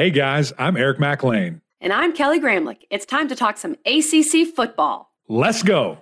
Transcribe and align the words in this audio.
Hey 0.00 0.08
guys, 0.08 0.50
I'm 0.56 0.78
Eric 0.78 0.98
Mac 0.98 1.22
Lain. 1.22 1.60
And 1.78 1.92
I'm 1.92 2.14
Kelly 2.14 2.40
Gramlich. 2.40 2.86
It's 2.88 3.04
time 3.04 3.28
to 3.28 3.36
talk 3.36 3.58
some 3.58 3.76
ACC 3.84 4.46
football. 4.56 5.12
Let's 5.28 5.62
go. 5.62 5.98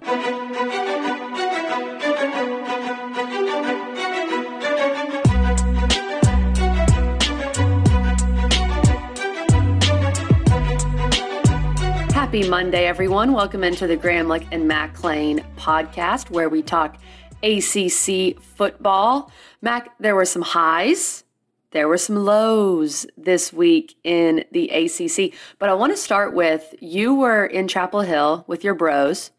Happy 12.13 12.49
Monday, 12.49 12.87
everyone. 12.87 13.33
Welcome 13.33 13.65
into 13.65 13.89
the 13.89 13.97
Gramlich 13.97 14.47
and 14.53 14.69
Mac 14.69 15.03
Lain 15.03 15.45
podcast 15.57 16.31
where 16.31 16.49
we 16.49 16.63
talk 16.63 16.99
ACC 17.43 18.41
football. 18.41 19.33
Mac, 19.61 19.99
there 19.99 20.15
were 20.15 20.25
some 20.25 20.43
highs, 20.43 21.25
there 21.71 21.89
were 21.89 21.99
some 21.99 22.17
lows 22.17 23.07
this 23.17 23.53
week 23.53 23.97
in 24.05 24.45
the 24.53 24.71
ACC, 24.71 25.35
but 25.59 25.69
I 25.69 25.75
want 25.75 25.93
to 25.93 25.97
start 25.97 26.35
with 26.35 26.75
you 26.81 27.15
were 27.15 27.45
in 27.45 27.69
Chapel 27.69 28.01
Hill 28.01 28.45
with 28.47 28.65
your 28.65 28.75
bros, 28.75 29.31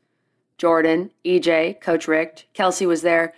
Jordan, 0.57 1.11
EJ, 1.25 1.81
Coach 1.81 2.07
Rick, 2.07 2.47
Kelsey 2.53 2.85
was 2.85 3.01
there, 3.01 3.33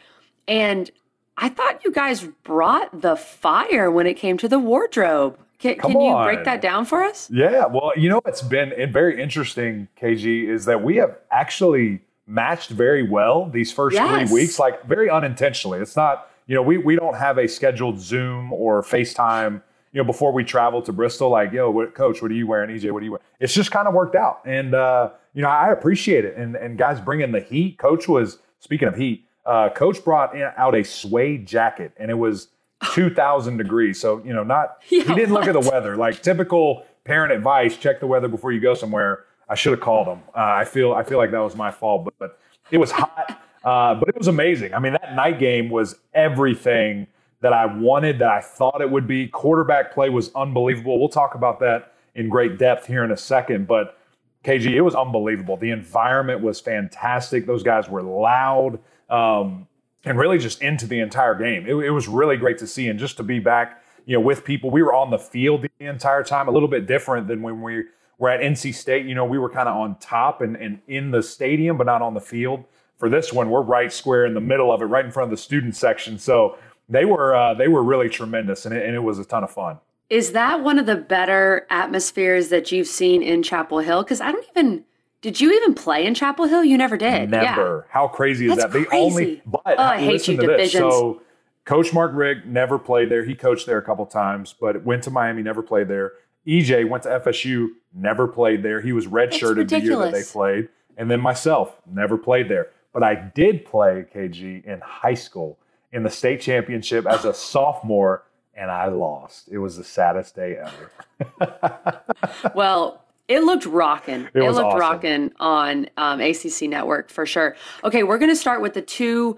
and 0.48 0.92
I 1.38 1.50
thought 1.50 1.84
you 1.86 1.92
guys 1.92 2.28
brought 2.44 3.02
the 3.02 3.16
fire 3.16 3.90
when 3.90 4.08
it 4.08 4.16
came 4.16 4.38
to 4.38 4.50
the 4.50 4.60
wardrobe. 4.60 5.40
Can, 5.60 5.76
can 5.76 5.92
you 5.92 6.24
break 6.24 6.44
that 6.46 6.62
down 6.62 6.86
for 6.86 7.04
us? 7.04 7.30
Yeah, 7.32 7.68
well, 7.68 7.92
you 7.96 8.10
know 8.10 8.20
what's 8.24 8.42
been 8.42 8.74
very 8.92 9.22
interesting, 9.22 9.88
KG, 10.00 10.48
is 10.48 10.66
that 10.66 10.84
we 10.84 10.98
have 10.98 11.18
actually 11.30 12.02
matched 12.26 12.72
very 12.72 13.08
well 13.08 13.48
these 13.50 13.72
first 13.72 13.94
yes. 13.94 14.30
three 14.30 14.42
weeks, 14.42 14.58
like 14.58 14.86
very 14.86 15.10
unintentionally. 15.10 15.80
It's 15.80 15.96
not, 15.96 16.31
you 16.52 16.56
know, 16.56 16.62
we, 16.62 16.78
we 16.78 16.98
don't 16.98 17.16
have 17.16 17.38
a 17.38 17.48
scheduled 17.48 17.98
Zoom 17.98 18.52
or 18.52 18.82
FaceTime, 18.82 19.62
you 19.94 20.02
know, 20.02 20.04
before 20.04 20.34
we 20.34 20.44
travel 20.44 20.82
to 20.82 20.92
Bristol, 20.92 21.30
like, 21.30 21.54
yo, 21.54 21.72
what, 21.72 21.96
coach, 21.96 22.22
what 22.22 22.30
are 22.30 22.34
you 22.34 22.46
wearing? 22.46 22.70
EJ, 22.78 22.92
what 22.92 23.02
are 23.02 23.06
you 23.06 23.12
wearing? 23.12 23.24
It's 23.40 23.54
just 23.54 23.72
kind 23.72 23.88
of 23.88 23.94
worked 23.94 24.18
out. 24.18 24.42
And, 24.44 24.76
uh, 24.76 25.12
you 25.34 25.42
know, 25.42 25.48
I 25.48 25.72
appreciate 25.72 26.26
it. 26.26 26.36
And, 26.36 26.58
and 26.58 26.78
guys 26.78 27.00
bringing 27.00 27.32
the 27.32 27.40
heat. 27.40 27.78
Coach 27.78 28.10
was, 28.10 28.40
speaking 28.60 28.90
of 28.90 28.98
heat, 28.98 29.26
uh, 29.46 29.70
coach 29.70 30.04
brought 30.04 30.36
out 30.36 30.76
a 30.76 30.84
suede 30.84 31.48
jacket 31.48 31.94
and 31.96 32.12
it 32.12 32.16
was– 32.16 32.50
2000 32.94 33.56
degrees. 33.56 34.02
So, 34.02 34.22
you 34.26 34.34
know, 34.34 34.44
not, 34.44 34.80
he 34.84 35.04
didn't 35.04 35.32
look 35.32 35.46
at 35.46 35.54
the 35.54 35.70
weather. 35.70 35.96
Like 35.96 36.22
typical 36.22 36.86
parent 37.06 37.32
advice, 37.32 37.78
check 37.78 38.02
the 38.02 38.08
weather 38.08 38.28
before 38.28 38.52
you 38.52 38.60
go 38.60 38.74
somewhere. 38.74 39.24
I 39.48 39.56
should 39.56 39.72
have 39.72 39.80
called 39.80 40.08
him. 40.08 40.20
Uh, 40.36 40.40
I 40.40 40.66
feel, 40.66 40.92
I 40.92 41.04
feel 41.04 41.18
like 41.18 41.32
that 41.32 41.40
was 41.40 41.56
my 41.56 41.72
fault, 41.72 42.04
but, 42.04 42.14
but 42.20 42.40
it 42.72 42.78
was 42.78 42.92
hot. 42.92 43.42
Uh, 43.64 43.96
but 43.96 44.10
it 44.10 44.18
was 44.18 44.28
amazing. 44.28 44.74
I 44.74 44.80
mean, 44.80 44.94
that 44.94 45.16
night 45.16 45.40
game 45.40 45.70
was 45.70 45.96
everything 46.14 47.08
that 47.42 47.54
I 47.54 47.66
wanted, 47.66 48.20
that 48.20 48.30
I 48.30 48.42
thought 48.42 48.82
it 48.82 48.90
would 48.90 49.08
be. 49.08 49.28
Quarterback 49.28 49.94
play 49.94 50.10
was 50.10 50.32
unbelievable. 50.36 51.00
We'll 51.00 51.10
talk 51.10 51.36
about 51.36 51.60
that 51.60 51.94
in 52.16 52.30
great 52.30 52.58
depth 52.58 52.88
here 52.88 53.04
in 53.04 53.12
a 53.12 53.18
second. 53.18 53.68
But 53.68 53.98
KG, 54.44 54.72
it 54.72 54.82
was 54.82 54.96
unbelievable. 54.96 55.58
The 55.58 55.72
environment 55.72 56.42
was 56.42 56.60
fantastic. 56.60 57.46
Those 57.46 57.64
guys 57.64 57.90
were 57.90 58.02
loud. 58.02 58.80
Um, 59.10 59.68
and 60.06 60.18
really 60.18 60.38
just 60.38 60.62
into 60.62 60.88
the 60.88 61.00
entire 61.00 61.36
game. 61.36 61.66
It, 61.68 61.76
it, 61.76 61.92
was 61.92 62.08
really 62.08 62.38
great 62.38 62.58
to 62.60 62.68
see 62.68 62.88
and 62.88 62.98
just 62.98 63.18
to 63.18 63.24
be 63.24 63.40
back, 63.40 63.84
you 64.06 64.16
know, 64.16 64.22
with 64.22 64.44
people. 64.44 64.72
We 64.72 64.82
were 64.82 64.94
on 64.94 65.12
the 65.12 65.20
field 65.20 65.62
the 65.62 65.86
entire 65.86 66.24
time, 66.24 66.48
a 66.48 66.52
little 66.52 66.68
bit 66.68 66.88
different 66.88 67.28
than 67.28 67.42
when 67.42 67.62
we 67.62 67.84
were 68.18 68.30
at 68.30 68.42
NC 68.42 68.74
State. 68.74 69.06
You 69.06 69.16
know, 69.16 69.26
we 69.26 69.38
were 69.38 69.50
kind 69.50 69.70
of 69.70 69.76
on 69.76 69.98
top 70.00 70.42
and, 70.42 70.56
and 70.56 70.80
in 70.88 71.12
the 71.12 71.22
stadium, 71.22 71.78
but 71.78 71.86
not 71.86 72.02
on 72.02 72.14
the 72.14 72.22
field. 72.22 72.64
For 73.02 73.10
this 73.10 73.34
one, 73.34 73.50
we're 73.50 73.64
right 73.64 73.92
square 73.92 74.28
in 74.28 74.36
the 74.36 74.42
middle 74.42 74.72
of 74.72 74.80
it, 74.80 74.86
right 74.86 75.04
in 75.04 75.12
front 75.12 75.26
of 75.26 75.36
the 75.36 75.42
student 75.42 75.76
section. 75.76 76.20
So 76.20 76.60
they 76.88 77.04
were 77.04 77.36
uh, 77.36 77.56
they 77.56 77.68
were 77.68 77.82
really 77.82 78.10
tremendous, 78.10 78.68
and 78.68 78.76
it, 78.76 78.86
and 78.86 78.94
it 78.94 79.00
was 79.00 79.18
a 79.18 79.26
ton 79.26 79.44
of 79.44 79.50
fun. 79.50 79.80
Is 80.12 80.34
that 80.34 80.62
one 80.64 80.78
of 80.78 80.86
the 80.86 80.98
better 80.98 81.66
atmospheres 81.72 82.50
that 82.50 82.72
you've 82.72 82.86
seen 82.86 83.24
in 83.24 83.42
Chapel 83.42 83.80
Hill? 83.80 84.04
Because 84.04 84.22
I 84.22 84.32
don't 84.32 84.46
even 84.52 84.86
did 85.22 85.42
you 85.42 85.52
even 85.52 85.74
play 85.74 86.06
in 86.06 86.14
Chapel 86.14 86.46
Hill? 86.46 86.64
You 86.64 86.78
never 86.78 86.96
did. 86.96 87.32
Never. 87.32 87.88
Yeah. 87.88 87.92
How 87.92 88.08
crazy 88.08 88.46
is 88.46 88.58
That's 88.58 88.72
that? 88.72 88.88
Crazy. 88.88 89.04
only 89.04 89.42
but 89.48 89.62
oh, 89.66 89.82
I 89.82 89.98
hate 89.98 90.28
you, 90.28 90.38
divisions. 90.38 90.72
this. 90.72 90.72
So 90.74 91.24
Coach 91.66 91.92
Mark 91.94 92.12
Richt 92.14 92.46
never 92.46 92.78
played 92.78 93.10
there. 93.10 93.26
He 93.26 93.34
coached 93.34 93.66
there 93.66 93.80
a 93.80 93.84
couple 93.84 94.06
times, 94.06 94.54
but 94.62 94.84
went 94.84 95.02
to 95.06 95.10
Miami, 95.10 95.42
never 95.42 95.64
played 95.64 95.88
there. 95.88 96.12
EJ 96.46 96.88
went 96.88 97.02
to 97.02 97.10
FSU, 97.10 97.70
never 97.96 98.28
played 98.28 98.62
there. 98.62 98.80
He 98.80 98.94
was 98.94 99.08
redshirted 99.08 99.70
the 99.70 99.80
year 99.80 99.98
that 99.98 100.12
they 100.12 100.22
played. 100.24 100.70
And 100.98 101.10
then 101.10 101.20
myself, 101.20 101.82
never 101.92 102.16
played 102.16 102.48
there. 102.48 102.68
But 102.94 103.04
I 103.04 103.16
did 103.16 103.66
play 103.66 104.06
KG 104.14 104.66
in 104.66 104.80
high 104.82 105.14
school 105.14 105.58
in 105.92 106.04
the 106.04 106.10
state 106.10 106.42
championship 106.42 107.06
as 107.06 107.26
a 107.26 107.34
sophomore, 107.34 108.24
and 108.54 108.70
I 108.70 108.88
lost. 108.88 109.50
It 109.50 109.60
was 109.60 109.78
the 109.78 109.84
saddest 109.84 110.36
day 110.36 110.58
ever. 110.58 112.04
well, 112.56 113.06
it 113.28 113.44
looked 113.44 113.66
rocking. 113.66 114.28
It, 114.34 114.44
it 114.44 114.52
looked 114.52 114.66
awesome. 114.66 114.80
rocking 114.80 115.32
on 115.40 115.90
um, 115.98 116.20
ACC 116.20 116.64
Network 116.64 117.10
for 117.10 117.26
sure. 117.26 117.56
Okay, 117.84 118.04
we're 118.04 118.18
going 118.18 118.32
to 118.32 118.36
start 118.36 118.62
with 118.62 118.74
the 118.74 118.82
two 118.82 119.38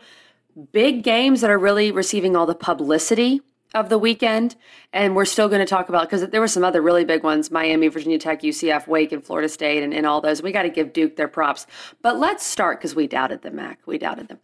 big 0.71 1.03
games 1.03 1.41
that 1.41 1.49
are 1.49 1.59
really 1.59 1.91
receiving 1.91 2.35
all 2.35 2.45
the 2.45 2.55
publicity 2.55 3.41
of 3.73 3.89
the 3.89 3.97
weekend. 3.97 4.55
And 4.91 5.15
we're 5.15 5.25
still 5.25 5.49
going 5.49 5.59
to 5.59 5.65
talk 5.65 5.89
about 5.89 6.09
because 6.09 6.27
there 6.29 6.41
were 6.41 6.47
some 6.47 6.63
other 6.63 6.81
really 6.81 7.05
big 7.05 7.23
ones 7.23 7.51
Miami, 7.51 7.87
Virginia 7.87 8.19
Tech, 8.19 8.41
UCF, 8.41 8.87
Wake, 8.87 9.11
and 9.11 9.23
Florida 9.23 9.49
State, 9.49 9.83
and, 9.83 9.93
and 9.93 10.05
all 10.05 10.21
those. 10.21 10.41
We 10.41 10.51
got 10.51 10.63
to 10.63 10.69
give 10.69 10.93
Duke 10.93 11.15
their 11.15 11.27
props. 11.27 11.67
But 12.01 12.19
let's 12.19 12.45
start 12.45 12.79
because 12.79 12.95
we 12.95 13.07
doubted 13.07 13.41
them, 13.41 13.55
Mac. 13.55 13.79
We 13.85 13.97
doubted 13.97 14.27
them. 14.27 14.39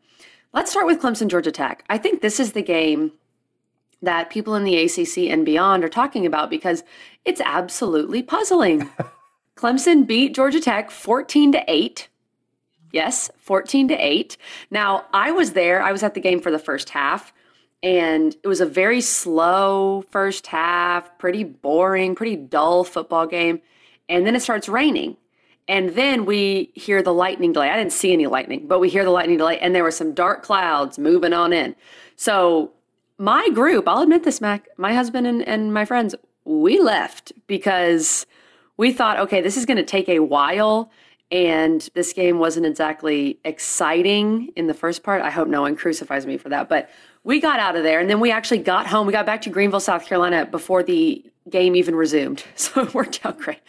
Let's 0.53 0.71
start 0.71 0.87
with 0.87 0.99
Clemson, 0.99 1.27
Georgia 1.27 1.51
Tech. 1.51 1.83
I 1.89 1.97
think 1.97 2.21
this 2.21 2.39
is 2.39 2.53
the 2.53 2.63
game 2.63 3.11
that 4.01 4.29
people 4.29 4.55
in 4.55 4.63
the 4.63 4.77
ACC 4.77 5.29
and 5.29 5.45
beyond 5.45 5.83
are 5.83 5.89
talking 5.89 6.25
about 6.25 6.49
because 6.49 6.83
it's 7.25 7.41
absolutely 7.41 8.23
puzzling. 8.23 8.89
Clemson 9.55 10.07
beat 10.07 10.33
Georgia 10.33 10.61
Tech 10.61 10.89
14 10.89 11.51
to 11.51 11.63
8. 11.67 12.07
Yes, 12.91 13.29
14 13.37 13.89
to 13.89 13.93
8. 13.95 14.37
Now, 14.71 15.05
I 15.13 15.31
was 15.31 15.51
there. 15.51 15.81
I 15.81 15.91
was 15.91 16.01
at 16.01 16.13
the 16.13 16.21
game 16.21 16.39
for 16.39 16.49
the 16.49 16.57
first 16.57 16.89
half, 16.89 17.33
and 17.81 18.35
it 18.43 18.47
was 18.47 18.61
a 18.61 18.65
very 18.65 19.01
slow 19.01 20.03
first 20.09 20.47
half, 20.47 21.17
pretty 21.17 21.43
boring, 21.43 22.15
pretty 22.15 22.35
dull 22.35 22.83
football 22.83 23.25
game. 23.25 23.61
And 24.09 24.25
then 24.25 24.35
it 24.35 24.41
starts 24.41 24.67
raining. 24.67 25.17
And 25.67 25.89
then 25.91 26.25
we 26.25 26.71
hear 26.73 27.03
the 27.03 27.13
lightning 27.13 27.53
delay. 27.53 27.69
I 27.69 27.77
didn't 27.77 27.93
see 27.93 28.11
any 28.11 28.25
lightning, 28.25 28.67
but 28.67 28.79
we 28.79 28.89
hear 28.89 29.03
the 29.03 29.11
lightning 29.11 29.37
delay, 29.37 29.59
and 29.59 29.75
there 29.75 29.83
were 29.83 29.91
some 29.91 30.13
dark 30.13 30.41
clouds 30.41 30.97
moving 30.97 31.31
on 31.31 31.53
in. 31.53 31.75
So, 32.15 32.71
my 33.19 33.49
group, 33.49 33.87
I'll 33.87 34.01
admit 34.01 34.23
this, 34.23 34.41
Mac, 34.41 34.67
my 34.77 34.93
husband 34.93 35.27
and, 35.27 35.47
and 35.47 35.73
my 35.73 35.85
friends, 35.85 36.15
we 36.43 36.79
left 36.79 37.33
because 37.47 38.25
we 38.77 38.91
thought, 38.93 39.19
okay, 39.19 39.41
this 39.41 39.57
is 39.57 39.65
going 39.65 39.77
to 39.77 39.83
take 39.83 40.09
a 40.09 40.19
while. 40.19 40.89
And 41.31 41.87
this 41.93 42.13
game 42.13 42.39
wasn't 42.39 42.65
exactly 42.65 43.37
exciting 43.45 44.51
in 44.55 44.65
the 44.65 44.73
first 44.73 45.03
part. 45.03 45.21
I 45.21 45.29
hope 45.29 45.47
no 45.47 45.61
one 45.61 45.75
crucifies 45.75 46.25
me 46.25 46.37
for 46.37 46.49
that. 46.49 46.67
But 46.69 46.89
we 47.23 47.39
got 47.39 47.59
out 47.59 47.75
of 47.75 47.83
there 47.83 47.99
and 47.99 48.09
then 48.09 48.19
we 48.19 48.31
actually 48.31 48.59
got 48.59 48.87
home. 48.87 49.05
We 49.07 49.13
got 49.13 49.25
back 49.25 49.41
to 49.43 49.49
Greenville, 49.49 49.79
South 49.79 50.05
Carolina 50.05 50.45
before 50.45 50.83
the 50.83 51.23
game 51.49 51.75
even 51.75 51.95
resumed. 51.95 52.43
So 52.55 52.81
it 52.81 52.93
worked 52.93 53.25
out 53.25 53.39
great. 53.39 53.59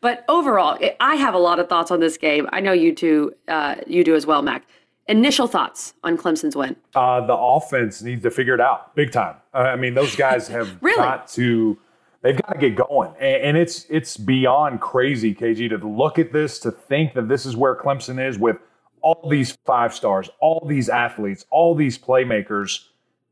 But 0.00 0.24
overall, 0.28 0.78
I 1.00 1.14
have 1.14 1.34
a 1.34 1.38
lot 1.38 1.58
of 1.58 1.68
thoughts 1.68 1.90
on 1.90 2.00
this 2.00 2.18
game. 2.18 2.48
I 2.52 2.60
know 2.60 2.72
you 2.72 2.94
too, 2.94 3.32
uh, 3.48 3.76
you 3.86 4.04
do 4.04 4.14
as 4.14 4.26
well, 4.26 4.42
Mac. 4.42 4.66
Initial 5.08 5.46
thoughts 5.46 5.94
on 6.04 6.18
Clemson's 6.18 6.54
win? 6.54 6.76
Uh, 6.94 7.26
the 7.26 7.34
offense 7.34 8.02
needs 8.02 8.22
to 8.22 8.30
figure 8.30 8.54
it 8.54 8.60
out 8.60 8.94
big 8.94 9.12
time. 9.12 9.36
Uh, 9.54 9.58
I 9.58 9.76
mean, 9.76 9.94
those 9.94 10.14
guys 10.14 10.46
have 10.56 10.76
really? 10.82 10.96
got 10.96 11.28
to 11.28 11.78
they've 12.22 12.36
got 12.36 12.52
to 12.52 12.58
get 12.58 12.76
going. 12.76 13.12
And, 13.18 13.42
and, 13.42 13.56
it's 13.56 13.86
it's 13.88 14.16
beyond 14.16 14.80
crazy, 14.80 15.34
KG, 15.34 15.68
to 15.70 15.78
look 15.88 16.18
at 16.18 16.32
this, 16.32 16.58
to 16.60 16.70
think 16.70 17.14
that 17.14 17.28
this 17.28 17.46
is 17.46 17.56
where 17.56 17.74
Clemson 17.74 18.24
is 18.24 18.38
with 18.38 18.58
all 19.02 19.28
these 19.30 19.56
five 19.64 19.94
stars, 19.94 20.28
all 20.40 20.64
these 20.66 20.88
athletes, 20.88 21.44
all 21.50 21.74
these 21.74 21.98
playmakers, 21.98 22.88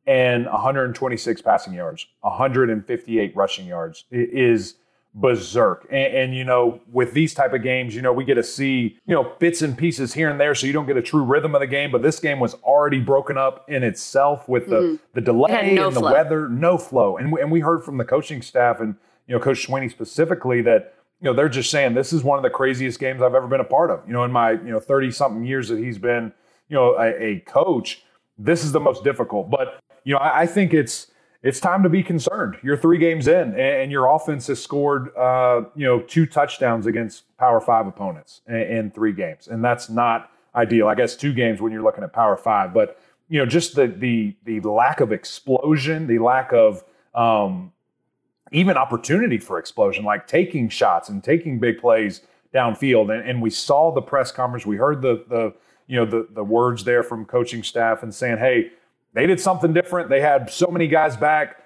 and 0.09 0.47
126 0.47 1.43
passing 1.43 1.75
yards, 1.75 2.07
158 2.23 3.37
rushing 3.37 3.67
yards. 3.67 4.07
It 4.11 4.31
is– 4.33 4.75
berserk. 5.15 5.87
And, 5.91 6.15
and, 6.15 6.35
you 6.35 6.45
know, 6.45 6.81
with 6.91 7.13
these 7.13 7.35
type 7.35 7.53
of 7.53 7.63
games, 7.63 7.95
you 7.95 8.03
know, 8.03 8.13
we 8.13 8.25
get 8.25 8.35
to 8.35 8.43
see 8.43 8.99
you 9.07 9.15
know 9.15 9.33
bits 9.39 9.63
and 9.63 9.77
pieces 9.77 10.15
here 10.15 10.31
and 10.31 10.41
there, 10.41 10.55
so 10.55 10.67
you 10.67 10.73
don't 10.73 10.87
get 10.87 10.97
a 10.97 11.03
true 11.03 11.23
rhythm 11.23 11.55
of 11.55 11.61
the 11.61 11.67
game. 11.67 11.91
But 11.91 12.03
this 12.03 12.21
game 12.21 12.41
was 12.41 12.55
already 12.55 13.01
broken 13.01 13.37
up 13.37 13.69
in 13.69 13.83
itself 13.83 14.49
with 14.49 14.69
the 14.69 14.77
mm-hmm. 14.77 14.97
the 15.15 15.21
delay 15.21 15.75
no 15.75 15.89
and 15.89 15.97
the 15.97 16.01
weather, 16.01 16.49
no 16.49 16.79
flow. 16.79 17.17
And 17.17 17.33
we, 17.33 17.41
and 17.41 17.51
we 17.51 17.61
heard 17.61 17.85
from 17.85 17.99
the 17.99 18.05
coaching 18.05 18.43
staff 18.43 18.81
and 18.81 18.95
you 19.27 19.35
know 19.35 19.41
Coach 19.41 19.67
Swinney 19.67 19.91
specifically 19.91 20.63
that 20.63 20.95
you 21.21 21.27
know 21.27 21.35
they're 21.35 21.49
just 21.49 21.71
saying 21.71 21.95
this 21.95 22.13
is 22.13 22.23
one 22.23 22.39
of 22.39 22.43
the 22.43 22.51
craziest 22.51 22.99
games 22.99 23.23
I've 23.23 23.35
ever 23.35 23.47
been 23.47 23.61
a 23.61 23.65
part 23.65 23.91
of. 23.91 24.07
You 24.07 24.13
know, 24.13 24.25
in 24.25 24.33
my 24.33 24.53
you 24.53 24.71
know 24.71 24.81
thirty 24.81 25.11
something 25.11 25.45
years 25.45 25.69
that 25.69 25.79
he's 25.79 25.99
been 25.99 26.33
you 26.69 26.75
know 26.75 26.95
a, 26.97 27.23
a 27.23 27.41
coach, 27.41 28.03
this 28.39 28.65
is 28.65 28.73
the 28.73 28.81
most 28.81 29.05
difficult. 29.05 29.51
But 29.51 29.81
you 30.09 30.15
know, 30.15 30.21
I, 30.21 30.41
I 30.41 30.47
think 30.47 30.73
it's 30.73 31.09
it's 31.43 31.61
time 31.61 31.83
to 31.83 31.91
be 31.91 32.03
concerned. 32.03 32.57
You're 32.63 32.79
three 32.79 32.97
games 32.97 33.29
in, 33.29 33.55
and 33.61 33.93
your 33.93 34.07
offense 34.07 34.47
has 34.47 34.61
scored, 34.61 35.15
uh, 35.15 35.65
you 35.77 35.85
know, 35.85 36.01
two 36.01 36.25
touchdowns 36.25 36.87
against 36.87 37.37
Power 37.37 37.61
Five 37.61 37.87
opponents 37.87 38.41
in, 38.49 38.57
in, 38.57 38.91
three 38.91 39.13
games, 39.13 39.49
and 39.49 39.63
that's 39.63 39.91
not 39.91 40.31
ideal. 40.55 40.89
I 40.89 40.95
guess 40.95 41.15
two 41.15 41.35
games 41.35 41.61
when 41.61 41.73
you're 41.73 41.83
looking 41.83 42.05
at 42.05 42.15
Power 42.15 42.39
Five, 42.39 42.73
but 42.73 42.99
you 43.29 43.39
know, 43.39 43.45
just 43.45 43.77
the 43.77 43.87
the 43.87 44.35
the 44.45 44.61
lack 44.61 45.01
of 45.01 45.13
explosion, 45.13 46.07
the 46.07 46.21
lack 46.21 46.55
of 46.55 46.85
um, 47.15 47.71
even 48.51 48.79
opportunity 48.79 49.37
for 49.37 49.59
explosion, 49.59 50.05
like 50.05 50.27
taking 50.27 50.71
shots 50.71 51.11
and 51.11 51.23
taking 51.23 51.59
big 51.59 51.79
plays 51.79 52.23
downfield. 52.55 53.15
And, 53.15 53.29
and 53.29 53.43
we 53.43 53.51
saw 53.51 53.93
the 53.93 54.01
press 54.01 54.33
conference. 54.33 54.65
We 54.65 54.79
heard 54.79 55.03
the 55.03 55.27
the 55.29 55.55
you 55.87 55.97
know 55.97 56.07
the 56.07 56.29
the 56.31 56.45
words 56.45 56.85
there 56.85 57.03
from 57.03 57.27
coaching 57.27 57.63
staff 57.63 58.03
and 58.03 58.15
saying, 58.15 58.39
"Hey, 58.39 58.71
they 59.15 59.27
did 59.27 59.41
something 59.41 59.73
different. 59.73 60.09
They 60.11 60.21
had 60.21 60.51
so 60.51 60.69
many 60.69 60.89
guys 60.89 61.17
back." 61.17 61.65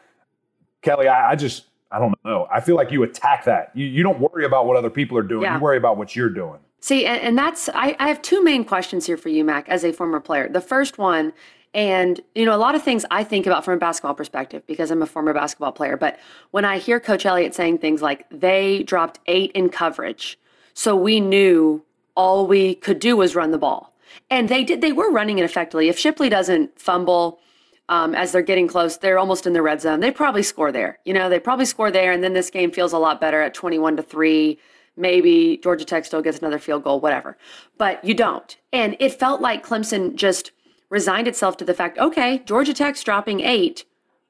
Kelly, 0.82 1.06
I, 1.08 1.32
I 1.32 1.36
just 1.36 1.66
I 1.90 1.98
don't 1.98 2.14
know. 2.24 2.48
I 2.50 2.60
feel 2.60 2.76
like 2.76 2.90
you 2.90 3.02
attack 3.02 3.44
that. 3.44 3.70
You 3.74 3.86
you 3.86 4.02
don't 4.02 4.20
worry 4.20 4.44
about 4.44 4.66
what 4.66 4.76
other 4.76 4.90
people 4.90 5.16
are 5.18 5.22
doing. 5.22 5.42
Yeah. 5.42 5.56
You 5.56 5.62
worry 5.62 5.76
about 5.76 5.96
what 5.96 6.16
you're 6.16 6.30
doing. 6.30 6.58
See, 6.80 7.06
and, 7.06 7.20
and 7.20 7.38
that's 7.38 7.68
I, 7.68 7.96
I 7.98 8.08
have 8.08 8.20
two 8.22 8.42
main 8.42 8.64
questions 8.64 9.06
here 9.06 9.16
for 9.16 9.28
you, 9.28 9.44
Mac, 9.44 9.68
as 9.68 9.84
a 9.84 9.92
former 9.92 10.18
player. 10.18 10.48
The 10.48 10.60
first 10.60 10.98
one 10.98 11.32
and, 11.74 12.20
you 12.34 12.44
know, 12.44 12.54
a 12.54 12.58
lot 12.58 12.74
of 12.74 12.82
things 12.82 13.06
I 13.10 13.24
think 13.24 13.46
about 13.46 13.64
from 13.64 13.74
a 13.74 13.78
basketball 13.78 14.14
perspective 14.14 14.62
because 14.66 14.90
I'm 14.90 15.02
a 15.02 15.06
former 15.06 15.32
basketball 15.32 15.72
player. 15.72 15.96
But 15.96 16.18
when 16.50 16.64
I 16.64 16.78
hear 16.78 17.00
Coach 17.00 17.24
Elliott 17.24 17.54
saying 17.54 17.78
things 17.78 18.02
like 18.02 18.26
they 18.30 18.82
dropped 18.82 19.20
eight 19.26 19.52
in 19.52 19.70
coverage, 19.70 20.38
so 20.74 20.94
we 20.94 21.18
knew 21.20 21.82
all 22.14 22.46
we 22.46 22.74
could 22.74 22.98
do 22.98 23.16
was 23.16 23.34
run 23.34 23.52
the 23.52 23.58
ball. 23.58 23.91
And 24.30 24.48
they 24.48 24.64
did, 24.64 24.80
they 24.80 24.92
were 24.92 25.10
running 25.10 25.38
it 25.38 25.44
effectively. 25.44 25.88
If 25.88 25.98
Shipley 25.98 26.28
doesn't 26.28 26.78
fumble 26.78 27.40
um, 27.88 28.14
as 28.14 28.32
they're 28.32 28.42
getting 28.42 28.68
close, 28.68 28.96
they're 28.96 29.18
almost 29.18 29.46
in 29.46 29.52
the 29.52 29.62
red 29.62 29.80
zone. 29.80 30.00
They 30.00 30.10
probably 30.10 30.42
score 30.42 30.72
there. 30.72 30.98
You 31.04 31.14
know, 31.14 31.28
they 31.28 31.38
probably 31.38 31.64
score 31.64 31.90
there. 31.90 32.12
And 32.12 32.22
then 32.22 32.32
this 32.32 32.50
game 32.50 32.70
feels 32.70 32.92
a 32.92 32.98
lot 32.98 33.20
better 33.20 33.40
at 33.40 33.54
21 33.54 33.96
to 33.96 34.02
3 34.02 34.58
maybe 34.96 35.58
Georgia 35.62 35.84
Tech 35.84 36.04
still 36.04 36.22
gets 36.22 36.38
another 36.38 36.58
field 36.58 36.84
goal, 36.84 37.00
whatever. 37.00 37.36
But 37.78 38.04
you 38.04 38.14
don't. 38.14 38.56
And 38.72 38.96
it 39.00 39.18
felt 39.18 39.40
like 39.40 39.66
Clemson 39.66 40.14
just 40.14 40.52
resigned 40.90 41.28
itself 41.28 41.56
to 41.58 41.64
the 41.64 41.74
fact 41.74 41.98
okay, 41.98 42.42
Georgia 42.44 42.74
Tech's 42.74 43.02
dropping 43.02 43.40
eight. 43.40 43.84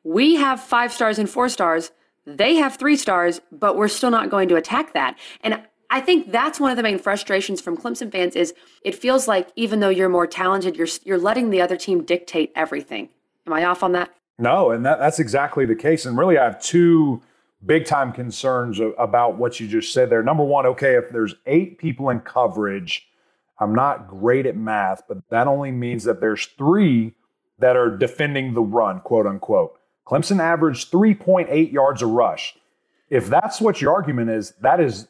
We 0.05 0.37
have 0.37 0.61
five 0.61 0.93
stars 0.93 1.19
and 1.19 1.29
four 1.29 1.49
stars. 1.49 1.93
They 2.25 2.57
have 2.57 2.77
three 2.77 2.97
stars, 2.97 3.41
but 3.51 3.77
we're 3.77 3.89
still 3.89 4.11
not 4.11 4.31
going 4.31 4.49
to 4.49 4.57
attack 4.57 4.93
that. 4.95 5.19
And 5.43 5.61
I 5.93 6.01
think 6.01 6.33
that's 6.33 6.59
one 6.59 6.71
of 6.71 6.77
the 6.77 6.83
main 6.83 6.99
frustrations 6.99 7.61
from 7.61 7.77
Clemson 7.77 8.11
fans 8.11 8.35
is 8.35 8.55
it 8.83 8.95
feels 8.95 9.29
like 9.29 9.49
even 9.57 9.81
though 9.81 9.91
you're 9.91 10.09
more 10.09 10.27
talented, 10.27 10.75
you're 10.75 10.89
you're 11.05 11.19
letting 11.19 11.51
the 11.51 11.61
other 11.61 11.77
team 11.77 12.03
dictate 12.03 12.51
everything. 12.57 13.11
Am 13.47 13.53
I 13.53 13.65
off 13.65 13.83
on 13.83 13.93
that? 13.93 14.11
No, 14.39 14.71
and 14.71 14.85
that, 14.87 14.99
that's 14.99 15.19
exactly 15.19 15.67
the 15.67 15.77
case. 15.77 16.07
And 16.07 16.17
really, 16.17 16.39
I 16.39 16.45
have 16.45 16.61
two 16.61 17.23
big 17.65 17.85
time 17.85 18.13
concerns 18.13 18.81
about 18.99 19.37
what 19.37 19.61
you 19.61 19.69
just 19.69 19.93
said 19.93 20.11
there. 20.11 20.23
Number 20.23 20.43
one, 20.43 20.67
okay, 20.67 20.97
if 20.97 21.11
there's 21.11 21.35
eight 21.47 21.79
people 21.79 22.09
in 22.11 22.21
coverage 22.21 23.07
I'm 23.63 23.75
not 23.77 24.09
great 24.09 24.47
at 24.47 24.57
math, 24.57 25.03
but 25.07 25.19
that 25.31 25.47
only 25.47 25.71
means 25.71 26.03
that 26.05 26.21
there's 26.21 26.47
three 26.59 27.15
that 27.61 27.77
are 27.77 27.97
defending 27.97 28.55
the 28.55 28.63
run, 28.63 29.01
quote 29.01 29.25
unquote. 29.25 29.79
Clemson 30.05 30.41
averaged 30.41 30.91
3.8 30.91 31.71
yards 31.71 32.03
a 32.03 32.07
rush. 32.07 32.57
If 33.09 33.29
that's 33.29 33.61
what 33.61 33.81
your 33.81 33.93
argument 33.93 34.31
is, 34.31 34.51
that 34.63 34.81
is 34.81 35.07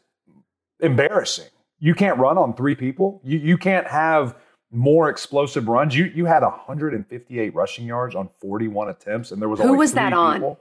embarrassing. 0.82 1.48
You 1.78 1.94
can't 1.94 2.18
run 2.18 2.38
on 2.38 2.54
three 2.54 2.74
people. 2.74 3.20
You, 3.24 3.38
you 3.38 3.58
can't 3.58 3.86
have 3.86 4.36
more 4.70 5.08
explosive 5.08 5.68
runs. 5.68 5.96
You 5.96 6.04
you 6.06 6.26
had 6.26 6.42
158 6.42 7.54
rushing 7.54 7.86
yards 7.86 8.14
on 8.14 8.28
41 8.40 8.88
attempts, 8.88 9.30
and 9.30 9.40
there 9.40 9.48
was 9.48 9.60
who 9.60 9.74
was 9.74 9.92
that 9.94 10.10
people. 10.10 10.48
on? 10.50 10.56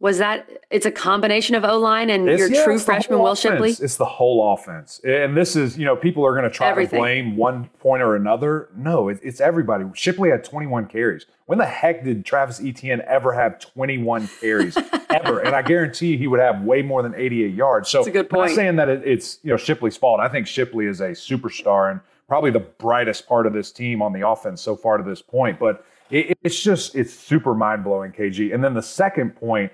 Was 0.00 0.16
that 0.16 0.48
it's 0.70 0.86
a 0.86 0.90
combination 0.90 1.54
of 1.54 1.62
O 1.62 1.78
line 1.78 2.08
and 2.08 2.26
it's, 2.26 2.38
your 2.38 2.50
yeah, 2.50 2.64
true 2.64 2.78
freshman 2.78 3.18
Will. 3.18 3.34
Shipley? 3.34 3.72
It's 3.72 3.98
the 3.98 4.06
whole 4.06 4.54
offense, 4.54 4.98
and 5.04 5.36
this 5.36 5.56
is 5.56 5.76
you 5.76 5.84
know 5.84 5.94
people 5.94 6.24
are 6.24 6.32
going 6.32 6.44
to 6.44 6.50
try 6.50 6.70
Everything. 6.70 6.96
to 6.96 7.02
blame 7.02 7.36
one 7.36 7.68
point 7.80 8.02
or 8.02 8.16
another. 8.16 8.70
No, 8.74 9.10
it, 9.10 9.20
it's 9.22 9.42
everybody. 9.42 9.84
Shipley 9.92 10.30
had 10.30 10.42
21 10.42 10.86
carries. 10.86 11.26
When 11.44 11.58
the 11.58 11.66
heck 11.66 12.02
did 12.02 12.24
Travis 12.24 12.62
Etienne 12.64 13.02
ever 13.06 13.34
have 13.34 13.58
21 13.58 14.30
carries 14.40 14.74
ever? 15.10 15.40
And 15.40 15.54
I 15.54 15.60
guarantee 15.60 16.12
you 16.12 16.18
he 16.18 16.26
would 16.28 16.40
have 16.40 16.62
way 16.62 16.80
more 16.80 17.02
than 17.02 17.14
88 17.14 17.54
yards. 17.54 17.90
So 17.90 17.98
That's 17.98 18.08
a 18.08 18.10
good 18.12 18.30
point. 18.30 18.42
I'm 18.42 18.48
not 18.48 18.54
saying 18.54 18.76
that 18.76 18.88
it, 18.88 19.02
it's 19.04 19.38
you 19.42 19.50
know 19.50 19.58
Shipley's 19.58 19.98
fault. 19.98 20.20
I 20.20 20.28
think 20.28 20.46
Shipley 20.46 20.86
is 20.86 21.00
a 21.00 21.10
superstar 21.10 21.90
and 21.90 22.00
probably 22.26 22.50
the 22.52 22.60
brightest 22.60 23.28
part 23.28 23.46
of 23.46 23.52
this 23.52 23.70
team 23.70 24.00
on 24.00 24.14
the 24.14 24.26
offense 24.26 24.62
so 24.62 24.76
far 24.76 24.96
to 24.96 25.02
this 25.02 25.20
point. 25.20 25.58
But 25.58 25.84
it, 26.10 26.38
it's 26.42 26.62
just 26.62 26.94
it's 26.94 27.12
super 27.12 27.54
mind 27.54 27.84
blowing, 27.84 28.12
KG. 28.12 28.54
And 28.54 28.64
then 28.64 28.72
the 28.72 28.82
second 28.82 29.36
point 29.36 29.72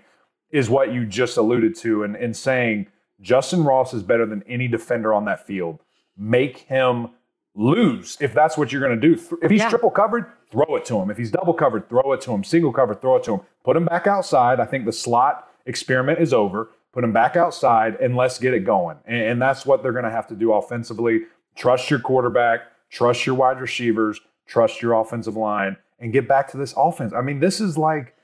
is 0.51 0.71
what 0.71 0.93
you 0.93 1.05
just 1.05 1.37
alluded 1.37 1.75
to 1.77 2.03
and, 2.03 2.17
and 2.17 2.37
saying 2.37 2.87
Justin 3.21 3.65
Ross 3.65 3.95
is 3.95 4.03
better 4.03 4.27
than 4.27 4.43
any 4.47 4.69
defender 4.69 5.13
on 5.13 5.25
that 5.25 5.47
field. 5.47 5.81
Make 6.17 6.59
him 6.59 7.11
lose 7.55 8.17
if 8.21 8.35
that's 8.35 8.57
what 8.57 8.71
you're 8.71 8.83
going 8.83 8.99
to 8.99 9.15
do. 9.15 9.21
If 9.43 9.51
he's 9.51 9.61
yeah. 9.61 9.71
triple 9.71 9.91
covered, 9.91 10.27
throw 10.51 10.77
it 10.77 10.85
to 10.87 10.99
him. 10.99 11.11
If 11.11 11.17
he's 11.17 11.31
double 11.31 11.55
covered, 11.55 11.89
throw 11.89 12.13
it 12.13 12.21
to 12.23 12.33
him. 12.33 12.45
Single 12.45 12.73
covered, 12.73 13.01
throw 13.01 13.17
it 13.17 13.25
to 13.25 13.35
him. 13.35 13.41
Put 13.65 13.77
him 13.77 13.87
back 13.87 14.07
outside. 14.07 14.61
I 14.61 14.67
think 14.67 14.85
the 14.85 14.93
slot 14.93 15.49
experiment 15.65 16.21
is 16.21 16.33
over. 16.33 16.71
Put 16.93 17.05
him 17.05 17.13
back 17.13 17.37
outside 17.37 17.97
and 17.97 18.17
let's 18.17 18.39
get 18.39 18.55
it 18.55 18.61
going. 18.61 18.99
And, 19.07 19.21
and 19.21 19.43
that's 19.43 19.67
what 19.67 19.83
they're 19.83 19.93
going 19.93 20.05
to 20.05 20.11
have 20.11 20.27
to 20.29 20.35
do 20.35 20.53
offensively. 20.53 21.23
Trust 21.55 21.91
your 21.91 22.01
quarterback, 22.01 22.61
trust 22.91 23.27
your 23.27 23.35
wide 23.35 23.61
receivers, 23.61 24.21
trust 24.47 24.83
your 24.83 24.93
offensive 24.95 25.37
line, 25.37 25.77
and 25.99 26.13
get 26.13 26.29
back 26.29 26.51
to 26.51 26.57
this 26.57 26.75
offense. 26.77 27.13
I 27.15 27.23
mean, 27.23 27.41
this 27.41 27.61
is 27.61 27.79
like 27.79 28.15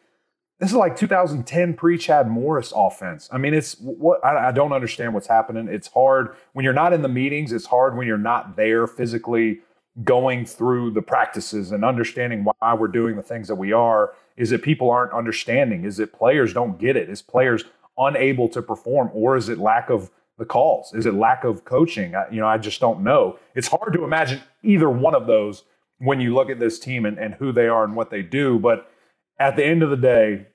this 0.62 0.70
is 0.70 0.76
like 0.76 0.94
2010 0.94 1.74
pre 1.74 1.98
Chad 1.98 2.30
Morris 2.30 2.72
offense. 2.74 3.28
I 3.32 3.38
mean, 3.38 3.52
it's 3.52 3.74
what 3.80 4.24
I, 4.24 4.50
I, 4.50 4.52
don't 4.52 4.72
understand 4.72 5.12
what's 5.12 5.26
happening. 5.26 5.66
It's 5.66 5.88
hard 5.88 6.36
when 6.52 6.62
you're 6.64 6.72
not 6.72 6.92
in 6.92 7.02
the 7.02 7.08
meetings. 7.08 7.50
It's 7.52 7.66
hard 7.66 7.96
when 7.96 8.06
you're 8.06 8.16
not 8.16 8.54
there 8.54 8.86
physically 8.86 9.62
going 10.04 10.46
through 10.46 10.92
the 10.92 11.02
practices 11.02 11.72
and 11.72 11.84
understanding 11.84 12.44
why 12.44 12.74
we're 12.74 12.86
doing 12.86 13.16
the 13.16 13.24
things 13.24 13.48
that 13.48 13.56
we 13.56 13.72
are. 13.72 14.14
Is 14.36 14.52
it 14.52 14.62
people 14.62 14.88
aren't 14.88 15.12
understanding? 15.12 15.84
Is 15.84 15.98
it 15.98 16.12
players 16.12 16.54
don't 16.54 16.78
get 16.78 16.96
it? 16.96 17.10
Is 17.10 17.22
players 17.22 17.64
unable 17.98 18.48
to 18.50 18.62
perform, 18.62 19.10
or 19.12 19.36
is 19.36 19.48
it 19.48 19.58
lack 19.58 19.90
of 19.90 20.12
the 20.38 20.44
calls? 20.44 20.94
Is 20.94 21.06
it 21.06 21.14
lack 21.14 21.42
of 21.42 21.64
coaching? 21.64 22.14
I, 22.14 22.30
you 22.30 22.40
know, 22.40 22.46
I 22.46 22.58
just 22.58 22.78
don't 22.78 23.02
know. 23.02 23.36
It's 23.56 23.66
hard 23.66 23.94
to 23.94 24.04
imagine 24.04 24.40
either 24.62 24.88
one 24.88 25.16
of 25.16 25.26
those 25.26 25.64
when 25.98 26.20
you 26.20 26.32
look 26.32 26.50
at 26.50 26.60
this 26.60 26.78
team 26.78 27.04
and, 27.04 27.18
and 27.18 27.34
who 27.34 27.50
they 27.50 27.66
are 27.66 27.82
and 27.82 27.96
what 27.96 28.10
they 28.10 28.22
do. 28.22 28.60
But 28.60 28.88
at 29.40 29.56
the 29.56 29.64
end 29.64 29.82
of 29.82 29.90
the 29.90 29.96
day, 29.96 30.46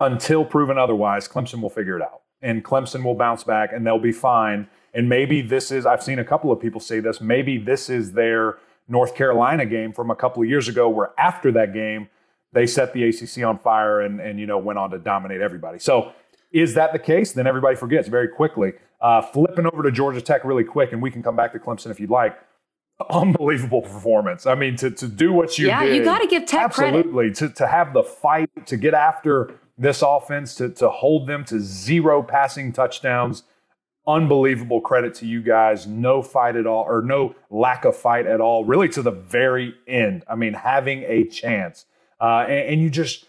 until 0.00 0.44
proven 0.44 0.78
otherwise, 0.78 1.28
Clemson 1.28 1.60
will 1.60 1.70
figure 1.70 1.96
it 1.96 2.02
out. 2.02 2.22
And 2.40 2.64
Clemson 2.64 3.04
will 3.04 3.14
bounce 3.14 3.44
back 3.44 3.72
and 3.72 3.86
they'll 3.86 3.98
be 3.98 4.12
fine. 4.12 4.68
And 4.94 5.08
maybe 5.08 5.42
this 5.42 5.70
is, 5.70 5.86
I've 5.86 6.02
seen 6.02 6.18
a 6.18 6.24
couple 6.24 6.50
of 6.50 6.60
people 6.60 6.80
say 6.80 7.00
this, 7.00 7.20
maybe 7.20 7.56
this 7.56 7.88
is 7.88 8.12
their 8.12 8.58
North 8.88 9.14
Carolina 9.14 9.64
game 9.64 9.92
from 9.92 10.10
a 10.10 10.16
couple 10.16 10.42
of 10.42 10.48
years 10.48 10.68
ago, 10.68 10.88
where 10.88 11.10
after 11.18 11.52
that 11.52 11.72
game, 11.72 12.08
they 12.52 12.66
set 12.66 12.92
the 12.92 13.04
ACC 13.04 13.44
on 13.44 13.58
fire 13.58 14.00
and, 14.00 14.20
and 14.20 14.38
you 14.38 14.46
know, 14.46 14.58
went 14.58 14.78
on 14.78 14.90
to 14.90 14.98
dominate 14.98 15.40
everybody. 15.40 15.78
So 15.78 16.12
is 16.52 16.74
that 16.74 16.92
the 16.92 16.98
case? 16.98 17.32
Then 17.32 17.46
everybody 17.46 17.76
forgets 17.76 18.08
very 18.08 18.28
quickly. 18.28 18.72
Uh, 19.00 19.22
flipping 19.22 19.66
over 19.66 19.82
to 19.82 19.90
Georgia 19.90 20.20
Tech 20.20 20.44
really 20.44 20.64
quick, 20.64 20.92
and 20.92 21.02
we 21.02 21.10
can 21.10 21.22
come 21.22 21.34
back 21.34 21.52
to 21.52 21.58
Clemson 21.58 21.90
if 21.90 21.98
you'd 21.98 22.10
like. 22.10 22.38
Unbelievable 23.10 23.82
performance. 23.82 24.46
I 24.46 24.54
mean, 24.54 24.76
to, 24.76 24.90
to 24.90 25.08
do 25.08 25.32
what 25.32 25.58
you 25.58 25.68
yeah, 25.68 25.84
did. 25.84 25.96
you 25.96 26.04
got 26.04 26.18
to 26.18 26.26
give 26.26 26.46
Tech 26.46 26.64
absolutely 26.64 27.32
credit. 27.32 27.36
to 27.36 27.48
to 27.48 27.66
have 27.66 27.92
the 27.94 28.02
fight 28.02 28.50
to 28.66 28.76
get 28.76 28.94
after 28.94 29.58
this 29.78 30.02
offense 30.02 30.54
to, 30.56 30.68
to 30.70 30.88
hold 30.88 31.26
them 31.26 31.44
to 31.46 31.60
zero 31.60 32.22
passing 32.22 32.72
touchdowns. 32.72 33.44
Unbelievable 34.06 34.80
credit 34.80 35.14
to 35.14 35.26
you 35.26 35.42
guys. 35.42 35.86
No 35.86 36.22
fight 36.22 36.56
at 36.56 36.66
all, 36.66 36.84
or 36.84 37.02
no 37.02 37.34
lack 37.50 37.84
of 37.84 37.96
fight 37.96 38.26
at 38.26 38.40
all, 38.40 38.64
really 38.64 38.88
to 38.90 39.02
the 39.02 39.10
very 39.10 39.74
end. 39.86 40.24
I 40.28 40.34
mean, 40.34 40.54
having 40.54 41.04
a 41.04 41.24
chance. 41.24 41.86
Uh, 42.20 42.44
and, 42.48 42.68
and 42.70 42.80
you 42.82 42.90
just, 42.90 43.26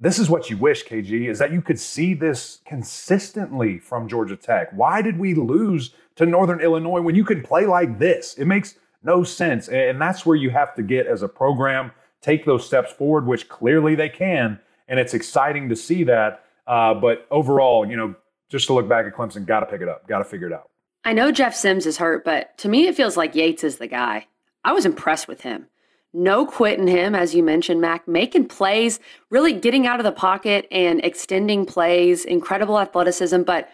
this 0.00 0.18
is 0.18 0.28
what 0.28 0.50
you 0.50 0.56
wish, 0.56 0.84
KG, 0.84 1.28
is 1.28 1.38
that 1.38 1.52
you 1.52 1.62
could 1.62 1.78
see 1.78 2.12
this 2.12 2.60
consistently 2.66 3.78
from 3.78 4.08
Georgia 4.08 4.36
Tech. 4.36 4.70
Why 4.72 5.00
did 5.00 5.18
we 5.18 5.34
lose 5.34 5.94
to 6.16 6.26
Northern 6.26 6.60
Illinois 6.60 7.00
when 7.00 7.14
you 7.14 7.24
can 7.24 7.42
play 7.42 7.66
like 7.66 7.98
this? 7.98 8.34
It 8.34 8.46
makes 8.46 8.74
no 9.02 9.22
sense. 9.22 9.68
And 9.68 10.00
that's 10.00 10.26
where 10.26 10.36
you 10.36 10.50
have 10.50 10.74
to 10.74 10.82
get 10.82 11.06
as 11.06 11.22
a 11.22 11.28
program, 11.28 11.92
take 12.20 12.44
those 12.44 12.66
steps 12.66 12.92
forward, 12.92 13.26
which 13.26 13.48
clearly 13.48 13.94
they 13.94 14.08
can 14.08 14.58
and 14.88 14.98
it's 15.00 15.14
exciting 15.14 15.68
to 15.68 15.76
see 15.76 16.04
that. 16.04 16.44
Uh, 16.66 16.94
but 16.94 17.26
overall, 17.30 17.88
you 17.88 17.96
know, 17.96 18.14
just 18.48 18.66
to 18.66 18.74
look 18.74 18.88
back 18.88 19.06
at 19.06 19.14
Clemson, 19.14 19.46
got 19.46 19.60
to 19.60 19.66
pick 19.66 19.80
it 19.80 19.88
up, 19.88 20.06
got 20.06 20.18
to 20.18 20.24
figure 20.24 20.46
it 20.46 20.52
out. 20.52 20.70
I 21.04 21.12
know 21.12 21.30
Jeff 21.30 21.54
Sims 21.54 21.86
is 21.86 21.98
hurt, 21.98 22.24
but 22.24 22.56
to 22.58 22.68
me, 22.68 22.88
it 22.88 22.96
feels 22.96 23.16
like 23.16 23.34
Yates 23.34 23.62
is 23.62 23.78
the 23.78 23.86
guy. 23.86 24.26
I 24.64 24.72
was 24.72 24.84
impressed 24.84 25.28
with 25.28 25.42
him. 25.42 25.66
No 26.12 26.46
quitting 26.46 26.88
him, 26.88 27.14
as 27.14 27.34
you 27.34 27.42
mentioned, 27.42 27.80
Mac, 27.80 28.08
making 28.08 28.48
plays, 28.48 28.98
really 29.30 29.52
getting 29.52 29.86
out 29.86 30.00
of 30.00 30.04
the 30.04 30.12
pocket 30.12 30.66
and 30.70 31.04
extending 31.04 31.66
plays, 31.66 32.24
incredible 32.24 32.80
athleticism, 32.80 33.42
but 33.42 33.68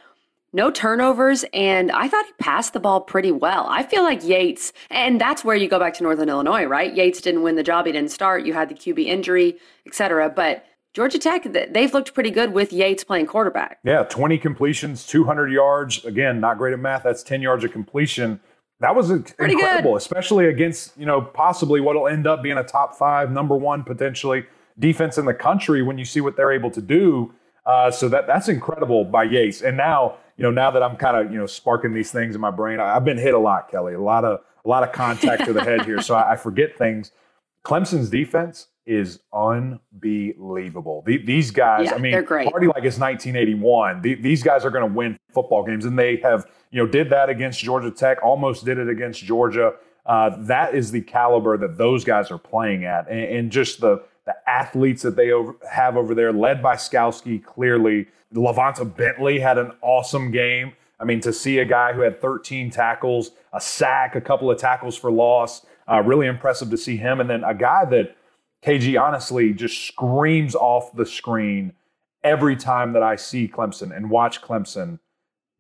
no 0.53 0.71
turnovers. 0.71 1.45
And 1.55 1.91
I 1.93 2.09
thought 2.09 2.27
he 2.27 2.33
passed 2.39 2.73
the 2.73 2.81
ball 2.81 3.01
pretty 3.01 3.33
well. 3.33 3.67
I 3.69 3.83
feel 3.85 4.03
like 4.03 4.25
Yates, 4.25 4.73
and 4.91 5.21
that's 5.21 5.45
where 5.45 5.57
you 5.57 5.69
go 5.69 5.79
back 5.79 5.95
to 5.95 6.03
Northern 6.03 6.29
Illinois, 6.29 6.65
right? 6.65 6.95
Yates 6.95 7.21
didn't 7.21 7.43
win 7.43 7.57
the 7.57 7.63
job. 7.63 7.87
He 7.87 7.93
didn't 7.93 8.11
start. 8.11 8.45
You 8.45 8.53
had 8.53 8.69
the 8.69 8.75
QB 8.75 9.07
injury, 9.07 9.57
et 9.87 9.95
cetera. 9.95 10.29
But 10.29 10.67
Georgia 10.95 11.19
Tech, 11.19 11.47
they've 11.73 11.93
looked 11.95 12.13
pretty 12.13 12.31
good 12.31 12.53
with 12.53 12.73
Yates 12.73 13.03
playing 13.03 13.27
quarterback. 13.27 13.79
Yeah, 13.83 14.03
20 14.03 14.37
completions, 14.37 15.07
200 15.07 15.51
yards. 15.51 16.05
Again, 16.05 16.39
not 16.39 16.59
great 16.59 16.75
at 16.75 16.79
math. 16.79 17.03
That's 17.03 17.23
10 17.23 17.41
yards 17.41 17.65
of 17.65 17.73
completion. 17.73 18.41
That 18.81 18.95
was 18.95 19.09
pretty 19.09 19.55
incredible, 19.55 19.93
good. 19.93 19.99
especially 19.99 20.47
against, 20.47 20.99
you 20.99 21.07
know, 21.07 21.23
possibly 21.23 21.81
what'll 21.81 22.09
end 22.09 22.27
up 22.27 22.43
being 22.43 22.59
a 22.59 22.65
top 22.65 22.97
five, 22.97 23.31
number 23.31 23.57
one 23.57 23.85
potentially 23.85 24.45
defense 24.79 25.17
in 25.17 25.25
the 25.25 25.35
country 25.35 25.83
when 25.83 25.99
you 25.99 26.05
see 26.05 26.21
what 26.21 26.37
they're 26.37 26.53
able 26.53 26.71
to 26.71 26.83
do. 26.83 27.33
Uh, 27.65 27.91
so 27.91 28.09
that 28.09 28.27
that's 28.27 28.49
incredible 28.49 29.05
by 29.05 29.23
Yates. 29.23 29.63
And 29.63 29.77
now, 29.77 30.17
you 30.37 30.43
know, 30.43 30.51
now 30.51 30.71
that 30.73 30.83
I'm 30.83 30.97
kind 30.97 31.17
of 31.17 31.33
you 31.33 31.39
know 31.39 31.47
sparking 31.47 31.95
these 31.95 32.11
things 32.11 32.35
in 32.35 32.41
my 32.41 32.51
brain, 32.51 32.81
I, 32.81 32.95
have 32.95 33.05
been 33.05 33.19
hit 33.19 33.35
a 33.35 33.39
lot, 33.39 33.71
Kelly. 33.71 33.95
A 33.95 34.01
lot 34.01 34.25
of 34.25 34.41
a 34.65 34.69
lot 34.69 34.83
of 34.83 34.93
contact 34.93 35.45
to 35.45 35.53
the 35.53 35.63
head 35.63 35.85
here, 35.85 36.03
so 36.03 36.17
I, 36.17 36.33
I, 36.33 36.37
forget 36.37 36.77
things. 36.77 37.13
Clemson's 37.65 38.11
defense 38.11 38.67
is 38.87 39.21
unbelievable. 39.33 41.03
The, 41.07 41.19
these 41.19 41.51
guys, 41.51 41.87
yeah, 41.87 41.95
I 41.95 41.99
mean, 41.99 42.13
they're 42.13 42.23
great. 42.23 42.51
party 42.51 42.67
like 42.67 42.85
it's 42.85 42.99
1981. 42.99 44.03
The, 44.03 44.15
these 44.15 44.43
guys 44.43 44.65
are 44.65 44.71
going 44.71 44.89
to 44.89 44.95
win 44.95 45.19
football 45.33 45.65
games, 45.65 45.85
and 45.85 45.99
they 45.99 46.17
have 46.17 46.47
you 46.71 46.83
know 46.83 46.87
did 46.91 47.11
that 47.11 47.29
against 47.29 47.61
Georgia 47.61 47.91
Tech, 47.91 48.19
almost 48.23 48.65
did 48.65 48.79
it 48.79 48.89
against 48.89 49.23
Georgia. 49.23 49.75
Uh, 50.05 50.31
that 50.41 50.75
is 50.75 50.91
the 50.91 51.01
caliber 51.01 51.57
that 51.57 51.79
those 51.79 52.05
guys 52.05 52.31
are 52.31 52.39
playing 52.39 52.85
at, 52.85 53.09
and, 53.09 53.21
and 53.21 53.53
just 53.53 53.81
the 53.81 54.03
the 54.25 54.35
athletes 54.47 55.03
that 55.03 55.17
they 55.17 55.33
over, 55.33 55.57
have 55.71 55.97
over 55.97 56.15
there, 56.15 56.33
led 56.33 56.63
by 56.63 56.77
Skalski, 56.77 57.43
clearly. 57.43 58.07
LaVonta 58.33 58.97
Bentley 58.97 59.41
had 59.41 59.59
an 59.59 59.73
awesome 59.83 60.31
game. 60.31 60.73
I 61.01 61.05
mean, 61.05 61.21
to 61.23 61.33
see 61.33 61.59
a 61.59 61.65
guy 61.65 61.93
who 61.93 62.03
had 62.03 62.21
13 62.21 62.71
tackles, 62.71 63.33
a 63.53 63.61
sack, 63.61 64.15
a 64.15 64.21
couple 64.21 64.51
of 64.51 64.59
tackles 64.59 64.97
for 64.97 65.11
loss, 65.11 65.67
uh, 65.91 66.01
really 66.03 66.29
impressive 66.29 66.71
to 66.71 66.77
see 66.77 66.97
him. 66.97 67.21
And 67.21 67.29
then 67.29 67.43
a 67.43 67.55
guy 67.55 67.85
that 67.87 68.17
KG 68.65 69.01
honestly 69.01 69.53
just 69.53 69.87
screams 69.87 70.55
off 70.55 70.95
the 70.95 71.07
screen 71.07 71.73
every 72.23 72.57
time 72.57 72.93
that 72.93 73.03
I 73.03 73.17
see 73.17 73.49
Clemson 73.49 73.95
and 73.95 74.11
watch 74.11 74.41
Clemson 74.41 75.01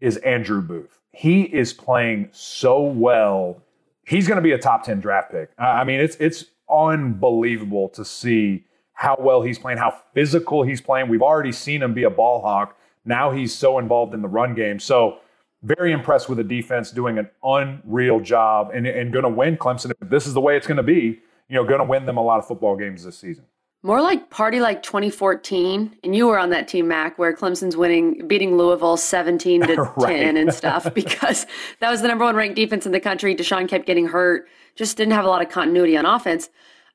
is 0.00 0.16
Andrew 0.18 0.60
Booth. 0.60 1.00
He 1.12 1.42
is 1.42 1.72
playing 1.72 2.28
so 2.32 2.82
well. 2.82 3.62
He's 4.06 4.26
going 4.26 4.36
to 4.36 4.42
be 4.42 4.52
a 4.52 4.58
top 4.58 4.84
10 4.84 5.00
draft 5.00 5.30
pick. 5.30 5.50
I 5.58 5.84
mean, 5.84 6.00
it's 6.00 6.16
it's 6.16 6.44
unbelievable 6.70 7.88
to 7.90 8.04
see 8.04 8.64
how 8.94 9.16
well 9.18 9.42
he's 9.42 9.58
playing, 9.58 9.78
how 9.78 9.96
physical 10.14 10.62
he's 10.62 10.80
playing. 10.80 11.08
We've 11.08 11.22
already 11.22 11.52
seen 11.52 11.82
him 11.82 11.94
be 11.94 12.04
a 12.04 12.10
ball 12.10 12.40
hawk. 12.40 12.76
Now 13.04 13.30
he's 13.32 13.54
so 13.54 13.78
involved 13.78 14.14
in 14.14 14.22
the 14.22 14.28
run 14.28 14.54
game. 14.54 14.78
So 14.78 15.18
very 15.62 15.92
impressed 15.92 16.28
with 16.28 16.38
the 16.38 16.44
defense 16.44 16.90
doing 16.90 17.18
an 17.18 17.28
unreal 17.42 18.20
job 18.20 18.70
and, 18.72 18.86
and 18.86 19.12
going 19.12 19.24
to 19.24 19.28
win 19.28 19.56
Clemson. 19.56 19.92
If 20.00 20.08
this 20.08 20.26
is 20.26 20.34
the 20.34 20.40
way 20.40 20.56
it's 20.56 20.66
going 20.66 20.76
to 20.76 20.82
be, 20.82 21.20
you 21.48 21.56
know, 21.56 21.64
going 21.64 21.80
to 21.80 21.84
win 21.84 22.06
them 22.06 22.16
a 22.16 22.22
lot 22.22 22.38
of 22.38 22.46
football 22.46 22.76
games 22.76 23.04
this 23.04 23.18
season. 23.18 23.44
More 23.84 24.00
like 24.00 24.30
party 24.30 24.60
like 24.60 24.84
2014, 24.84 25.96
and 26.04 26.14
you 26.14 26.28
were 26.28 26.38
on 26.38 26.50
that 26.50 26.68
team, 26.68 26.86
Mac, 26.86 27.18
where 27.18 27.34
Clemson's 27.34 27.76
winning, 27.76 28.28
beating 28.28 28.56
Louisville 28.56 28.96
17 28.96 29.62
to 29.62 29.74
right. 29.96 30.18
10 30.18 30.36
and 30.36 30.54
stuff 30.54 30.94
because 30.94 31.46
that 31.80 31.90
was 31.90 32.00
the 32.00 32.06
number 32.06 32.24
one 32.24 32.36
ranked 32.36 32.54
defense 32.54 32.86
in 32.86 32.92
the 32.92 33.00
country. 33.00 33.34
Deshaun 33.34 33.68
kept 33.68 33.84
getting 33.84 34.06
hurt, 34.06 34.46
just 34.76 34.96
didn't 34.96 35.14
have 35.14 35.24
a 35.24 35.28
lot 35.28 35.42
of 35.42 35.48
continuity 35.48 35.96
on 35.96 36.06
offense. 36.06 36.48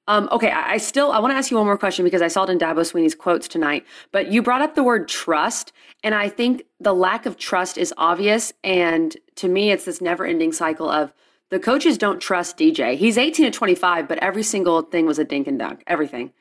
Um, 0.07 0.29
okay, 0.31 0.49
I, 0.49 0.73
I, 0.73 0.77
still 0.77 1.11
I 1.11 1.19
want 1.19 1.33
to 1.33 1.35
ask 1.35 1.51
you 1.51 1.57
one 1.57 1.65
more 1.65 1.77
question 1.77 2.05
because 2.05 2.21
I 2.21 2.29
saw 2.29 2.45
it 2.45 2.49
in 2.49 2.57
Dabo 2.57 2.85
Swinney's 2.85 3.15
quotes 3.15 3.49
tonight. 3.49 3.85
But 4.13 4.31
you 4.31 4.41
brought 4.41 4.61
up 4.61 4.75
the 4.75 4.83
word 4.83 5.09
trust, 5.09 5.73
and 6.03 6.15
I 6.15 6.29
think 6.29 6.63
the 6.79 6.93
lack 6.93 7.25
of 7.25 7.37
trust 7.37 7.77
is 7.77 7.93
obvious. 7.97 8.53
And 8.63 9.17
to 9.35 9.49
me, 9.49 9.71
it's 9.71 9.83
this 9.83 9.99
never-ending 9.99 10.53
cycle 10.53 10.89
of 10.89 11.11
the 11.49 11.59
coaches 11.59 11.97
don't 11.97 12.19
trust 12.19 12.57
DJ. 12.57 12.95
He's 12.97 13.17
18 13.17 13.45
to 13.45 13.51
25, 13.51 14.07
but 14.07 14.17
every 14.19 14.43
single 14.43 14.81
thing 14.81 15.05
was 15.05 15.19
a 15.19 15.23
dink 15.23 15.47
and 15.47 15.57
dunk, 15.57 15.83
everything. 15.87 16.33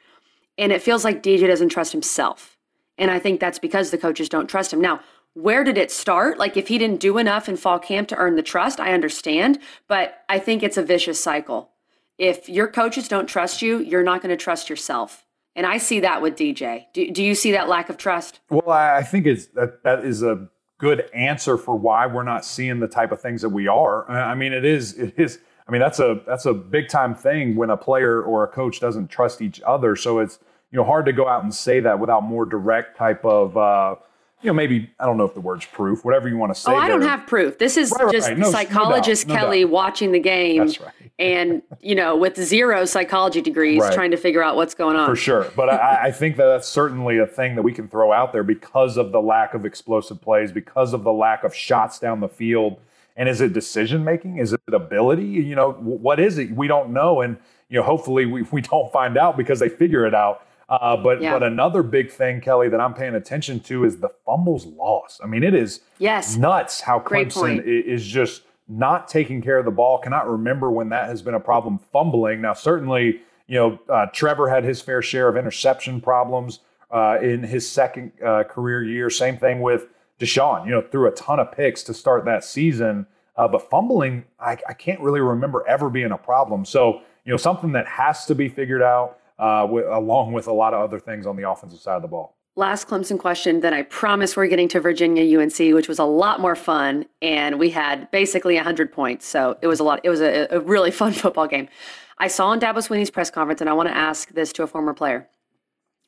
And 0.58 0.72
it 0.72 0.82
feels 0.82 1.04
like 1.04 1.22
DJ 1.22 1.46
doesn't 1.46 1.68
trust 1.68 1.92
himself. 1.92 2.56
And 2.98 3.10
I 3.10 3.18
think 3.18 3.40
that's 3.40 3.58
because 3.58 3.90
the 3.90 3.98
coaches 3.98 4.28
don't 4.28 4.48
trust 4.48 4.72
him. 4.72 4.80
Now, 4.80 5.00
where 5.34 5.64
did 5.64 5.76
it 5.76 5.90
start? 5.90 6.38
Like, 6.38 6.56
if 6.56 6.68
he 6.68 6.78
didn't 6.78 7.00
do 7.00 7.18
enough 7.18 7.48
in 7.48 7.56
fall 7.56 7.78
camp 7.78 8.08
to 8.08 8.16
earn 8.16 8.36
the 8.36 8.42
trust, 8.42 8.80
I 8.80 8.94
understand. 8.94 9.58
But 9.86 10.24
I 10.28 10.38
think 10.38 10.62
it's 10.62 10.78
a 10.78 10.82
vicious 10.82 11.22
cycle. 11.22 11.70
If 12.16 12.48
your 12.48 12.68
coaches 12.68 13.06
don't 13.06 13.28
trust 13.28 13.60
you, 13.60 13.78
you're 13.78 14.02
not 14.02 14.22
going 14.22 14.30
to 14.30 14.42
trust 14.42 14.70
yourself. 14.70 15.26
And 15.54 15.66
I 15.66 15.76
see 15.78 16.00
that 16.00 16.22
with 16.22 16.36
DJ. 16.36 16.86
Do, 16.94 17.10
do 17.10 17.22
you 17.22 17.34
see 17.34 17.52
that 17.52 17.68
lack 17.68 17.90
of 17.90 17.98
trust? 17.98 18.40
Well, 18.48 18.70
I 18.70 19.02
think 19.02 19.26
it's 19.26 19.46
that, 19.48 19.82
that 19.84 20.04
is 20.04 20.22
a 20.22 20.48
good 20.78 21.08
answer 21.14 21.56
for 21.56 21.76
why 21.76 22.06
we're 22.06 22.22
not 22.22 22.44
seeing 22.44 22.80
the 22.80 22.88
type 22.88 23.12
of 23.12 23.20
things 23.20 23.42
that 23.42 23.48
we 23.48 23.66
are. 23.66 24.10
I 24.10 24.34
mean, 24.34 24.52
it 24.52 24.64
is 24.64 24.94
it 24.98 25.14
is. 25.16 25.38
I 25.68 25.72
mean, 25.72 25.80
that's 25.80 25.98
a 25.98 26.20
that's 26.26 26.46
a 26.46 26.54
big 26.54 26.88
time 26.88 27.14
thing 27.14 27.56
when 27.56 27.70
a 27.70 27.76
player 27.76 28.22
or 28.22 28.44
a 28.44 28.48
coach 28.48 28.80
doesn't 28.80 29.08
trust 29.08 29.42
each 29.42 29.60
other. 29.62 29.96
So 29.96 30.18
it's 30.20 30.38
you 30.70 30.76
know 30.76 30.84
hard 30.84 31.06
to 31.06 31.12
go 31.12 31.28
out 31.28 31.42
and 31.42 31.54
say 31.54 31.80
that 31.80 31.98
without 31.98 32.22
more 32.22 32.44
direct 32.44 32.96
type 32.96 33.24
of 33.24 33.56
uh, 33.56 33.96
you 34.42 34.48
know, 34.48 34.54
maybe 34.54 34.90
I 35.00 35.06
don't 35.06 35.16
know 35.16 35.24
if 35.24 35.34
the 35.34 35.40
word's 35.40 35.66
proof, 35.66 36.04
whatever 36.04 36.28
you 36.28 36.36
want 36.36 36.54
to 36.54 36.60
say. 36.60 36.70
Oh, 36.70 36.76
I 36.76 36.88
don't 36.88 37.02
have 37.02 37.26
proof. 37.26 37.58
This 37.58 37.76
is 37.76 37.92
right, 37.98 38.12
just 38.12 38.28
right. 38.28 38.38
No, 38.38 38.50
psychologist 38.50 39.26
no 39.26 39.34
doubt, 39.34 39.40
no 39.40 39.46
Kelly 39.46 39.62
doubt. 39.62 39.70
watching 39.72 40.12
the 40.12 40.20
game, 40.20 40.60
right. 40.60 41.05
And 41.18 41.62
you 41.80 41.94
know, 41.94 42.16
with 42.16 42.36
zero 42.36 42.84
psychology 42.84 43.40
degrees, 43.40 43.82
trying 43.92 44.10
to 44.10 44.16
figure 44.16 44.42
out 44.42 44.56
what's 44.56 44.74
going 44.74 44.96
on. 44.96 45.08
For 45.08 45.16
sure, 45.16 45.50
but 45.56 45.70
I, 45.70 46.08
I, 46.08 46.12
think 46.12 46.36
that 46.36 46.46
that's 46.46 46.68
certainly 46.68 47.18
a 47.18 47.26
thing 47.26 47.54
that 47.56 47.62
we 47.62 47.72
can 47.72 47.88
throw 47.88 48.12
out 48.12 48.32
there 48.32 48.42
because 48.42 48.96
of 48.96 49.12
the 49.12 49.20
lack 49.20 49.54
of 49.54 49.64
explosive 49.64 50.20
plays, 50.20 50.52
because 50.52 50.92
of 50.92 51.04
the 51.04 51.12
lack 51.12 51.44
of 51.44 51.54
shots 51.54 51.98
down 51.98 52.20
the 52.20 52.28
field. 52.28 52.78
And 53.18 53.30
is 53.30 53.40
it 53.40 53.54
decision 53.54 54.04
making? 54.04 54.36
Is 54.36 54.52
it 54.52 54.60
ability? 54.70 55.24
You 55.24 55.54
know, 55.54 55.72
what 55.72 56.20
is 56.20 56.36
it? 56.36 56.50
We 56.50 56.68
don't 56.68 56.90
know, 56.90 57.22
and 57.22 57.38
you 57.70 57.78
know, 57.78 57.82
hopefully 57.82 58.26
we, 58.26 58.42
we 58.42 58.60
don't 58.60 58.92
find 58.92 59.16
out 59.16 59.38
because 59.38 59.58
they 59.58 59.70
figure 59.70 60.04
it 60.06 60.14
out. 60.14 60.46
Uh, 60.68 60.96
but 60.96 61.22
yeah. 61.22 61.32
but 61.32 61.42
another 61.42 61.82
big 61.82 62.10
thing, 62.10 62.40
Kelly, 62.40 62.68
that 62.68 62.80
I'm 62.80 62.92
paying 62.92 63.14
attention 63.14 63.60
to 63.60 63.84
is 63.84 63.98
the 63.98 64.10
fumbles 64.26 64.66
lost. 64.66 65.20
I 65.22 65.26
mean, 65.26 65.44
it 65.44 65.54
is 65.54 65.80
yes 65.98 66.36
nuts 66.36 66.80
how 66.80 66.98
Clemson 66.98 67.62
is 67.64 68.04
just 68.04 68.42
not 68.68 69.08
taking 69.08 69.42
care 69.42 69.58
of 69.58 69.64
the 69.64 69.70
ball. 69.70 69.98
Cannot 69.98 70.28
remember 70.28 70.70
when 70.70 70.88
that 70.90 71.08
has 71.08 71.22
been 71.22 71.34
a 71.34 71.40
problem. 71.40 71.78
Fumbling 71.92 72.40
now, 72.40 72.52
certainly, 72.52 73.20
you 73.46 73.54
know, 73.54 73.78
uh, 73.88 74.06
Trevor 74.12 74.48
had 74.48 74.64
his 74.64 74.80
fair 74.80 75.02
share 75.02 75.28
of 75.28 75.36
interception 75.36 76.00
problems 76.00 76.60
uh, 76.90 77.18
in 77.22 77.42
his 77.42 77.68
second 77.68 78.12
uh, 78.24 78.44
career 78.44 78.82
year. 78.82 79.10
Same 79.10 79.36
thing 79.36 79.60
with 79.60 79.86
Deshaun. 80.18 80.64
You 80.64 80.72
know, 80.72 80.82
threw 80.82 81.06
a 81.06 81.12
ton 81.12 81.38
of 81.38 81.52
picks 81.52 81.82
to 81.84 81.94
start 81.94 82.24
that 82.24 82.44
season, 82.44 83.06
uh, 83.36 83.46
but 83.48 83.68
fumbling, 83.70 84.24
I, 84.40 84.56
I 84.68 84.72
can't 84.72 85.00
really 85.00 85.20
remember 85.20 85.64
ever 85.68 85.90
being 85.90 86.12
a 86.12 86.18
problem. 86.18 86.64
So 86.64 87.02
you 87.26 87.32
know, 87.32 87.36
something 87.36 87.72
that 87.72 87.86
has 87.86 88.24
to 88.26 88.34
be 88.34 88.48
figured 88.48 88.82
out 88.82 89.18
uh, 89.38 89.66
along 89.90 90.32
with 90.32 90.46
a 90.46 90.52
lot 90.52 90.72
of 90.72 90.80
other 90.80 91.00
things 91.00 91.26
on 91.26 91.36
the 91.36 91.48
offensive 91.48 91.80
side 91.80 91.96
of 91.96 92.02
the 92.02 92.08
ball. 92.08 92.35
Last 92.58 92.88
Clemson 92.88 93.18
question, 93.18 93.60
then 93.60 93.74
I 93.74 93.82
promise 93.82 94.34
we're 94.34 94.46
getting 94.46 94.68
to 94.68 94.80
Virginia 94.80 95.38
UNC, 95.38 95.58
which 95.74 95.88
was 95.88 95.98
a 95.98 96.04
lot 96.04 96.40
more 96.40 96.56
fun, 96.56 97.04
and 97.20 97.58
we 97.58 97.68
had 97.68 98.10
basically 98.10 98.54
100 98.54 98.90
points. 98.90 99.26
So 99.26 99.58
it 99.60 99.66
was 99.66 99.78
a 99.78 99.84
lot. 99.84 100.00
It 100.04 100.08
was 100.08 100.22
a, 100.22 100.46
a 100.50 100.60
really 100.60 100.90
fun 101.02 101.12
football 101.12 101.46
game. 101.46 101.68
I 102.16 102.28
saw 102.28 102.52
in 102.52 102.60
Dabo 102.60 102.78
Swinney's 102.78 103.10
press 103.10 103.30
conference, 103.30 103.60
and 103.60 103.68
I 103.68 103.74
want 103.74 103.90
to 103.90 103.96
ask 103.96 104.30
this 104.30 104.54
to 104.54 104.62
a 104.62 104.66
former 104.66 104.94
player. 104.94 105.28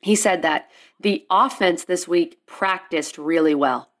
He 0.01 0.15
said 0.15 0.41
that 0.41 0.71
the 0.99 1.23
offense 1.29 1.83
this 1.83 2.07
week 2.07 2.39
practiced 2.47 3.19
really 3.19 3.53
well, 3.53 3.91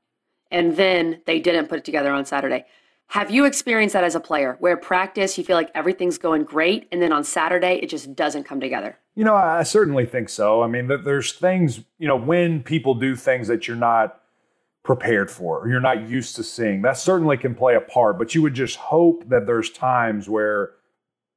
and 0.49 0.75
then 0.75 1.21
they 1.27 1.39
didn't 1.39 1.67
put 1.67 1.77
it 1.77 1.85
together 1.85 2.11
on 2.11 2.25
Saturday. 2.25 2.65
Have 3.09 3.31
you 3.31 3.45
experienced 3.45 3.93
that 3.93 4.03
as 4.03 4.13
a 4.13 4.19
player 4.19 4.55
where 4.59 4.77
practice 4.77 5.35
you 5.35 5.43
feel 5.43 5.55
like 5.55 5.71
everything's 5.73 6.19
going 6.19 6.43
great 6.43 6.87
and 6.91 7.01
then 7.01 7.11
on 7.11 7.23
Saturday 7.23 7.79
it 7.81 7.89
just 7.89 8.15
doesn't 8.15 8.43
come 8.43 8.59
together? 8.59 8.99
You 9.15 9.23
know, 9.23 9.33
I 9.33 9.63
certainly 9.63 10.05
think 10.05 10.29
so. 10.29 10.61
I 10.61 10.67
mean, 10.67 10.87
there's 10.87 11.33
things, 11.33 11.79
you 11.97 12.07
know, 12.07 12.15
when 12.15 12.61
people 12.61 12.93
do 12.93 13.15
things 13.15 13.47
that 13.47 13.67
you're 13.67 13.75
not 13.75 14.21
prepared 14.83 15.31
for 15.31 15.57
or 15.59 15.69
you're 15.69 15.79
not 15.79 16.07
used 16.07 16.35
to 16.35 16.43
seeing, 16.43 16.83
that 16.83 16.97
certainly 16.99 17.35
can 17.35 17.55
play 17.55 17.73
a 17.73 17.81
part, 17.81 18.19
but 18.19 18.35
you 18.35 18.43
would 18.43 18.53
just 18.53 18.75
hope 18.75 19.27
that 19.27 19.47
there's 19.47 19.71
times 19.71 20.29
where 20.29 20.73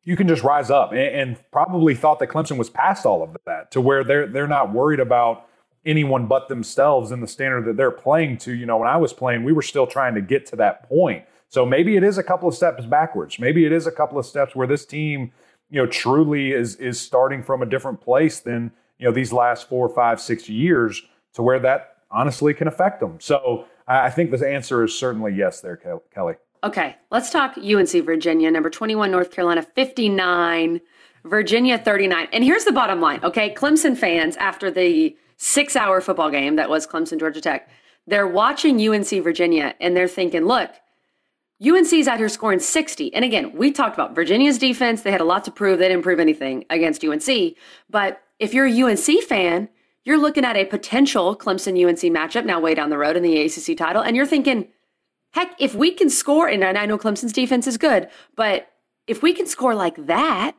you 0.04 0.14
can 0.14 0.28
just 0.28 0.42
rise 0.42 0.70
up 0.70 0.92
and, 0.92 1.00
and 1.00 1.50
probably 1.50 1.94
thought 1.94 2.18
that 2.18 2.28
Clemson 2.28 2.58
was 2.58 2.68
past 2.68 3.06
all 3.06 3.22
of 3.22 3.34
that 3.46 3.70
to 3.70 3.80
where 3.80 4.04
they're 4.04 4.26
they're 4.26 4.46
not 4.46 4.74
worried 4.74 5.00
about 5.00 5.48
anyone 5.86 6.26
but 6.26 6.48
themselves 6.48 7.10
in 7.10 7.20
the 7.22 7.26
standard 7.26 7.64
that 7.64 7.78
they're 7.78 7.90
playing 7.90 8.36
to. 8.38 8.52
You 8.52 8.66
know, 8.66 8.76
when 8.76 8.88
I 8.88 8.98
was 8.98 9.14
playing, 9.14 9.42
we 9.42 9.54
were 9.54 9.62
still 9.62 9.86
trying 9.86 10.14
to 10.16 10.20
get 10.20 10.44
to 10.46 10.56
that 10.56 10.86
point. 10.86 11.24
So 11.52 11.66
maybe 11.66 11.96
it 11.96 12.02
is 12.02 12.16
a 12.16 12.22
couple 12.22 12.48
of 12.48 12.54
steps 12.54 12.86
backwards. 12.86 13.38
Maybe 13.38 13.66
it 13.66 13.72
is 13.72 13.86
a 13.86 13.92
couple 13.92 14.18
of 14.18 14.24
steps 14.24 14.56
where 14.56 14.66
this 14.66 14.86
team, 14.86 15.32
you 15.68 15.82
know, 15.82 15.86
truly 15.86 16.52
is 16.52 16.76
is 16.76 16.98
starting 16.98 17.42
from 17.42 17.60
a 17.60 17.66
different 17.66 18.00
place 18.00 18.40
than 18.40 18.72
you 18.98 19.06
know 19.06 19.12
these 19.12 19.34
last 19.34 19.68
four, 19.68 19.86
five, 19.90 20.18
six 20.18 20.48
years, 20.48 21.02
to 21.34 21.42
where 21.42 21.60
that 21.60 21.98
honestly 22.10 22.54
can 22.54 22.68
affect 22.68 23.00
them. 23.00 23.18
So 23.20 23.66
I 23.86 24.08
think 24.08 24.30
the 24.30 24.48
answer 24.48 24.82
is 24.82 24.98
certainly 24.98 25.34
yes, 25.34 25.60
there, 25.60 25.76
Kelly. 26.14 26.36
Okay, 26.64 26.96
let's 27.10 27.28
talk 27.28 27.58
UNC 27.58 27.90
Virginia, 28.06 28.50
number 28.50 28.70
21, 28.70 29.10
North 29.10 29.30
Carolina 29.30 29.62
59, 29.62 30.80
Virginia 31.24 31.76
39. 31.76 32.28
And 32.32 32.44
here's 32.44 32.64
the 32.64 32.72
bottom 32.72 33.02
line, 33.02 33.20
okay? 33.22 33.52
Clemson 33.52 33.94
fans, 33.94 34.38
after 34.38 34.70
the 34.70 35.14
six 35.36 35.76
hour 35.76 36.00
football 36.00 36.30
game 36.30 36.56
that 36.56 36.70
was 36.70 36.86
Clemson, 36.86 37.20
Georgia 37.20 37.42
Tech, 37.42 37.68
they're 38.06 38.26
watching 38.26 38.80
UNC 38.80 39.10
Virginia 39.22 39.74
and 39.80 39.94
they're 39.94 40.08
thinking, 40.08 40.46
look, 40.46 40.70
UNC's 41.64 42.08
out 42.08 42.18
here 42.18 42.28
scoring 42.28 42.58
60. 42.58 43.14
And 43.14 43.24
again, 43.24 43.52
we 43.56 43.70
talked 43.70 43.94
about 43.94 44.14
Virginia's 44.14 44.58
defense. 44.58 45.02
They 45.02 45.12
had 45.12 45.20
a 45.20 45.24
lot 45.24 45.44
to 45.44 45.50
prove. 45.50 45.78
They 45.78 45.88
didn't 45.88 46.02
prove 46.02 46.18
anything 46.18 46.64
against 46.70 47.04
UNC. 47.04 47.54
But 47.88 48.22
if 48.38 48.52
you're 48.52 48.66
a 48.66 48.82
UNC 48.82 49.22
fan, 49.24 49.68
you're 50.04 50.18
looking 50.18 50.44
at 50.44 50.56
a 50.56 50.64
potential 50.64 51.36
Clemson 51.36 51.80
UNC 51.80 52.00
matchup 52.12 52.44
now 52.44 52.58
way 52.58 52.74
down 52.74 52.90
the 52.90 52.98
road 52.98 53.16
in 53.16 53.22
the 53.22 53.40
ACC 53.42 53.76
title. 53.76 54.02
And 54.02 54.16
you're 54.16 54.26
thinking, 54.26 54.68
heck, 55.32 55.54
if 55.58 55.74
we 55.74 55.92
can 55.92 56.10
score, 56.10 56.48
and 56.48 56.64
I 56.64 56.86
know 56.86 56.98
Clemson's 56.98 57.32
defense 57.32 57.66
is 57.66 57.78
good, 57.78 58.08
but 58.36 58.68
if 59.06 59.22
we 59.22 59.32
can 59.32 59.46
score 59.46 59.74
like 59.74 60.06
that, 60.06 60.56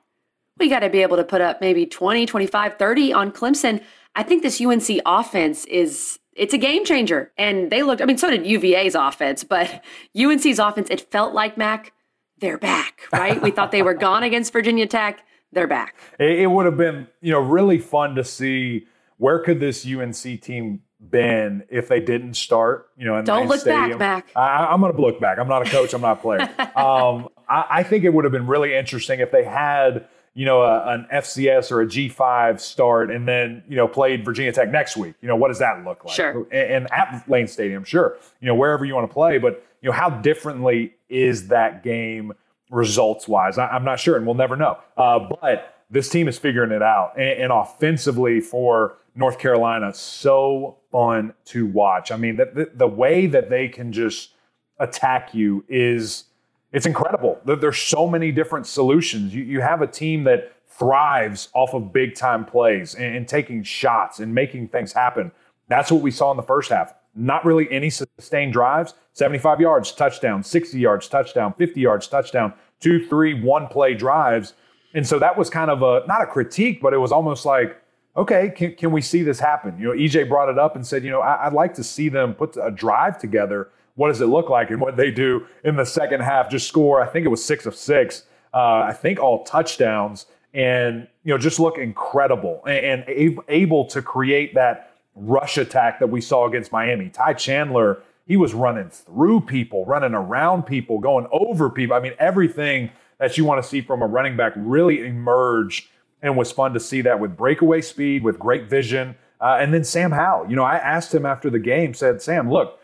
we 0.58 0.70
got 0.70 0.80
to 0.80 0.90
be 0.90 1.02
able 1.02 1.18
to 1.18 1.24
put 1.24 1.42
up 1.42 1.60
maybe 1.60 1.86
20, 1.86 2.26
25, 2.26 2.78
30 2.78 3.14
on 3.14 3.32
Clemson. 3.32 3.84
I 4.16 4.24
think 4.24 4.44
this 4.44 4.62
UNC 4.62 5.02
offense 5.06 5.66
is 5.66 6.20
it's 6.36 6.54
a 6.54 6.58
game 6.58 6.86
changer. 6.86 7.32
And 7.38 7.72
they 7.72 7.84
looked, 7.84 8.02
I 8.02 8.06
mean, 8.06 8.18
so 8.18 8.30
did 8.30 8.46
UVA's 8.46 8.96
offense, 8.96 9.44
but 9.44 9.84
UNC's 10.18 10.60
offense, 10.60 10.90
it 10.90 11.12
felt 11.12 11.34
like 11.34 11.58
Mac, 11.58 11.94
they're 12.40 12.58
back, 12.58 13.02
right? 13.12 13.42
we 13.42 13.52
thought 13.52 13.72
they 13.72 13.84
were 13.84 13.94
gone 13.94 14.24
against 14.24 14.52
Virginia 14.52 14.86
Tech. 14.86 15.26
They're 15.52 15.68
back. 15.68 15.96
It, 16.20 16.40
it 16.40 16.48
would 16.48 16.66
have 16.66 16.78
been, 16.78 17.08
you 17.22 17.32
know, 17.32 17.40
really 17.40 17.78
fun 17.78 18.16
to 18.16 18.24
see 18.24 18.88
where 19.18 19.40
could 19.40 19.60
this 19.60 19.86
UNC 19.86 20.42
team 20.42 20.82
been 21.00 21.64
if 21.70 21.88
they 21.88 22.00
didn't 22.00 22.36
start, 22.36 22.90
you 22.98 23.06
know, 23.06 23.18
in 23.18 23.26
Don't 23.26 23.48
look 23.48 23.62
stadium. 23.62 24.00
back, 24.00 24.26
Mac. 24.26 24.36
I, 24.36 24.74
am 24.74 24.82
going 24.82 24.96
to 24.96 25.02
look 25.02 25.20
back. 25.20 25.38
I'm 25.38 25.48
not 25.48 25.68
a 25.68 25.70
coach. 25.70 25.94
I'm 25.94 26.02
not 26.02 26.20
a 26.20 26.22
player. 26.22 26.42
um, 26.76 27.30
I, 27.48 27.66
I, 27.70 27.84
think 27.84 28.04
it 28.04 28.14
would 28.14 28.26
have 28.26 28.32
been 28.32 28.48
really 28.48 28.74
interesting 28.74 29.20
if 29.20 29.32
they 29.32 29.44
had, 29.44 30.08
you 30.34 30.46
know, 30.46 30.62
a, 30.64 30.94
an 30.94 31.08
FCS 31.14 31.72
or 31.72 31.82
a 31.82 31.86
G5 31.86 32.60
start 32.60 33.12
and 33.12 33.28
then, 33.28 33.64
you 33.68 33.76
know, 33.76 33.88
played 33.88 34.26
Virginia 34.26 34.52
Tech 34.52 34.72
next 34.72 34.98
week. 34.98 35.14
You 35.22 35.28
know, 35.28 35.36
what 35.36 35.50
does 35.50 35.60
that 35.60 35.84
look 35.86 36.04
like? 36.06 36.16
Sure. 36.16 36.48
And, 36.52 36.86
and 36.86 36.94
at 36.94 37.24
Lane 37.28 37.48
Stadium, 37.48 37.84
sure. 37.84 38.18
You 38.42 38.48
know, 38.48 38.56
wherever 38.56 38.84
you 38.84 38.96
want 38.96 39.10
to 39.10 39.14
play, 39.14 39.38
but 39.38 39.66
you 39.82 39.90
know, 39.90 39.94
how 39.96 40.10
differently 40.10 40.96
is 41.10 41.50
that 41.50 41.84
game 41.84 42.34
results 42.72 43.28
wise? 43.28 43.58
I, 43.58 43.76
am 43.76 43.84
not 43.84 44.00
sure, 44.00 44.16
and 44.18 44.26
we'll 44.26 44.36
never 44.36 44.56
know. 44.56 44.80
Uh, 44.98 45.20
but 45.42 45.84
this 45.92 46.10
team 46.10 46.28
is 46.28 46.40
figuring 46.40 46.72
it 46.72 46.82
out, 46.82 47.14
and, 47.18 47.44
and 47.44 47.52
offensively 47.52 48.40
for 48.40 48.98
North 49.16 49.38
Carolina, 49.38 49.94
so 49.94 50.78
fun 50.92 51.34
to 51.46 51.68
watch. 51.68 52.12
I 52.12 52.18
mean, 52.18 52.38
the, 52.38 52.46
the, 52.46 52.72
the 52.74 52.88
way 52.88 53.28
that 53.28 53.50
they 53.50 53.68
can 53.68 53.92
just 53.92 54.32
attack 54.80 55.36
you 55.36 55.64
is 55.68 56.26
it's 56.74 56.86
incredible. 56.86 57.40
That 57.46 57.62
there's 57.62 57.78
so 57.78 58.08
many 58.08 58.32
different 58.32 58.68
solutions. 58.68 59.34
You, 59.34 59.44
you 59.44 59.62
have 59.62 59.82
a 59.82 59.88
team 59.88 60.24
that 60.26 60.54
thrives 60.68 61.50
off 61.54 61.74
of 61.74 61.94
big 61.94 62.16
time 62.16 62.44
plays 62.46 62.96
and, 62.96 63.16
and, 63.16 63.28
taking 63.28 63.62
shots 63.62 64.20
and 64.20 64.34
making 64.34 64.68
things 64.70 64.92
happen. 64.92 65.32
That's 65.68 65.92
what 65.92 66.02
we 66.02 66.10
saw 66.10 66.32
in 66.32 66.38
the 66.38 66.44
first 66.44 66.72
half. 66.72 66.96
Not 67.16 67.46
really 67.46 67.72
any 67.72 67.92
sustained 67.92 68.54
drives. 68.54 68.96
75 69.14 69.62
yards, 69.62 69.92
touchdown, 69.92 70.44
60 70.44 70.80
yards, 70.80 71.08
touchdown, 71.08 71.54
50 71.54 71.80
yards, 71.80 72.08
touchdown, 72.08 72.54
two, 72.80 73.06
three, 73.08 73.40
one 73.40 73.68
play 73.68 73.94
drives. 73.94 74.54
And 74.96 75.08
so 75.08 75.20
that 75.20 75.38
was 75.38 75.50
kind 75.50 75.70
of 75.70 75.84
a, 75.84 76.06
not 76.08 76.24
a 76.24 76.26
critique, 76.26 76.82
but 76.82 76.94
it 76.94 76.98
was 76.98 77.12
almost 77.12 77.46
like, 77.46 77.80
okay, 78.18 78.50
can, 78.50 78.76
can 78.76 78.92
we 78.92 79.02
see 79.02 79.22
this 79.22 79.40
happen? 79.40 79.78
You 79.78 79.86
know, 79.86 79.94
EJ 79.94 80.28
brought 80.28 80.50
it 80.50 80.58
up 80.58 80.76
and 80.76 80.86
said, 80.86 81.04
you 81.04 81.12
know, 81.12 81.22
I, 81.22 81.48
would 81.48 81.56
like 81.56 81.76
to 81.76 81.84
see 81.84 82.10
them 82.10 82.34
put 82.34 82.58
a 82.62 82.72
drive 82.72 83.20
together. 83.20 83.70
What 83.96 84.08
does 84.08 84.22
it 84.22 84.28
look 84.28 84.50
like? 84.50 84.70
And 84.70 84.82
what 84.82 84.98
they 84.98 85.12
do 85.12 85.46
in 85.64 85.76
the 85.76 85.86
second 85.86 86.22
half, 86.22 86.50
just 86.50 86.68
score, 86.68 87.02
I 87.02 87.08
think 87.08 87.26
it 87.26 87.30
was 87.30 87.44
six 87.44 87.66
of 87.66 87.76
six, 87.76 88.24
uh, 88.54 88.82
I 88.88 88.94
think 88.94 89.20
all 89.20 89.44
touchdowns, 89.44 90.26
and, 90.54 91.08
you 91.24 91.34
know, 91.34 91.38
just 91.38 91.60
look 91.60 91.78
incredible 91.78 92.64
and, 92.66 93.04
and 93.08 93.40
able 93.48 93.86
to 93.86 94.02
create 94.02 94.54
that 94.56 94.96
rush 95.16 95.58
attack 95.58 96.00
that 96.00 96.10
we 96.10 96.22
saw 96.22 96.48
against 96.48 96.72
Miami. 96.72 97.10
Ty 97.10 97.34
Chandler, 97.34 98.02
he 98.26 98.38
was 98.38 98.54
running 98.54 98.90
through 98.90 99.42
people, 99.42 99.86
running 99.86 100.14
around 100.14 100.64
people, 100.64 101.00
going 101.00 101.28
over 101.32 101.70
people. 101.70 101.96
I 101.96 102.00
mean, 102.00 102.14
everything 102.20 102.92
that 103.20 103.38
you 103.38 103.46
want 103.46 103.62
to 103.62 103.68
see 103.68 103.82
from 103.82 104.02
a 104.02 104.08
running 104.08 104.38
back 104.38 104.54
really 104.56 105.06
emerged 105.06 105.88
and 106.22 106.38
was 106.38 106.52
fun 106.52 106.74
to 106.74 106.80
see 106.80 107.02
that 107.02 107.20
with 107.20 107.36
breakaway 107.36 107.82
speed, 107.82 108.24
with 108.24 108.40
great 108.40 108.70
vision. 108.70 109.16
Uh, 109.42 109.58
and 109.60 109.74
then 109.74 109.84
Sam 109.84 110.12
Howell, 110.12 110.50
you 110.50 110.56
know, 110.56 110.64
I 110.64 110.78
asked 110.78 111.14
him 111.14 111.26
after 111.26 111.50
the 111.50 111.60
game, 111.60 111.94
said, 111.94 112.22
Sam, 112.22 112.50
look, 112.50 112.80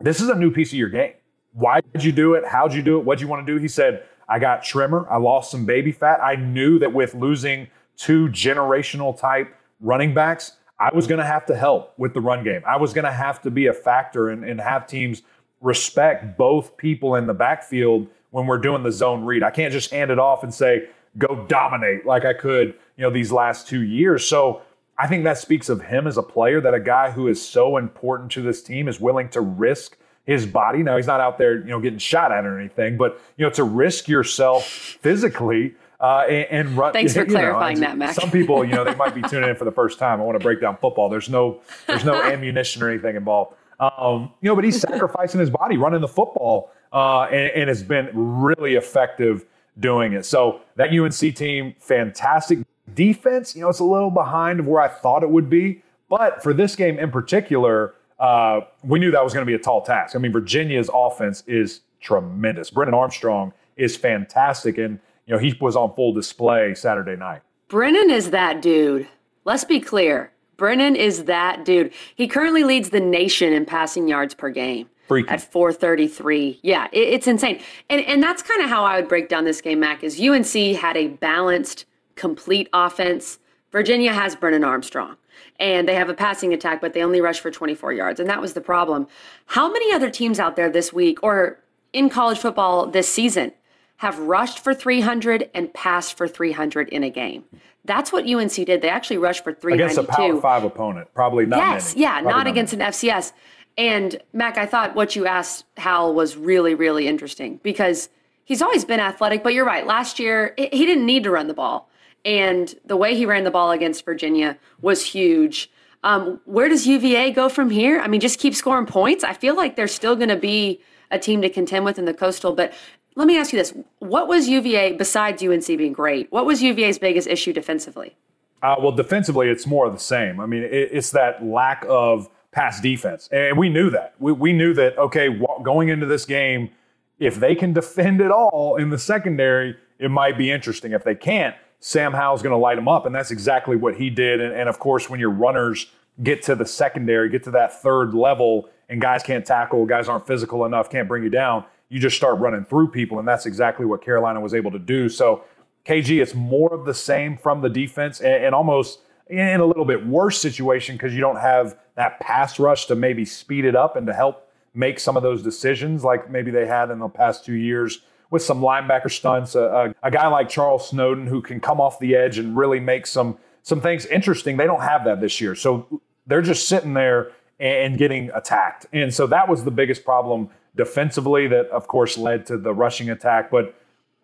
this 0.00 0.20
is 0.20 0.28
a 0.28 0.34
new 0.34 0.50
piece 0.50 0.72
of 0.72 0.78
your 0.78 0.88
game. 0.88 1.12
Why 1.52 1.80
did 1.92 2.02
you 2.02 2.12
do 2.12 2.34
it? 2.34 2.44
How'd 2.46 2.74
you 2.74 2.82
do 2.82 2.98
it? 2.98 3.04
What'd 3.04 3.20
you 3.20 3.28
want 3.28 3.46
to 3.46 3.52
do? 3.52 3.60
He 3.60 3.68
said, 3.68 4.04
I 4.28 4.38
got 4.38 4.64
trimmer. 4.64 5.06
I 5.10 5.18
lost 5.18 5.50
some 5.50 5.64
baby 5.64 5.92
fat. 5.92 6.20
I 6.22 6.36
knew 6.36 6.78
that 6.80 6.92
with 6.92 7.14
losing 7.14 7.68
two 7.96 8.28
generational 8.28 9.18
type 9.18 9.54
running 9.80 10.14
backs, 10.14 10.52
I 10.78 10.94
was 10.94 11.06
going 11.06 11.18
to 11.18 11.26
have 11.26 11.46
to 11.46 11.56
help 11.56 11.94
with 11.98 12.14
the 12.14 12.20
run 12.20 12.42
game. 12.42 12.62
I 12.66 12.76
was 12.76 12.92
going 12.92 13.04
to 13.04 13.12
have 13.12 13.40
to 13.42 13.50
be 13.50 13.66
a 13.66 13.72
factor 13.72 14.30
and, 14.30 14.44
and 14.44 14.60
have 14.60 14.86
teams 14.86 15.22
respect 15.60 16.36
both 16.36 16.76
people 16.76 17.14
in 17.14 17.26
the 17.26 17.34
backfield 17.34 18.08
when 18.30 18.46
we're 18.46 18.58
doing 18.58 18.82
the 18.82 18.90
zone 18.90 19.24
read. 19.24 19.42
I 19.42 19.50
can't 19.50 19.72
just 19.72 19.90
hand 19.90 20.10
it 20.10 20.18
off 20.18 20.42
and 20.42 20.52
say, 20.52 20.88
go 21.16 21.46
dominate 21.48 22.04
like 22.04 22.24
I 22.24 22.32
could, 22.32 22.74
you 22.96 23.02
know, 23.02 23.10
these 23.10 23.30
last 23.30 23.68
two 23.68 23.82
years. 23.82 24.26
So 24.26 24.62
I 24.96 25.06
think 25.06 25.24
that 25.24 25.38
speaks 25.38 25.68
of 25.68 25.82
him 25.82 26.06
as 26.06 26.16
a 26.16 26.22
player 26.22 26.60
that 26.60 26.74
a 26.74 26.80
guy 26.80 27.10
who 27.10 27.26
is 27.28 27.44
so 27.44 27.76
important 27.76 28.30
to 28.32 28.42
this 28.42 28.62
team 28.62 28.88
is 28.88 29.00
willing 29.00 29.28
to 29.30 29.40
risk 29.40 29.96
his 30.24 30.46
body. 30.46 30.82
Now 30.82 30.96
he's 30.96 31.06
not 31.06 31.20
out 31.20 31.36
there, 31.36 31.58
you 31.58 31.66
know, 31.66 31.80
getting 31.80 31.98
shot 31.98 32.32
at 32.32 32.44
or 32.44 32.58
anything, 32.58 32.96
but 32.96 33.20
you 33.36 33.44
know, 33.44 33.50
to 33.52 33.64
risk 33.64 34.08
yourself 34.08 34.64
physically 34.64 35.74
uh, 36.00 36.24
and, 36.28 36.68
and, 36.68 36.76
run. 36.76 36.92
Thanks 36.92 37.14
for 37.14 37.24
clarifying 37.24 37.80
know, 37.80 37.88
that, 37.88 37.98
Mac. 37.98 38.14
Some 38.14 38.30
people, 38.30 38.64
you 38.64 38.72
know, 38.72 38.84
they 38.84 38.94
might 38.94 39.14
be 39.14 39.22
tuning 39.28 39.50
in 39.50 39.56
for 39.56 39.64
the 39.64 39.72
first 39.72 39.98
time. 39.98 40.20
I 40.20 40.24
want 40.24 40.38
to 40.38 40.42
break 40.42 40.60
down 40.60 40.76
football. 40.76 41.08
There's 41.08 41.28
no, 41.28 41.60
there's 41.86 42.04
no 42.04 42.22
ammunition 42.32 42.82
or 42.82 42.90
anything 42.90 43.16
involved. 43.16 43.56
Um, 43.80 44.32
you 44.40 44.48
know, 44.48 44.54
but 44.54 44.64
he's 44.64 44.80
sacrificing 44.80 45.40
his 45.40 45.50
body 45.50 45.76
running 45.76 46.00
the 46.00 46.08
football, 46.08 46.70
uh, 46.92 47.22
and, 47.24 47.50
and 47.52 47.68
has 47.68 47.82
been 47.82 48.08
really 48.14 48.76
effective 48.76 49.44
doing 49.78 50.12
it. 50.12 50.24
So 50.24 50.60
that 50.76 50.90
UNC 50.90 51.34
team, 51.34 51.74
fantastic 51.80 52.60
defense. 52.92 53.54
You 53.54 53.62
know, 53.62 53.68
it's 53.68 53.78
a 53.78 53.84
little 53.84 54.10
behind 54.10 54.60
of 54.60 54.66
where 54.66 54.80
I 54.80 54.88
thought 54.88 55.22
it 55.22 55.30
would 55.30 55.48
be, 55.48 55.82
but 56.08 56.42
for 56.42 56.52
this 56.52 56.76
game 56.76 56.98
in 56.98 57.10
particular, 57.10 57.94
uh, 58.18 58.60
we 58.82 58.98
knew 58.98 59.10
that 59.10 59.24
was 59.24 59.32
going 59.32 59.44
to 59.44 59.50
be 59.50 59.54
a 59.54 59.58
tall 59.58 59.82
task. 59.82 60.14
I 60.14 60.18
mean, 60.18 60.32
Virginia's 60.32 60.90
offense 60.92 61.42
is 61.46 61.80
tremendous. 62.00 62.70
Brennan 62.70 62.94
Armstrong 62.94 63.52
is 63.76 63.96
fantastic, 63.96 64.78
and 64.78 65.00
you 65.26 65.34
know 65.34 65.38
he 65.38 65.56
was 65.60 65.76
on 65.76 65.94
full 65.94 66.12
display 66.12 66.74
Saturday 66.74 67.16
night. 67.16 67.42
Brennan 67.68 68.10
is 68.10 68.30
that 68.30 68.62
dude. 68.62 69.08
Let's 69.44 69.64
be 69.64 69.80
clear. 69.80 70.30
Brennan 70.56 70.94
is 70.94 71.24
that 71.24 71.64
dude. 71.64 71.92
He 72.14 72.28
currently 72.28 72.62
leads 72.62 72.90
the 72.90 73.00
nation 73.00 73.52
in 73.52 73.66
passing 73.66 74.06
yards 74.06 74.34
per 74.34 74.50
game. 74.50 74.88
Freaky. 75.08 75.28
at 75.28 75.42
433. 75.42 76.60
Yeah, 76.62 76.86
it, 76.90 76.98
it's 76.98 77.26
insane. 77.26 77.60
And 77.90 78.00
and 78.02 78.22
that's 78.22 78.42
kind 78.42 78.62
of 78.62 78.70
how 78.70 78.84
I 78.84 78.96
would 78.96 79.08
break 79.08 79.28
down 79.28 79.44
this 79.44 79.60
game, 79.60 79.80
Mac, 79.80 80.02
is 80.02 80.18
UNC 80.18 80.76
had 80.76 80.96
a 80.96 81.08
balanced, 81.08 81.84
complete 82.16 82.68
offense. 82.72 83.38
Virginia 83.72 84.12
has 84.12 84.36
Brennan 84.36 84.64
Armstrong. 84.64 85.16
And 85.58 85.88
they 85.88 85.94
have 85.94 86.08
a 86.08 86.14
passing 86.14 86.52
attack, 86.52 86.80
but 86.80 86.94
they 86.94 87.02
only 87.02 87.20
rush 87.20 87.40
for 87.40 87.50
24 87.50 87.92
yards. 87.92 88.20
And 88.20 88.28
that 88.28 88.40
was 88.40 88.54
the 88.54 88.60
problem. 88.60 89.06
How 89.46 89.70
many 89.70 89.92
other 89.92 90.10
teams 90.10 90.38
out 90.38 90.56
there 90.56 90.70
this 90.70 90.92
week 90.92 91.22
or 91.22 91.58
in 91.92 92.08
college 92.08 92.38
football 92.38 92.86
this 92.86 93.08
season 93.08 93.52
have 93.98 94.18
rushed 94.18 94.58
for 94.58 94.74
300 94.74 95.50
and 95.54 95.72
passed 95.72 96.16
for 96.16 96.26
300 96.28 96.88
in 96.88 97.04
a 97.04 97.10
game? 97.10 97.44
That's 97.84 98.12
what 98.12 98.26
UNC 98.26 98.54
did. 98.54 98.80
They 98.80 98.88
actually 98.88 99.18
rushed 99.18 99.44
for 99.44 99.52
392. 99.52 100.00
Against 100.00 100.10
a 100.10 100.16
Power 100.16 100.40
Five 100.40 100.64
opponent, 100.64 101.08
probably 101.14 101.44
not. 101.44 101.58
Yes, 101.58 101.94
many. 101.94 102.02
yeah, 102.02 102.12
probably 102.12 102.30
not, 102.30 102.38
not 102.38 102.46
against 102.46 102.76
many. 102.76 102.84
an 102.84 102.92
FCS. 102.92 103.32
And 103.76 104.22
Mac, 104.32 104.56
I 104.56 104.66
thought 104.66 104.94
what 104.94 105.16
you 105.16 105.26
asked 105.26 105.64
Howell 105.76 106.14
was 106.14 106.36
really, 106.36 106.74
really 106.74 107.06
interesting 107.06 107.60
because 107.62 108.08
he's 108.44 108.62
always 108.62 108.84
been 108.84 109.00
athletic, 109.00 109.42
but 109.42 109.52
you're 109.52 109.64
right. 109.64 109.86
Last 109.86 110.18
year, 110.18 110.54
he 110.56 110.86
didn't 110.86 111.06
need 111.06 111.24
to 111.24 111.30
run 111.30 111.48
the 111.48 111.54
ball. 111.54 111.90
And 112.24 112.74
the 112.84 112.96
way 112.96 113.14
he 113.14 113.26
ran 113.26 113.44
the 113.44 113.50
ball 113.50 113.70
against 113.70 114.04
Virginia 114.04 114.58
was 114.80 115.04
huge. 115.04 115.70
Um, 116.02 116.40
where 116.44 116.68
does 116.68 116.86
UVA 116.86 117.30
go 117.32 117.48
from 117.48 117.70
here? 117.70 118.00
I 118.00 118.08
mean, 118.08 118.20
just 118.20 118.38
keep 118.38 118.54
scoring 118.54 118.86
points. 118.86 119.24
I 119.24 119.32
feel 119.32 119.56
like 119.56 119.76
they're 119.76 119.88
still 119.88 120.16
going 120.16 120.28
to 120.28 120.36
be 120.36 120.80
a 121.10 121.18
team 121.18 121.42
to 121.42 121.48
contend 121.48 121.84
with 121.84 121.98
in 121.98 122.04
the 122.04 122.14
Coastal. 122.14 122.54
But 122.54 122.72
let 123.14 123.26
me 123.26 123.38
ask 123.38 123.52
you 123.52 123.58
this: 123.58 123.74
What 124.00 124.28
was 124.28 124.48
UVA 124.48 124.92
besides 124.92 125.42
UNC 125.42 125.66
being 125.66 125.92
great? 125.92 126.30
What 126.30 126.46
was 126.46 126.62
UVA's 126.62 126.98
biggest 126.98 127.28
issue 127.28 127.52
defensively? 127.52 128.16
Uh, 128.62 128.76
well, 128.78 128.92
defensively, 128.92 129.48
it's 129.48 129.66
more 129.66 129.86
of 129.86 129.92
the 129.92 130.00
same. 130.00 130.40
I 130.40 130.46
mean, 130.46 130.62
it, 130.62 130.72
it's 130.72 131.10
that 131.10 131.44
lack 131.44 131.84
of 131.88 132.30
pass 132.50 132.80
defense. 132.80 133.28
And 133.30 133.58
we 133.58 133.68
knew 133.68 133.90
that. 133.90 134.14
We, 134.18 134.32
we 134.32 134.52
knew 134.52 134.72
that, 134.74 134.96
okay, 134.96 135.28
going 135.62 135.88
into 135.90 136.06
this 136.06 136.24
game, 136.24 136.70
if 137.18 137.34
they 137.34 137.54
can 137.54 137.72
defend 137.72 138.20
it 138.20 138.30
all 138.30 138.76
in 138.76 138.90
the 138.90 138.98
secondary, 138.98 139.76
it 139.98 140.10
might 140.10 140.38
be 140.38 140.50
interesting. 140.50 140.92
If 140.92 141.04
they 141.04 141.14
can't, 141.14 141.54
Sam 141.86 142.14
Howell's 142.14 142.40
going 142.40 142.54
to 142.54 142.56
light 142.56 142.76
them 142.76 142.88
up. 142.88 143.04
And 143.04 143.14
that's 143.14 143.30
exactly 143.30 143.76
what 143.76 143.96
he 143.96 144.08
did. 144.08 144.40
And, 144.40 144.54
and, 144.54 144.70
of 144.70 144.78
course, 144.78 145.10
when 145.10 145.20
your 145.20 145.28
runners 145.28 145.88
get 146.22 146.40
to 146.44 146.54
the 146.54 146.64
secondary, 146.64 147.28
get 147.28 147.44
to 147.44 147.50
that 147.50 147.82
third 147.82 148.14
level, 148.14 148.70
and 148.88 149.02
guys 149.02 149.22
can't 149.22 149.44
tackle, 149.44 149.84
guys 149.84 150.08
aren't 150.08 150.26
physical 150.26 150.64
enough, 150.64 150.88
can't 150.88 151.06
bring 151.06 151.22
you 151.22 151.28
down, 151.28 151.62
you 151.90 152.00
just 152.00 152.16
start 152.16 152.38
running 152.38 152.64
through 152.64 152.88
people. 152.88 153.18
And 153.18 153.28
that's 153.28 153.44
exactly 153.44 153.84
what 153.84 154.02
Carolina 154.02 154.40
was 154.40 154.54
able 154.54 154.70
to 154.70 154.78
do. 154.78 155.10
So, 155.10 155.44
KG, 155.84 156.22
it's 156.22 156.34
more 156.34 156.72
of 156.72 156.86
the 156.86 156.94
same 156.94 157.36
from 157.36 157.60
the 157.60 157.68
defense 157.68 158.22
and, 158.22 158.46
and 158.46 158.54
almost 158.54 159.00
in 159.26 159.60
a 159.60 159.66
little 159.66 159.84
bit 159.84 160.06
worse 160.06 160.40
situation 160.40 160.96
because 160.96 161.12
you 161.12 161.20
don't 161.20 161.38
have 161.38 161.78
that 161.96 162.18
pass 162.18 162.58
rush 162.58 162.86
to 162.86 162.94
maybe 162.94 163.26
speed 163.26 163.66
it 163.66 163.76
up 163.76 163.94
and 163.94 164.06
to 164.06 164.14
help 164.14 164.50
make 164.72 164.98
some 164.98 165.18
of 165.18 165.22
those 165.22 165.42
decisions 165.42 166.02
like 166.02 166.30
maybe 166.30 166.50
they 166.50 166.66
had 166.66 166.90
in 166.90 166.98
the 166.98 167.08
past 167.08 167.44
two 167.44 167.52
years 167.52 168.00
with 168.34 168.42
some 168.42 168.60
linebacker 168.60 169.08
stunts. 169.08 169.54
A, 169.54 169.94
a, 170.02 170.08
a 170.08 170.10
guy 170.10 170.26
like 170.26 170.48
Charles 170.48 170.88
Snowden 170.88 171.28
who 171.28 171.40
can 171.40 171.60
come 171.60 171.80
off 171.80 172.00
the 172.00 172.16
edge 172.16 172.36
and 172.36 172.56
really 172.56 172.80
make 172.80 173.06
some 173.06 173.38
some 173.62 173.80
things 173.80 174.06
interesting. 174.06 174.56
They 174.56 174.66
don't 174.66 174.82
have 174.82 175.04
that 175.04 175.20
this 175.20 175.40
year, 175.40 175.54
so 175.54 176.02
they're 176.26 176.42
just 176.42 176.68
sitting 176.68 176.94
there 176.94 177.30
and 177.60 177.96
getting 177.96 178.30
attacked. 178.34 178.86
And 178.92 179.14
so 179.14 179.28
that 179.28 179.48
was 179.48 179.62
the 179.62 179.70
biggest 179.70 180.04
problem 180.04 180.50
defensively 180.74 181.46
that, 181.46 181.68
of 181.68 181.86
course, 181.86 182.18
led 182.18 182.44
to 182.46 182.58
the 182.58 182.74
rushing 182.74 183.08
attack. 183.08 183.52
But 183.52 183.80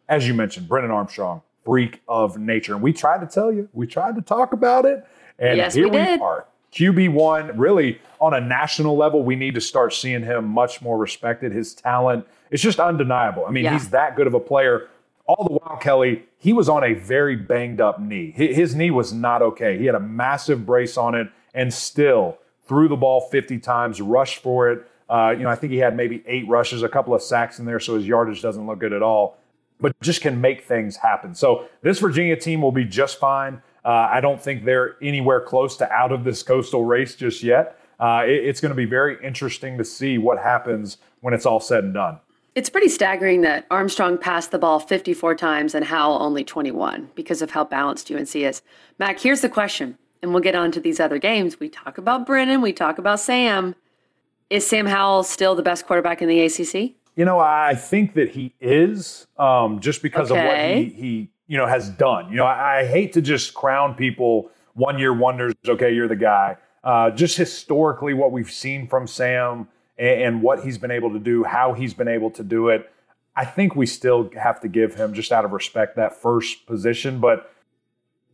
as 0.08 0.26
you 0.26 0.34
mentioned, 0.34 0.68
Brennan 0.68 0.90
Armstrong, 0.90 1.42
freak 1.64 2.02
of 2.08 2.36
nature. 2.36 2.74
And 2.74 2.82
we 2.82 2.92
tried 2.92 3.20
to 3.20 3.28
tell 3.28 3.52
you, 3.52 3.68
we 3.72 3.86
tried 3.86 4.16
to 4.16 4.22
talk 4.22 4.52
about 4.52 4.86
it, 4.86 5.06
and 5.38 5.56
yes, 5.56 5.72
here 5.72 5.84
we, 5.84 5.92
we 5.92 6.18
are. 6.18 6.46
QB1, 6.72 7.52
really 7.56 8.00
on 8.20 8.34
a 8.34 8.40
national 8.40 8.96
level, 8.96 9.22
we 9.22 9.34
need 9.34 9.54
to 9.54 9.60
start 9.60 9.92
seeing 9.92 10.22
him 10.22 10.46
much 10.46 10.82
more 10.82 10.98
respected. 10.98 11.52
His 11.52 11.74
talent 11.74 12.26
is 12.50 12.60
just 12.60 12.78
undeniable. 12.78 13.44
I 13.46 13.50
mean, 13.50 13.64
yeah. 13.64 13.72
he's 13.72 13.90
that 13.90 14.16
good 14.16 14.26
of 14.26 14.34
a 14.34 14.40
player. 14.40 14.88
All 15.26 15.44
the 15.44 15.54
while, 15.54 15.78
Kelly, 15.78 16.24
he 16.38 16.52
was 16.52 16.68
on 16.68 16.84
a 16.84 16.94
very 16.94 17.36
banged 17.36 17.80
up 17.80 18.00
knee. 18.00 18.32
His 18.32 18.74
knee 18.74 18.90
was 18.90 19.12
not 19.12 19.42
okay. 19.42 19.78
He 19.78 19.86
had 19.86 19.94
a 19.94 20.00
massive 20.00 20.66
brace 20.66 20.96
on 20.96 21.14
it 21.14 21.28
and 21.54 21.72
still 21.72 22.38
threw 22.66 22.88
the 22.88 22.96
ball 22.96 23.20
50 23.20 23.58
times, 23.58 24.00
rushed 24.00 24.38
for 24.38 24.70
it. 24.70 24.86
Uh, 25.08 25.34
you 25.36 25.42
know, 25.42 25.48
I 25.48 25.56
think 25.56 25.72
he 25.72 25.78
had 25.78 25.96
maybe 25.96 26.22
eight 26.26 26.46
rushes, 26.48 26.82
a 26.82 26.88
couple 26.88 27.14
of 27.14 27.22
sacks 27.22 27.58
in 27.58 27.64
there, 27.64 27.80
so 27.80 27.96
his 27.96 28.06
yardage 28.06 28.42
doesn't 28.42 28.64
look 28.64 28.78
good 28.78 28.92
at 28.92 29.02
all, 29.02 29.38
but 29.80 29.98
just 30.00 30.20
can 30.20 30.40
make 30.40 30.64
things 30.64 30.96
happen. 30.96 31.34
So 31.34 31.66
this 31.82 31.98
Virginia 31.98 32.36
team 32.36 32.62
will 32.62 32.70
be 32.70 32.84
just 32.84 33.18
fine. 33.18 33.60
Uh, 33.84 34.08
I 34.10 34.20
don't 34.20 34.40
think 34.40 34.64
they're 34.64 34.96
anywhere 35.02 35.40
close 35.40 35.76
to 35.78 35.90
out 35.90 36.12
of 36.12 36.24
this 36.24 36.42
coastal 36.42 36.84
race 36.84 37.14
just 37.14 37.42
yet. 37.42 37.78
Uh, 37.98 38.24
it, 38.26 38.44
it's 38.44 38.60
going 38.60 38.70
to 38.70 38.76
be 38.76 38.86
very 38.86 39.18
interesting 39.24 39.78
to 39.78 39.84
see 39.84 40.18
what 40.18 40.38
happens 40.38 40.98
when 41.20 41.34
it's 41.34 41.46
all 41.46 41.60
said 41.60 41.84
and 41.84 41.94
done. 41.94 42.18
It's 42.54 42.68
pretty 42.68 42.88
staggering 42.88 43.42
that 43.42 43.66
Armstrong 43.70 44.18
passed 44.18 44.50
the 44.50 44.58
ball 44.58 44.80
54 44.80 45.36
times 45.36 45.74
and 45.74 45.84
Howell 45.84 46.20
only 46.20 46.42
21 46.42 47.10
because 47.14 47.42
of 47.42 47.52
how 47.52 47.64
balanced 47.64 48.10
UNC 48.10 48.34
is. 48.34 48.62
Mac, 48.98 49.20
here's 49.20 49.40
the 49.40 49.48
question, 49.48 49.96
and 50.20 50.32
we'll 50.32 50.42
get 50.42 50.56
on 50.56 50.72
to 50.72 50.80
these 50.80 50.98
other 50.98 51.18
games. 51.18 51.60
We 51.60 51.68
talk 51.68 51.96
about 51.96 52.26
Brennan, 52.26 52.60
we 52.60 52.72
talk 52.72 52.98
about 52.98 53.20
Sam. 53.20 53.76
Is 54.48 54.66
Sam 54.66 54.86
Howell 54.86 55.22
still 55.22 55.54
the 55.54 55.62
best 55.62 55.86
quarterback 55.86 56.20
in 56.20 56.28
the 56.28 56.40
ACC? 56.40 56.96
You 57.14 57.24
know, 57.24 57.38
I 57.38 57.74
think 57.76 58.14
that 58.14 58.30
he 58.30 58.52
is, 58.60 59.28
um, 59.38 59.78
just 59.78 60.02
because 60.02 60.32
okay. 60.32 60.40
of 60.40 60.46
what 60.46 60.58
he, 60.58 61.00
he 61.00 61.30
you 61.50 61.58
know 61.58 61.66
has 61.66 61.90
done. 61.90 62.30
You 62.30 62.36
know, 62.36 62.46
I, 62.46 62.78
I 62.78 62.86
hate 62.86 63.12
to 63.14 63.20
just 63.20 63.54
crown 63.54 63.96
people 63.96 64.50
one 64.74 65.00
year 65.00 65.12
wonders. 65.12 65.52
Okay, 65.66 65.92
you're 65.92 66.06
the 66.06 66.14
guy. 66.14 66.56
Uh, 66.84 67.10
just 67.10 67.36
historically, 67.36 68.14
what 68.14 68.30
we've 68.30 68.50
seen 68.50 68.86
from 68.86 69.08
Sam 69.08 69.66
and, 69.98 70.22
and 70.22 70.42
what 70.42 70.62
he's 70.64 70.78
been 70.78 70.92
able 70.92 71.12
to 71.12 71.18
do, 71.18 71.42
how 71.42 71.72
he's 71.72 71.92
been 71.92 72.06
able 72.06 72.30
to 72.30 72.44
do 72.44 72.68
it. 72.68 72.90
I 73.34 73.44
think 73.44 73.74
we 73.74 73.86
still 73.86 74.30
have 74.40 74.60
to 74.60 74.68
give 74.68 74.94
him, 74.94 75.12
just 75.12 75.32
out 75.32 75.44
of 75.44 75.50
respect, 75.50 75.96
that 75.96 76.14
first 76.14 76.66
position. 76.66 77.18
But 77.18 77.52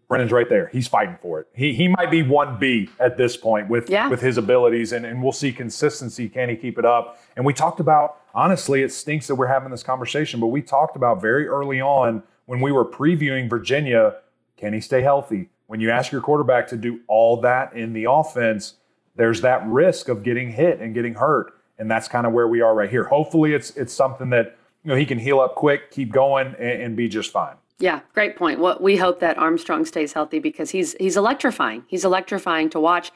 Brennan's 0.08 0.30
right 0.30 0.48
there. 0.48 0.68
He's 0.68 0.86
fighting 0.86 1.16
for 1.22 1.40
it. 1.40 1.48
He 1.54 1.72
he 1.72 1.88
might 1.88 2.10
be 2.10 2.22
one 2.22 2.58
B 2.58 2.90
at 3.00 3.16
this 3.16 3.34
point 3.34 3.70
with 3.70 3.88
yeah. 3.88 4.10
with 4.10 4.20
his 4.20 4.36
abilities, 4.36 4.92
and, 4.92 5.06
and 5.06 5.22
we'll 5.22 5.32
see 5.32 5.52
consistency. 5.52 6.28
Can 6.28 6.50
he 6.50 6.56
keep 6.56 6.78
it 6.78 6.84
up? 6.84 7.18
And 7.34 7.46
we 7.46 7.54
talked 7.54 7.80
about 7.80 8.20
honestly, 8.34 8.82
it 8.82 8.92
stinks 8.92 9.26
that 9.28 9.36
we're 9.36 9.46
having 9.46 9.70
this 9.70 9.82
conversation, 9.82 10.38
but 10.38 10.48
we 10.48 10.60
talked 10.60 10.96
about 10.96 11.22
very 11.22 11.48
early 11.48 11.80
on 11.80 12.22
when 12.46 12.60
we 12.60 12.72
were 12.72 12.84
previewing 12.84 13.50
Virginia, 13.50 14.16
can 14.56 14.72
he 14.72 14.80
stay 14.80 15.02
healthy? 15.02 15.50
When 15.66 15.80
you 15.80 15.90
ask 15.90 16.12
your 16.12 16.20
quarterback 16.20 16.68
to 16.68 16.76
do 16.76 17.00
all 17.08 17.40
that 17.42 17.74
in 17.74 17.92
the 17.92 18.06
offense, 18.08 18.74
there's 19.16 19.40
that 19.42 19.66
risk 19.66 20.08
of 20.08 20.22
getting 20.22 20.52
hit 20.52 20.80
and 20.80 20.94
getting 20.94 21.14
hurt. 21.14 21.52
And 21.78 21.90
that's 21.90 22.08
kind 22.08 22.26
of 22.26 22.32
where 22.32 22.48
we 22.48 22.60
are 22.60 22.74
right 22.74 22.88
here. 22.88 23.04
Hopefully 23.04 23.52
it's 23.52 23.70
it's 23.76 23.92
something 23.92 24.30
that 24.30 24.56
you 24.82 24.90
know 24.90 24.96
he 24.96 25.04
can 25.04 25.18
heal 25.18 25.40
up 25.40 25.56
quick, 25.56 25.90
keep 25.90 26.12
going, 26.12 26.54
and, 26.58 26.82
and 26.82 26.96
be 26.96 27.08
just 27.08 27.30
fine. 27.30 27.56
Yeah, 27.78 28.00
great 28.14 28.36
point. 28.36 28.60
What 28.60 28.80
we 28.80 28.96
hope 28.96 29.20
that 29.20 29.36
Armstrong 29.36 29.84
stays 29.84 30.14
healthy 30.14 30.38
because 30.38 30.70
he's 30.70 30.94
he's 30.94 31.16
electrifying. 31.16 31.84
He's 31.88 32.04
electrifying 32.04 32.70
to 32.70 32.80
watch. 32.80 33.10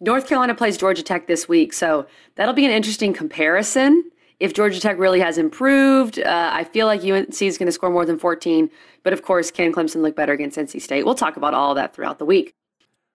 North 0.00 0.26
Carolina 0.26 0.54
plays 0.54 0.76
Georgia 0.78 1.02
Tech 1.02 1.26
this 1.26 1.48
week, 1.48 1.72
so 1.72 2.06
that'll 2.34 2.54
be 2.54 2.64
an 2.64 2.72
interesting 2.72 3.12
comparison 3.12 4.10
if 4.40 4.54
Georgia 4.54 4.80
Tech 4.80 4.98
really 4.98 5.20
has 5.20 5.36
improved, 5.36 6.18
uh, 6.18 6.50
I 6.52 6.64
feel 6.64 6.86
like 6.86 7.04
UNC 7.04 7.42
is 7.42 7.58
going 7.58 7.66
to 7.66 7.72
score 7.72 7.90
more 7.90 8.06
than 8.06 8.18
14. 8.18 8.70
But 9.02 9.12
of 9.12 9.22
course, 9.22 9.50
can 9.50 9.72
Clemson 9.72 10.02
look 10.02 10.16
better 10.16 10.32
against 10.32 10.58
NC 10.58 10.80
State? 10.80 11.04
We'll 11.04 11.14
talk 11.14 11.36
about 11.36 11.52
all 11.52 11.72
of 11.72 11.76
that 11.76 11.94
throughout 11.94 12.18
the 12.18 12.24
week. 12.24 12.54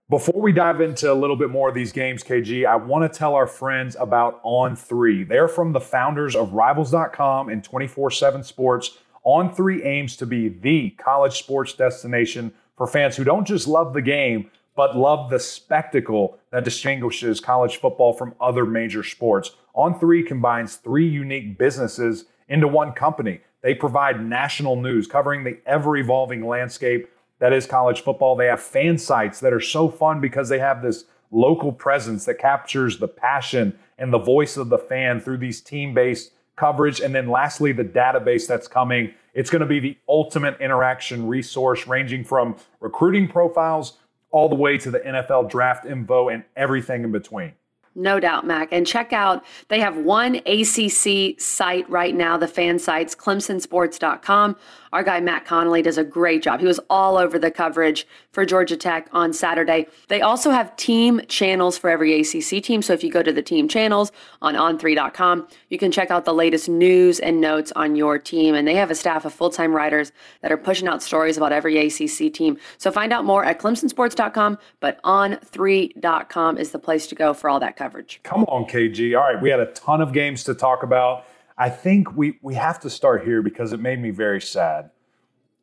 Before 0.08 0.40
we 0.40 0.52
dive 0.52 0.82
into 0.82 1.12
a 1.12 1.16
little 1.16 1.36
bit 1.36 1.50
more 1.50 1.68
of 1.68 1.74
these 1.74 1.92
games, 1.92 2.24
KG, 2.24 2.64
I 2.68 2.76
want 2.76 3.12
to 3.12 3.20
tell 3.20 3.34
our 3.34 3.48
friends 3.48 3.98
about 4.00 4.44
On3. 4.44 5.28
They're 5.28 5.48
from 5.48 5.74
the 5.74 5.80
founders 5.80 6.36
of 6.36 6.54
Rivals.com 6.54 7.50
and 7.50 7.64
24 7.64 8.12
7 8.12 8.44
Sports. 8.44 9.00
On3 9.26 9.84
aims 9.84 10.16
to 10.18 10.28
be 10.28 10.50
the 10.50 10.92
college 10.92 11.40
sports 11.40 11.74
destination 11.74 12.54
for 12.78 12.86
fans 12.86 13.16
who 13.16 13.24
don't 13.24 13.48
just 13.48 13.68
love 13.68 13.94
the 13.94 14.02
game, 14.04 14.52
but 14.76 14.96
love 14.96 15.32
the 15.32 15.40
spectacle 15.40 16.38
that 16.52 16.64
distinguishes 16.64 17.40
college 17.40 17.78
football 17.78 18.14
from 18.14 18.36
other 18.40 18.64
major 18.64 19.02
sports. 19.02 19.56
On3 19.76 20.26
combines 20.26 20.76
three 20.76 21.08
unique 21.08 21.58
businesses 21.58 22.26
into 22.48 22.68
one 22.68 22.94
company. 22.94 23.42
They 23.62 23.74
provide 23.74 24.24
national 24.24 24.76
news 24.76 25.08
covering 25.08 25.44
the 25.44 25.60
ever 25.66 25.98
evolving 25.98 26.46
landscape 26.46 27.10
that 27.40 27.54
is 27.54 27.66
college 27.66 28.02
football. 28.02 28.36
They 28.36 28.48
have 28.48 28.62
fan 28.62 28.98
sites 28.98 29.40
that 29.42 29.54
are 29.54 29.60
so 29.60 29.90
fun 29.90 30.22
because 30.22 30.50
they 30.50 30.60
have 30.60 30.82
this 30.82 31.06
local 31.32 31.72
presence 31.72 32.26
that 32.26 32.40
captures 32.40 32.98
the 32.98 33.08
passion 33.08 33.78
and 33.98 34.14
the 34.14 34.20
voice 34.20 34.58
of 34.58 34.70
the 34.70 34.78
fan 34.78 35.20
through 35.20 35.38
these 35.38 35.62
team 35.62 35.94
based 35.94 36.32
coverage. 36.56 37.02
And 37.02 37.14
then 37.14 37.30
lastly, 37.30 37.72
the 37.72 37.84
database 37.84 38.48
that's 38.48 38.68
coming. 38.68 39.14
It's 39.34 39.50
going 39.50 39.62
to 39.62 39.66
be 39.66 39.82
the 39.82 39.98
ultimate 40.08 40.60
interaction 40.62 41.28
resource 41.28 41.88
ranging 41.88 42.24
from 42.24 42.56
recruiting 42.80 43.28
profiles 43.28 43.98
all 44.32 44.48
the 44.48 44.56
way 44.56 44.78
to 44.78 44.92
the 44.92 45.00
NFL 45.00 45.50
draft 45.50 45.86
info 45.86 46.30
and 46.30 46.44
everything 46.56 47.04
in 47.04 47.12
between. 47.12 47.54
No 47.96 48.20
doubt, 48.20 48.46
Mac. 48.46 48.70
And 48.74 48.86
check 48.86 49.14
out, 49.14 49.46
they 49.70 49.80
have 49.80 49.96
one 49.96 50.36
ACC 50.46 51.40
site 51.40 51.90
right 51.90 52.14
now, 52.14 52.38
the 52.38 52.48
fan 52.48 52.78
sites, 52.78 53.16
clemsonsports.com. 53.16 54.58
Our 54.96 55.04
guy 55.04 55.20
Matt 55.20 55.44
Connolly 55.44 55.82
does 55.82 55.98
a 55.98 56.06
great 56.06 56.42
job. 56.42 56.62
He 56.62 56.66
was 56.66 56.80
all 56.90 57.18
over 57.18 57.38
the 57.38 57.52
coverage 57.52 58.08
for 58.32 58.46
Georgia 58.46 58.78
Tech 58.78 59.10
on 59.12 59.34
Saturday. 59.34 59.88
They 60.08 60.22
also 60.22 60.52
have 60.52 60.74
team 60.78 61.20
channels 61.28 61.78
for 61.78 61.90
every 61.90 62.18
ACC 62.18 62.64
team. 62.64 62.82
So 62.82 62.94
if 62.94 63.04
you 63.04 63.12
go 63.12 63.22
to 63.22 63.34
the 63.34 63.42
team 63.42 63.68
channels 63.68 64.14
on 64.42 64.56
on3.com, 64.56 65.50
you 65.68 65.78
can 65.78 65.92
check 65.92 66.12
out 66.12 66.24
the 66.24 66.34
latest 66.34 66.70
news 66.70 67.20
and 67.20 67.42
notes 67.42 67.74
on 67.76 67.98
your 67.98 68.18
team. 68.18 68.56
And 68.56 68.66
they 68.66 68.76
have 68.76 68.90
a 68.90 68.96
staff 68.96 69.26
of 69.26 69.34
full 69.34 69.50
time 69.50 69.76
writers 69.76 70.14
that 70.42 70.50
are 70.50 70.58
pushing 70.58 70.88
out 70.88 71.04
stories 71.04 71.36
about 71.36 71.52
every 71.52 71.78
ACC 71.78 72.34
team. 72.34 72.58
So 72.78 72.90
find 72.90 73.12
out 73.12 73.26
more 73.26 73.44
at 73.44 73.60
clemsonsports.com, 73.60 74.58
but 74.80 75.02
on3.com 75.04 76.58
is 76.58 76.72
the 76.72 76.80
place 76.80 77.06
to 77.08 77.16
go 77.16 77.34
for 77.34 77.50
all 77.50 77.60
that 77.60 77.76
coverage. 77.76 78.22
Come 78.24 78.46
on, 78.46 78.64
KG. 78.64 79.14
All 79.20 79.34
right, 79.34 79.42
we 79.42 79.50
had 79.50 79.60
a 79.60 79.74
ton 79.74 80.00
of 80.00 80.14
games 80.14 80.46
to 80.46 80.54
talk 80.56 80.84
about. 80.84 81.26
I 81.58 81.70
think 81.70 82.16
we, 82.16 82.38
we 82.42 82.56
have 82.56 82.80
to 82.82 82.90
start 82.90 83.24
here 83.24 83.42
because 83.42 83.72
it 83.74 83.80
made 83.80 84.00
me 84.00 84.12
very 84.12 84.42
sad. 84.42 84.92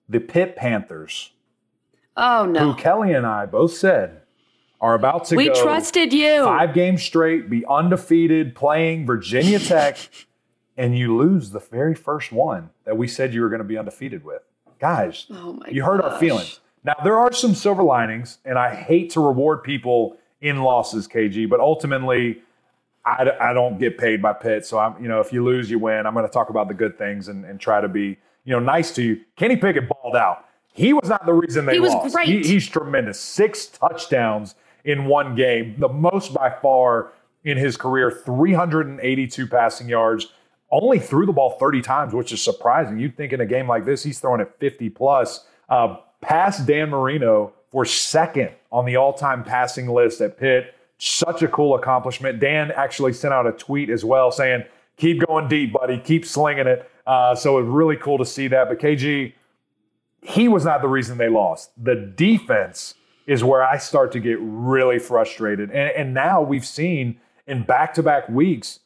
The 0.08 0.20
Pitt 0.20 0.56
Panthers. 0.56 1.32
Oh, 2.16 2.46
no. 2.46 2.72
Who 2.72 2.74
Kelly 2.74 3.12
and 3.12 3.26
I 3.26 3.46
both 3.46 3.74
said 3.74 4.22
are 4.80 4.94
about 4.94 5.26
to 5.26 5.36
we 5.36 5.48
trusted 5.48 6.12
you. 6.12 6.44
Five 6.44 6.74
games 6.74 7.02
straight, 7.02 7.48
be 7.48 7.64
undefeated, 7.66 8.54
playing 8.54 9.06
Virginia 9.06 9.58
Tech, 9.58 9.96
and 10.76 10.98
you 10.98 11.16
lose 11.16 11.50
the 11.50 11.60
very 11.60 11.94
first 11.94 12.32
one 12.32 12.70
that 12.84 12.96
we 12.96 13.06
said 13.06 13.32
you 13.32 13.42
were 13.42 13.48
going 13.48 13.60
to 13.60 13.64
be 13.64 13.78
undefeated 13.78 14.24
with. 14.24 14.42
Guys, 14.80 15.26
oh 15.30 15.60
you 15.70 15.84
hurt 15.84 16.02
our 16.02 16.18
feelings. 16.18 16.58
Now, 16.84 16.94
there 17.04 17.16
are 17.16 17.32
some 17.32 17.54
silver 17.54 17.84
linings, 17.84 18.38
and 18.44 18.58
I 18.58 18.74
hate 18.74 19.10
to 19.10 19.20
reward 19.20 19.62
people 19.62 20.16
in 20.40 20.62
losses, 20.62 21.06
KG, 21.06 21.48
but 21.48 21.60
ultimately, 21.60 22.42
I, 23.04 23.30
I 23.40 23.52
don't 23.52 23.78
get 23.78 23.98
paid 23.98 24.22
by 24.22 24.32
Pitt. 24.32 24.64
So 24.64 24.78
I'm, 24.78 25.00
you 25.02 25.08
know, 25.08 25.20
if 25.20 25.32
you 25.32 25.44
lose, 25.44 25.70
you 25.70 25.78
win. 25.78 26.06
I'm 26.06 26.14
going 26.14 26.26
to 26.26 26.32
talk 26.32 26.50
about 26.50 26.68
the 26.68 26.74
good 26.74 26.96
things 26.96 27.28
and, 27.28 27.44
and 27.44 27.58
try 27.58 27.80
to 27.80 27.88
be, 27.88 28.16
you 28.44 28.52
know, 28.52 28.60
nice 28.60 28.94
to 28.94 29.02
you. 29.02 29.20
Kenny 29.36 29.56
Pickett 29.56 29.88
balled 29.88 30.16
out. 30.16 30.46
He 30.72 30.92
was 30.92 31.08
not 31.08 31.26
the 31.26 31.34
reason 31.34 31.66
they 31.66 31.74
he 31.74 31.80
lost. 31.80 32.04
Was 32.04 32.14
great. 32.14 32.28
He, 32.28 32.42
he's 32.42 32.68
tremendous. 32.68 33.20
Six 33.20 33.66
touchdowns 33.66 34.54
in 34.84 35.04
one 35.04 35.34
game, 35.34 35.74
the 35.78 35.88
most 35.88 36.32
by 36.32 36.50
far 36.62 37.12
in 37.44 37.58
his 37.58 37.76
career. 37.76 38.10
382 38.10 39.46
passing 39.46 39.88
yards. 39.88 40.28
Only 40.70 40.98
threw 40.98 41.26
the 41.26 41.32
ball 41.32 41.58
30 41.58 41.82
times, 41.82 42.14
which 42.14 42.32
is 42.32 42.40
surprising. 42.40 42.98
You'd 42.98 43.16
think 43.16 43.32
in 43.32 43.40
a 43.40 43.46
game 43.46 43.68
like 43.68 43.84
this, 43.84 44.02
he's 44.02 44.18
throwing 44.18 44.40
it 44.40 44.54
50 44.58 44.88
plus. 44.90 45.44
Uh, 45.68 45.96
passed 46.22 46.66
Dan 46.66 46.88
Marino 46.88 47.52
for 47.70 47.84
second 47.84 48.50
on 48.70 48.86
the 48.86 48.96
all-time 48.96 49.44
passing 49.44 49.88
list 49.88 50.20
at 50.22 50.38
Pitt 50.38 50.74
such 51.02 51.42
a 51.42 51.48
cool 51.48 51.74
accomplishment. 51.74 52.38
Dan 52.38 52.70
actually 52.70 53.12
sent 53.12 53.34
out 53.34 53.44
a 53.44 53.50
tweet 53.50 53.90
as 53.90 54.04
well 54.04 54.30
saying, 54.30 54.62
keep 54.96 55.26
going 55.26 55.48
deep, 55.48 55.72
buddy, 55.72 55.98
keep 55.98 56.24
slinging 56.24 56.68
it. 56.68 56.88
Uh, 57.04 57.34
so 57.34 57.58
it's 57.58 57.66
really 57.66 57.96
cool 57.96 58.18
to 58.18 58.24
see 58.24 58.46
that. 58.46 58.68
But 58.68 58.78
KG, 58.78 59.32
he 60.20 60.46
was 60.46 60.64
not 60.64 60.80
the 60.80 60.86
reason 60.86 61.18
they 61.18 61.28
lost. 61.28 61.72
The 61.82 61.96
defense 61.96 62.94
is 63.26 63.42
where 63.42 63.64
I 63.64 63.78
start 63.78 64.12
to 64.12 64.20
get 64.20 64.38
really 64.40 65.00
frustrated. 65.00 65.70
And, 65.70 65.90
and 65.90 66.14
now 66.14 66.40
we've 66.40 66.64
seen 66.64 67.18
in 67.48 67.64
back 67.64 67.94
to 67.94 68.02
back 68.04 68.28
weeks, 68.28 68.78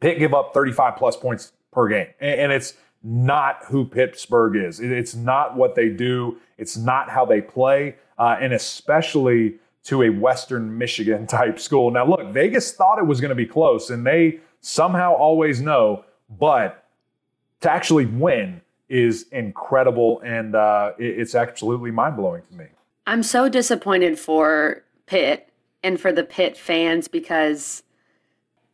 Pitt 0.00 0.18
give 0.18 0.34
up 0.34 0.52
35 0.52 0.96
plus 0.96 1.16
points 1.16 1.52
per 1.72 1.88
game. 1.88 2.08
And, 2.20 2.40
and 2.40 2.52
it's 2.52 2.74
not 3.02 3.64
who 3.68 3.86
Pittsburgh 3.86 4.54
is. 4.54 4.80
It, 4.80 4.92
it's 4.92 5.14
not 5.14 5.56
what 5.56 5.76
they 5.76 5.88
do, 5.88 6.36
it's 6.58 6.76
not 6.76 7.08
how 7.08 7.24
they 7.24 7.40
play. 7.40 7.96
Uh, 8.18 8.36
and 8.38 8.52
especially 8.52 9.54
to 9.84 10.02
a 10.02 10.10
Western 10.10 10.76
Michigan 10.78 11.26
type 11.38 11.58
school. 11.58 11.90
Now, 11.90 12.06
look, 12.06 12.32
Vegas 12.32 12.72
thought 12.72 12.98
it 12.98 13.06
was 13.06 13.20
going 13.20 13.30
to 13.30 13.34
be 13.34 13.46
close, 13.46 13.90
and 13.90 14.06
they 14.06 14.40
somehow 14.60 15.14
always 15.14 15.60
know, 15.60 16.04
but 16.38 16.84
to 17.60 17.70
actually 17.70 18.06
win 18.06 18.60
is 18.88 19.26
incredible, 19.32 20.20
and 20.24 20.54
uh, 20.54 20.92
it's 20.98 21.34
absolutely 21.34 21.90
mind 21.90 22.16
blowing 22.16 22.42
to 22.50 22.54
me. 22.54 22.66
I'm 23.06 23.22
so 23.22 23.48
disappointed 23.48 24.18
for 24.18 24.84
Pitt 25.06 25.48
and 25.82 26.00
for 26.00 26.12
the 26.12 26.22
Pitt 26.22 26.56
fans 26.56 27.08
because 27.08 27.82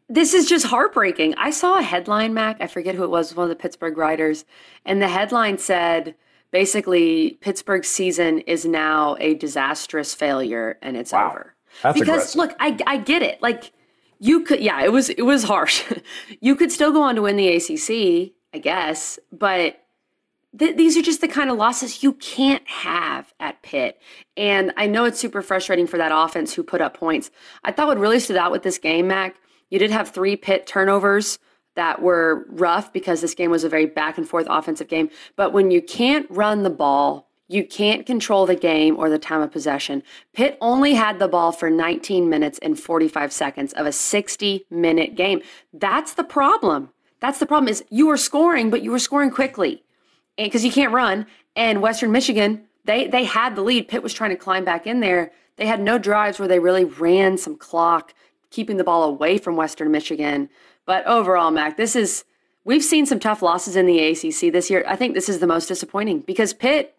this 0.09 0.35
is 0.35 0.49
just 0.49 0.67
heartbreaking. 0.67 1.35
I 1.37 1.51
saw 1.51 1.79
a 1.79 1.83
headline, 1.83 2.35
Mac. 2.35 2.61
I 2.61 2.67
forget 2.67 2.95
who 2.95 3.05
it 3.05 3.11
was, 3.11 3.35
one 3.35 3.45
of 3.45 3.51
the 3.51 3.57
Pittsburgh 3.57 3.97
writers, 3.97 4.45
and 4.85 5.01
the 5.01 5.09
headline 5.09 5.59
said 5.59 6.15
basically 6.51 7.39
Pittsburgh's 7.41 7.89
season 7.89 8.41
is 8.41 8.65
now 8.65 9.17
a 9.21 9.35
disastrous 9.35 10.15
failure 10.15 10.79
and 10.83 10.97
it's 10.97 11.13
wow. 11.13 11.31
over. 11.31 11.55
That's 11.83 11.99
because 11.99 12.35
aggressive. 12.35 12.37
look, 12.37 12.57
I 12.59 12.79
I 12.87 12.97
get 12.99 13.23
it. 13.23 13.41
Like 13.43 13.73
you 14.19 14.41
could, 14.45 14.61
yeah, 14.61 14.83
it 14.83 14.93
was 14.93 15.11
it 15.11 15.23
was 15.23 15.45
harsh. 15.45 15.85
you 16.41 16.57
could 16.57 16.73
still 16.73 16.93
go 16.93 17.03
on 17.03 17.15
to 17.15 17.23
win 17.23 17.37
the 17.37 17.49
ACC, 17.49 18.33
I 18.53 18.59
guess, 18.59 19.19
but 19.31 19.81
th- 20.59 20.77
these 20.77 20.97
are 20.97 21.03
just 21.03 21.21
the 21.21 21.29
kind 21.29 21.51
of 21.51 21.57
losses 21.57 22.03
you 22.03 22.15
can't 22.15 22.67
have 22.69 23.33
at 23.39 23.63
Pitt. 23.63 24.01
And 24.37 24.73
I 24.77 24.87
know 24.87 25.05
it's 25.05 25.21
super 25.21 25.43
frustrating 25.43 25.87
for 25.87 25.99
that 25.99 26.13
offense 26.13 26.55
who 26.55 26.63
put 26.63 26.81
up 26.81 26.97
points. 26.97 27.31
I 27.65 27.73
thought 27.73 27.89
what 27.89 27.99
really 27.99 28.21
stood 28.21 28.37
out 28.37 28.53
with 28.53 28.63
this 28.63 28.79
game, 28.79 29.09
Mac, 29.09 29.37
you 29.71 29.79
did 29.79 29.91
have 29.91 30.11
three 30.11 30.37
Pitt 30.37 30.67
turnovers 30.67 31.39
that 31.79 32.03
were 32.03 32.45
rough 32.49 32.93
because 32.93 33.21
this 33.21 33.35
game 33.35 33.53
was 33.53 33.63
a 33.63 33.69
very 33.69 33.87
back 33.87 34.19
and 34.19 34.29
forth 34.29 34.49
offensive 34.51 34.89
game. 34.89 35.09
But 35.37 35.53
when 35.53 35.71
you 35.71 35.81
can't 35.81 36.27
run 36.29 36.65
the 36.65 36.71
ball, 36.71 37.29
you 37.47 37.65
can't 37.65 38.05
control 38.05 38.47
the 38.47 38.57
game 38.57 38.97
or 38.99 39.09
the 39.09 39.19
time 39.19 39.41
of 39.41 39.53
possession. 39.53 40.03
Pitt 40.33 40.59
only 40.61 40.95
had 40.95 41.21
the 41.21 41.29
ball 41.29 41.53
for 41.53 41.71
19 41.71 42.29
minutes 42.29 42.59
and 42.63 42.77
45 42.77 43.33
seconds 43.33 43.73
of 43.75 43.87
a 43.87 43.93
60 43.93 44.67
minute 44.71 45.15
game. 45.15 45.41
That's 45.73 46.15
the 46.15 46.25
problem. 46.25 46.91
That's 47.21 47.39
the 47.39 47.47
problem 47.47 47.69
is 47.69 47.85
you 47.91 48.09
were 48.09 48.17
scoring, 48.17 48.71
but 48.71 48.83
you 48.83 48.91
were 48.91 48.99
scoring 48.99 49.31
quickly 49.31 49.85
because 50.37 50.65
you 50.65 50.73
can't 50.73 50.93
run. 50.93 51.27
And 51.55 51.81
Western 51.81 52.11
Michigan, 52.11 52.65
they 52.87 53.07
they 53.07 53.23
had 53.23 53.55
the 53.55 53.63
lead. 53.63 53.87
Pitt 53.87 54.03
was 54.03 54.13
trying 54.13 54.31
to 54.31 54.37
climb 54.37 54.65
back 54.65 54.85
in 54.85 54.99
there. 54.99 55.31
They 55.59 55.67
had 55.67 55.81
no 55.81 55.97
drives 55.97 56.41
where 56.41 56.49
they 56.49 56.59
really 56.59 56.85
ran 56.85 57.39
some 57.39 57.57
clock, 57.57 58.15
keeping 58.51 58.79
the 58.79 58.85
ball 58.85 59.05
away 59.05 59.39
from 59.39 59.55
Western 59.55 59.93
Michigan. 59.93 60.51
But 60.89 61.07
overall, 61.07 61.51
Mac, 61.51 61.77
this 61.77 61.95
is 61.95 62.25
we've 62.65 62.83
seen 62.83 63.05
some 63.05 63.21
tough 63.21 63.43
losses 63.43 63.77
in 63.77 63.85
the 63.85 64.01
ACC 64.01 64.51
this 64.51 64.71
year. 64.71 64.83
I 64.89 64.97
think 64.97 65.13
this 65.13 65.29
is 65.29 65.39
the 65.39 65.47
most 65.47 65.67
disappointing 65.67 66.21
because 66.21 66.55
Pitt 66.55 66.99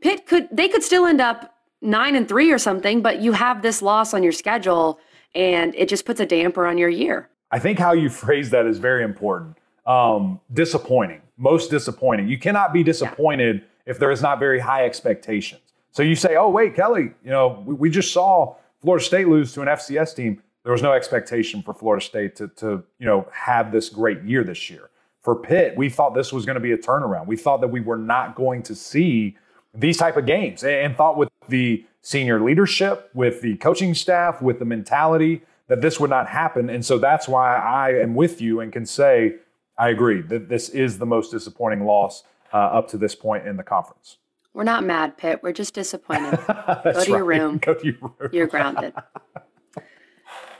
Pitt 0.00 0.26
could 0.26 0.48
they 0.52 0.68
could 0.68 0.84
still 0.84 1.06
end 1.06 1.20
up 1.20 1.56
9 1.82 2.14
and 2.14 2.28
3 2.28 2.52
or 2.52 2.58
something, 2.58 3.02
but 3.02 3.20
you 3.20 3.32
have 3.32 3.62
this 3.62 3.82
loss 3.82 4.14
on 4.14 4.22
your 4.22 4.32
schedule 4.32 5.00
and 5.34 5.74
it 5.74 5.88
just 5.88 6.04
puts 6.04 6.20
a 6.20 6.26
damper 6.26 6.66
on 6.66 6.78
your 6.78 6.88
year. 6.88 7.28
I 7.50 7.58
think 7.58 7.80
how 7.80 7.92
you 7.92 8.08
phrase 8.24 8.50
that 8.50 8.64
is 8.64 8.78
very 8.78 9.02
important. 9.02 9.58
Um, 9.86 10.40
disappointing 10.52 11.20
most 11.40 11.70
disappointing. 11.70 12.28
You 12.28 12.38
cannot 12.38 12.72
be 12.72 12.84
disappointed 12.84 13.56
yeah. 13.56 13.90
if 13.90 13.98
there 13.98 14.10
is 14.10 14.20
not 14.22 14.38
very 14.38 14.60
high 14.60 14.84
expectations. 14.84 15.62
So 15.90 16.02
you 16.02 16.14
say, 16.14 16.36
oh, 16.36 16.50
wait, 16.50 16.76
Kelly, 16.76 17.12
you 17.24 17.30
know, 17.30 17.64
we, 17.66 17.74
we, 17.74 17.90
just 17.90 18.12
saw 18.12 18.56
Florida 18.82 19.04
State 19.04 19.26
lose 19.26 19.52
to 19.54 19.62
an 19.62 19.68
FCS 19.68 20.14
team. 20.14 20.42
There 20.64 20.72
was 20.72 20.82
no 20.82 20.92
expectation 20.92 21.62
for 21.62 21.72
Florida 21.72 22.04
State 22.04 22.36
to, 22.36 22.48
to, 22.48 22.82
you 22.98 23.06
know, 23.06 23.26
have 23.32 23.72
this 23.72 23.88
great 23.88 24.22
year 24.22 24.44
this 24.44 24.68
year. 24.68 24.90
For 25.22 25.36
Pitt, 25.36 25.76
we 25.76 25.88
thought 25.88 26.14
this 26.14 26.32
was 26.32 26.46
going 26.46 26.54
to 26.54 26.60
be 26.60 26.72
a 26.72 26.78
turnaround. 26.78 27.26
We 27.26 27.36
thought 27.36 27.60
that 27.60 27.68
we 27.68 27.80
were 27.80 27.98
not 27.98 28.34
going 28.34 28.62
to 28.64 28.74
see 28.74 29.36
these 29.74 29.96
type 29.96 30.16
of 30.16 30.26
games 30.26 30.64
and, 30.64 30.96
thought 30.96 31.16
with 31.16 31.28
the 31.48 31.84
senior 32.02 32.40
leadership, 32.40 33.10
with 33.14 33.40
the 33.40 33.56
coaching 33.58 33.94
staff, 33.94 34.42
with 34.42 34.58
the 34.58 34.64
mentality 34.64 35.42
that 35.68 35.80
this 35.80 36.00
would 36.00 36.10
not 36.10 36.26
happen. 36.26 36.68
And 36.68 36.84
so 36.84 36.98
that's 36.98 37.28
why 37.28 37.56
I 37.56 37.94
am 38.00 38.14
with 38.14 38.40
you 38.40 38.60
and 38.60 38.72
can 38.72 38.84
say, 38.84 39.36
I 39.78 39.90
agree 39.90 40.20
that 40.22 40.48
this 40.48 40.68
is 40.68 40.98
the 40.98 41.06
most 41.06 41.30
disappointing 41.30 41.84
loss 41.84 42.24
uh, 42.52 42.56
up 42.56 42.88
to 42.88 42.98
this 42.98 43.14
point 43.14 43.46
in 43.46 43.56
the 43.56 43.62
conference. 43.62 44.18
We're 44.52 44.64
not 44.64 44.84
mad, 44.84 45.16
Pitt. 45.16 45.40
We're 45.42 45.52
just 45.52 45.74
disappointed. 45.74 46.38
go 46.46 46.54
to 46.54 46.92
right. 46.94 47.08
your 47.08 47.24
room. 47.24 47.58
Go 47.58 47.74
to 47.74 47.86
your 47.86 47.96
room. 48.00 48.30
You're 48.32 48.46
grounded. 48.48 48.94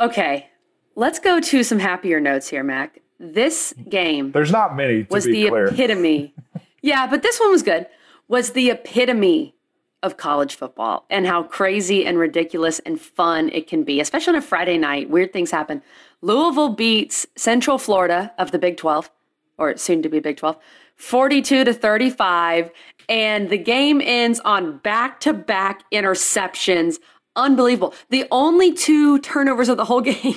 okay, 0.00 0.48
let's 0.96 1.18
go 1.18 1.40
to 1.40 1.62
some 1.62 1.78
happier 1.78 2.20
notes 2.20 2.48
here, 2.48 2.64
Mac. 2.64 3.00
This 3.18 3.74
game. 3.88 4.32
There's 4.32 4.50
not 4.50 4.74
many. 4.74 5.06
was 5.10 5.24
the 5.24 5.48
clear. 5.48 5.66
epitome. 5.66 6.34
yeah, 6.82 7.06
but 7.06 7.22
this 7.22 7.38
one 7.38 7.50
was 7.50 7.62
good. 7.62 7.86
Was 8.28 8.52
the 8.52 8.70
epitome 8.70 9.54
of 10.02 10.16
college 10.16 10.54
football 10.54 11.04
and 11.10 11.26
how 11.26 11.42
crazy 11.42 12.06
and 12.06 12.18
ridiculous 12.18 12.78
and 12.80 13.00
fun 13.00 13.50
it 13.50 13.66
can 13.66 13.84
be, 13.84 14.00
especially 14.00 14.32
on 14.32 14.38
a 14.38 14.42
Friday 14.42 14.78
night. 14.78 15.10
Weird 15.10 15.32
things 15.32 15.50
happen. 15.50 15.82
Louisville 16.22 16.70
beats 16.70 17.26
Central 17.36 17.78
Florida 17.78 18.32
of 18.38 18.50
the 18.50 18.58
Big 18.58 18.76
12, 18.76 19.10
or 19.58 19.76
soon 19.76 20.02
to 20.02 20.08
be 20.08 20.20
Big 20.20 20.36
12, 20.36 20.56
42 20.96 21.64
to 21.64 21.74
35. 21.74 22.70
And 23.08 23.50
the 23.50 23.58
game 23.58 24.00
ends 24.02 24.40
on 24.40 24.78
back 24.78 25.20
to 25.20 25.32
back 25.32 25.82
interceptions. 25.90 26.98
Unbelievable. 27.36 27.94
The 28.08 28.26
only 28.30 28.72
two 28.72 29.18
turnovers 29.20 29.68
of 29.68 29.76
the 29.76 29.84
whole 29.84 30.00
game, 30.12 30.36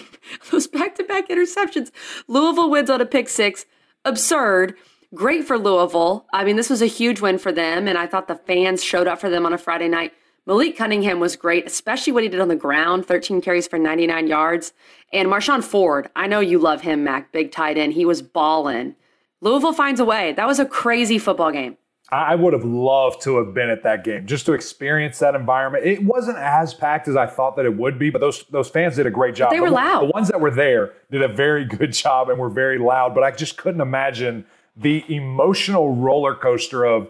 those 0.52 0.68
back 0.68 0.96
to 0.96 1.04
back 1.04 1.30
interceptions. 1.30 1.92
Louisville 2.28 2.70
wins 2.70 2.90
on 2.90 3.02
a 3.02 3.06
pick 3.06 3.30
six. 3.30 3.66
Absurd. 4.06 4.76
Great 5.14 5.46
for 5.46 5.58
Louisville. 5.58 6.26
I 6.34 6.44
mean, 6.44 6.56
this 6.56 6.70
was 6.70 6.82
a 6.82 6.88
huge 6.88 7.22
win 7.22 7.38
for 7.38 7.52
them, 7.52 7.88
and 7.88 7.98
I 7.98 8.08
thought 8.08 8.28
the 8.28 8.36
fans 8.36 8.84
showed 8.84 9.08
up 9.08 9.20
for 9.20 9.30
them 9.30 9.46
on 9.46 9.54
a 9.54 9.58
Friday 9.58 9.88
night. 9.88 10.14
Malik 10.46 10.76
Cunningham 10.76 11.20
was 11.20 11.38
great, 11.38 11.66
especially 11.66 12.12
what 12.12 12.24
he 12.24 12.30
did 12.30 12.42
on 12.42 12.50
the 12.50 12.56
ground 12.56 13.06
13 13.06 13.40
carries 13.40 13.68
for 13.68 13.80
99 13.80 14.28
yards. 14.28 14.74
And 15.14 15.30
Marshon 15.30 15.64
Ford, 15.64 16.10
I 16.16 16.28
know 16.28 16.42
you 16.42 16.60
love 16.60 16.82
him, 16.82 17.04
Mac, 17.04 17.32
big 17.32 17.52
tight 17.52 17.78
end. 17.78 17.94
He 17.94 18.06
was 18.06 18.22
balling. 18.22 18.96
Louisville 19.40 19.72
finds 19.72 20.00
a 20.00 20.06
way. 20.06 20.34
That 20.34 20.48
was 20.48 20.60
a 20.60 20.66
crazy 20.66 21.18
football 21.18 21.52
game. 21.52 21.78
I 22.14 22.36
would 22.36 22.54
have 22.54 22.64
loved 22.64 23.22
to 23.24 23.38
have 23.38 23.54
been 23.54 23.70
at 23.70 23.84
that 23.84 24.04
game 24.04 24.28
just 24.28 24.46
to 24.46 24.54
experience 24.54 25.20
that 25.20 25.36
environment. 25.36 25.86
It 25.86 26.04
wasn't 26.04 26.38
as 26.38 26.74
packed 26.74 27.08
as 27.08 27.16
I 27.16 27.26
thought 27.26 27.56
that 27.56 27.66
it 27.66 27.76
would 27.76 27.98
be, 27.98 28.10
but 28.10 28.22
those 28.22 28.44
those 28.52 28.70
fans 28.70 28.96
did 28.96 29.08
a 29.08 29.12
great 29.12 29.36
job. 29.36 29.50
But 29.50 29.56
they 29.56 29.62
were 29.62 29.70
the, 29.70 29.76
loud. 29.76 30.08
The 30.08 30.12
ones 30.12 30.28
that 30.28 30.40
were 30.40 30.52
there 30.52 30.94
did 31.12 31.22
a 31.22 31.28
very 31.28 31.66
good 31.78 31.94
job 31.94 32.30
and 32.30 32.38
were 32.38 32.50
very 32.50 32.78
loud, 32.78 33.16
but 33.16 33.24
I 33.24 33.32
just 33.32 33.58
couldn't 33.58 33.82
imagine 33.82 34.46
the 34.76 35.04
emotional 35.08 35.96
roller 35.96 36.36
coaster 36.36 36.86
of 36.86 37.10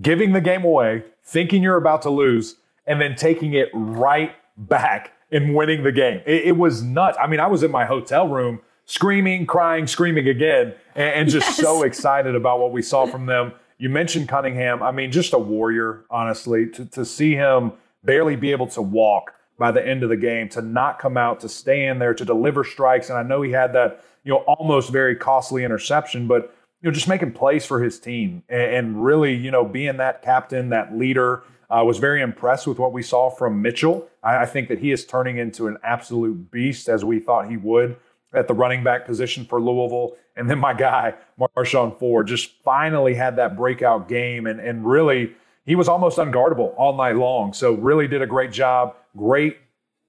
giving 0.00 0.32
the 0.32 0.40
game 0.40 0.64
away, 0.64 1.04
thinking 1.24 1.62
you're 1.62 1.76
about 1.76 2.02
to 2.02 2.10
lose, 2.10 2.56
and 2.86 3.00
then 3.00 3.16
taking 3.16 3.54
it 3.54 3.68
right 3.74 4.32
back 4.56 5.12
and 5.30 5.54
winning 5.54 5.82
the 5.82 5.92
game. 5.92 6.20
It, 6.26 6.46
it 6.46 6.56
was 6.56 6.82
nuts. 6.82 7.16
I 7.20 7.26
mean, 7.26 7.40
I 7.40 7.46
was 7.46 7.62
in 7.62 7.70
my 7.70 7.84
hotel 7.84 8.28
room 8.28 8.60
screaming, 8.86 9.46
crying, 9.46 9.86
screaming 9.86 10.28
again, 10.28 10.74
and, 10.94 11.14
and 11.14 11.28
just 11.28 11.46
yes. 11.46 11.56
so 11.58 11.82
excited 11.84 12.34
about 12.34 12.58
what 12.58 12.72
we 12.72 12.82
saw 12.82 13.06
from 13.06 13.26
them. 13.26 13.52
You 13.80 13.88
mentioned 13.88 14.28
Cunningham. 14.28 14.82
I 14.82 14.90
mean, 14.92 15.10
just 15.10 15.32
a 15.32 15.38
warrior, 15.38 16.04
honestly, 16.10 16.66
to, 16.66 16.84
to 16.84 17.02
see 17.02 17.34
him 17.34 17.72
barely 18.04 18.36
be 18.36 18.52
able 18.52 18.66
to 18.68 18.82
walk 18.82 19.32
by 19.58 19.72
the 19.72 19.84
end 19.84 20.02
of 20.02 20.10
the 20.10 20.18
game, 20.18 20.50
to 20.50 20.60
not 20.60 20.98
come 20.98 21.16
out, 21.16 21.40
to 21.40 21.48
stay 21.48 21.86
in 21.86 21.98
there, 21.98 22.12
to 22.12 22.24
deliver 22.26 22.62
strikes. 22.62 23.08
And 23.08 23.18
I 23.18 23.22
know 23.22 23.40
he 23.40 23.52
had 23.52 23.72
that, 23.72 24.04
you 24.22 24.34
know, 24.34 24.40
almost 24.40 24.92
very 24.92 25.16
costly 25.16 25.64
interception, 25.64 26.26
but, 26.26 26.54
you 26.82 26.90
know, 26.90 26.94
just 26.94 27.08
making 27.08 27.32
plays 27.32 27.64
for 27.64 27.82
his 27.82 27.98
team 27.98 28.42
and, 28.50 28.74
and 28.74 29.02
really, 29.02 29.34
you 29.34 29.50
know, 29.50 29.64
being 29.64 29.96
that 29.96 30.20
captain, 30.20 30.68
that 30.68 30.94
leader, 30.94 31.42
I 31.70 31.80
uh, 31.80 31.84
was 31.84 31.96
very 31.96 32.20
impressed 32.20 32.66
with 32.66 32.78
what 32.78 32.92
we 32.92 33.02
saw 33.02 33.30
from 33.30 33.62
Mitchell. 33.62 34.06
I, 34.22 34.38
I, 34.38 34.46
think 34.46 34.68
that 34.68 34.80
he 34.80 34.92
is 34.92 35.06
turning 35.06 35.38
into 35.38 35.68
an 35.68 35.78
absolute 35.82 36.50
beast 36.50 36.86
as 36.88 37.02
we 37.02 37.18
thought 37.18 37.48
he 37.48 37.56
would 37.56 37.96
at 38.34 38.46
the 38.46 38.54
running 38.54 38.84
back 38.84 39.06
position 39.06 39.46
for 39.46 39.58
Louisville. 39.58 40.16
And 40.40 40.48
then 40.48 40.58
my 40.58 40.72
guy, 40.72 41.14
Marshon 41.38 41.98
Ford, 41.98 42.26
just 42.26 42.50
finally 42.64 43.14
had 43.14 43.36
that 43.36 43.56
breakout 43.56 44.08
game 44.08 44.46
and, 44.46 44.58
and 44.58 44.86
really 44.86 45.34
he 45.66 45.74
was 45.76 45.86
almost 45.86 46.18
unguardable 46.18 46.74
all 46.78 46.96
night 46.96 47.14
long. 47.16 47.52
So 47.52 47.74
really 47.74 48.08
did 48.08 48.22
a 48.22 48.26
great 48.26 48.50
job. 48.50 48.96
Great, 49.16 49.58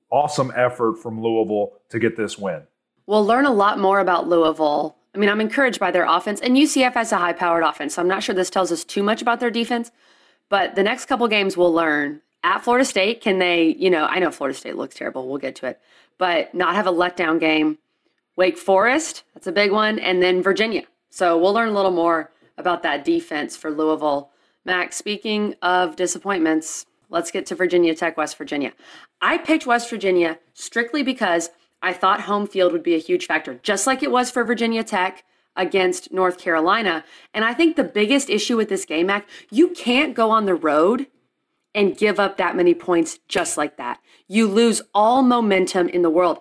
awesome 0.10 0.52
effort 0.56 0.96
from 0.96 1.22
Louisville 1.22 1.74
to 1.90 2.00
get 2.00 2.16
this 2.16 2.38
win. 2.38 2.64
We'll 3.06 3.26
learn 3.26 3.46
a 3.46 3.52
lot 3.52 3.78
more 3.78 4.00
about 4.00 4.30
Louisville. 4.30 4.96
I 5.14 5.18
mean, 5.18 5.30
I'm 5.30 5.42
encouraged 5.42 5.80
by 5.82 5.92
their 5.92 6.06
offense, 6.06 6.40
and 6.40 6.56
UCF 6.56 6.94
has 6.94 7.12
a 7.12 7.18
high 7.18 7.34
powered 7.34 7.64
offense. 7.64 7.96
So 7.96 8.02
I'm 8.02 8.08
not 8.08 8.24
sure 8.24 8.34
this 8.34 8.50
tells 8.50 8.72
us 8.72 8.86
too 8.86 9.04
much 9.04 9.22
about 9.22 9.42
their 9.42 9.52
defense. 9.52 9.92
But 10.48 10.76
the 10.76 10.84
next 10.84 11.06
couple 11.06 11.28
games 11.28 11.58
we'll 11.58 11.74
learn. 11.74 12.22
At 12.44 12.64
Florida 12.64 12.86
State, 12.86 13.22
can 13.22 13.38
they, 13.38 13.76
you 13.78 13.90
know, 13.90 14.06
I 14.06 14.20
know 14.20 14.32
Florida 14.32 14.58
State 14.58 14.78
looks 14.78 14.96
terrible. 14.96 15.28
We'll 15.28 15.38
get 15.38 15.56
to 15.58 15.68
it. 15.68 15.80
But 16.18 16.56
not 16.56 16.76
have 16.76 16.88
a 16.88 16.92
letdown 16.92 17.40
game. 17.40 17.78
Wake 18.42 18.58
Forest, 18.58 19.22
that's 19.36 19.46
a 19.46 19.52
big 19.52 19.72
one. 19.72 20.00
And 20.00 20.20
then 20.20 20.42
Virginia. 20.42 20.86
So 21.12 21.38
we'll 21.38 21.54
learn 21.54 21.70
a 21.70 21.74
little 21.74 21.92
more 21.92 22.32
about 22.58 22.82
that 22.82 23.06
defense 23.06 23.56
for 23.56 23.70
Louisville. 23.70 24.32
Max, 24.66 24.96
speaking 24.96 25.54
of 25.62 25.96
disappointments, 25.96 26.88
let's 27.12 27.30
get 27.30 27.46
to 27.46 27.56
Virginia 27.56 27.94
Tech, 27.94 28.18
West 28.18 28.36
Virginia. 28.40 28.74
I 29.22 29.38
picked 29.38 29.68
West 29.68 29.92
Virginia 29.92 30.40
strictly 30.56 31.04
because 31.04 31.52
I 31.84 31.94
thought 31.94 32.22
home 32.22 32.48
field 32.48 32.72
would 32.72 32.82
be 32.82 32.96
a 32.96 32.98
huge 32.98 33.28
factor, 33.28 33.60
just 33.62 33.86
like 33.86 34.02
it 34.02 34.10
was 34.10 34.32
for 34.32 34.44
Virginia 34.44 34.84
Tech 34.84 35.24
against 35.56 36.12
North 36.12 36.40
Carolina. 36.40 37.06
And 37.36 37.46
I 37.46 37.54
think 37.54 37.76
the 37.76 37.84
biggest 37.84 38.28
issue 38.28 38.58
with 38.58 38.70
this 38.70 38.86
game, 38.86 39.06
Mac, 39.06 39.30
you 39.52 39.68
can't 39.68 40.16
go 40.16 40.32
on 40.32 40.46
the 40.46 40.56
road 40.56 41.06
and 41.76 41.96
give 41.96 42.20
up 42.20 42.38
that 42.38 42.56
many 42.56 42.74
points 42.74 43.20
just 43.28 43.56
like 43.56 43.78
that. 43.78 44.00
You 44.28 44.48
lose 44.48 44.82
all 44.96 45.22
momentum 45.22 45.90
in 45.90 46.02
the 46.02 46.10
world. 46.10 46.40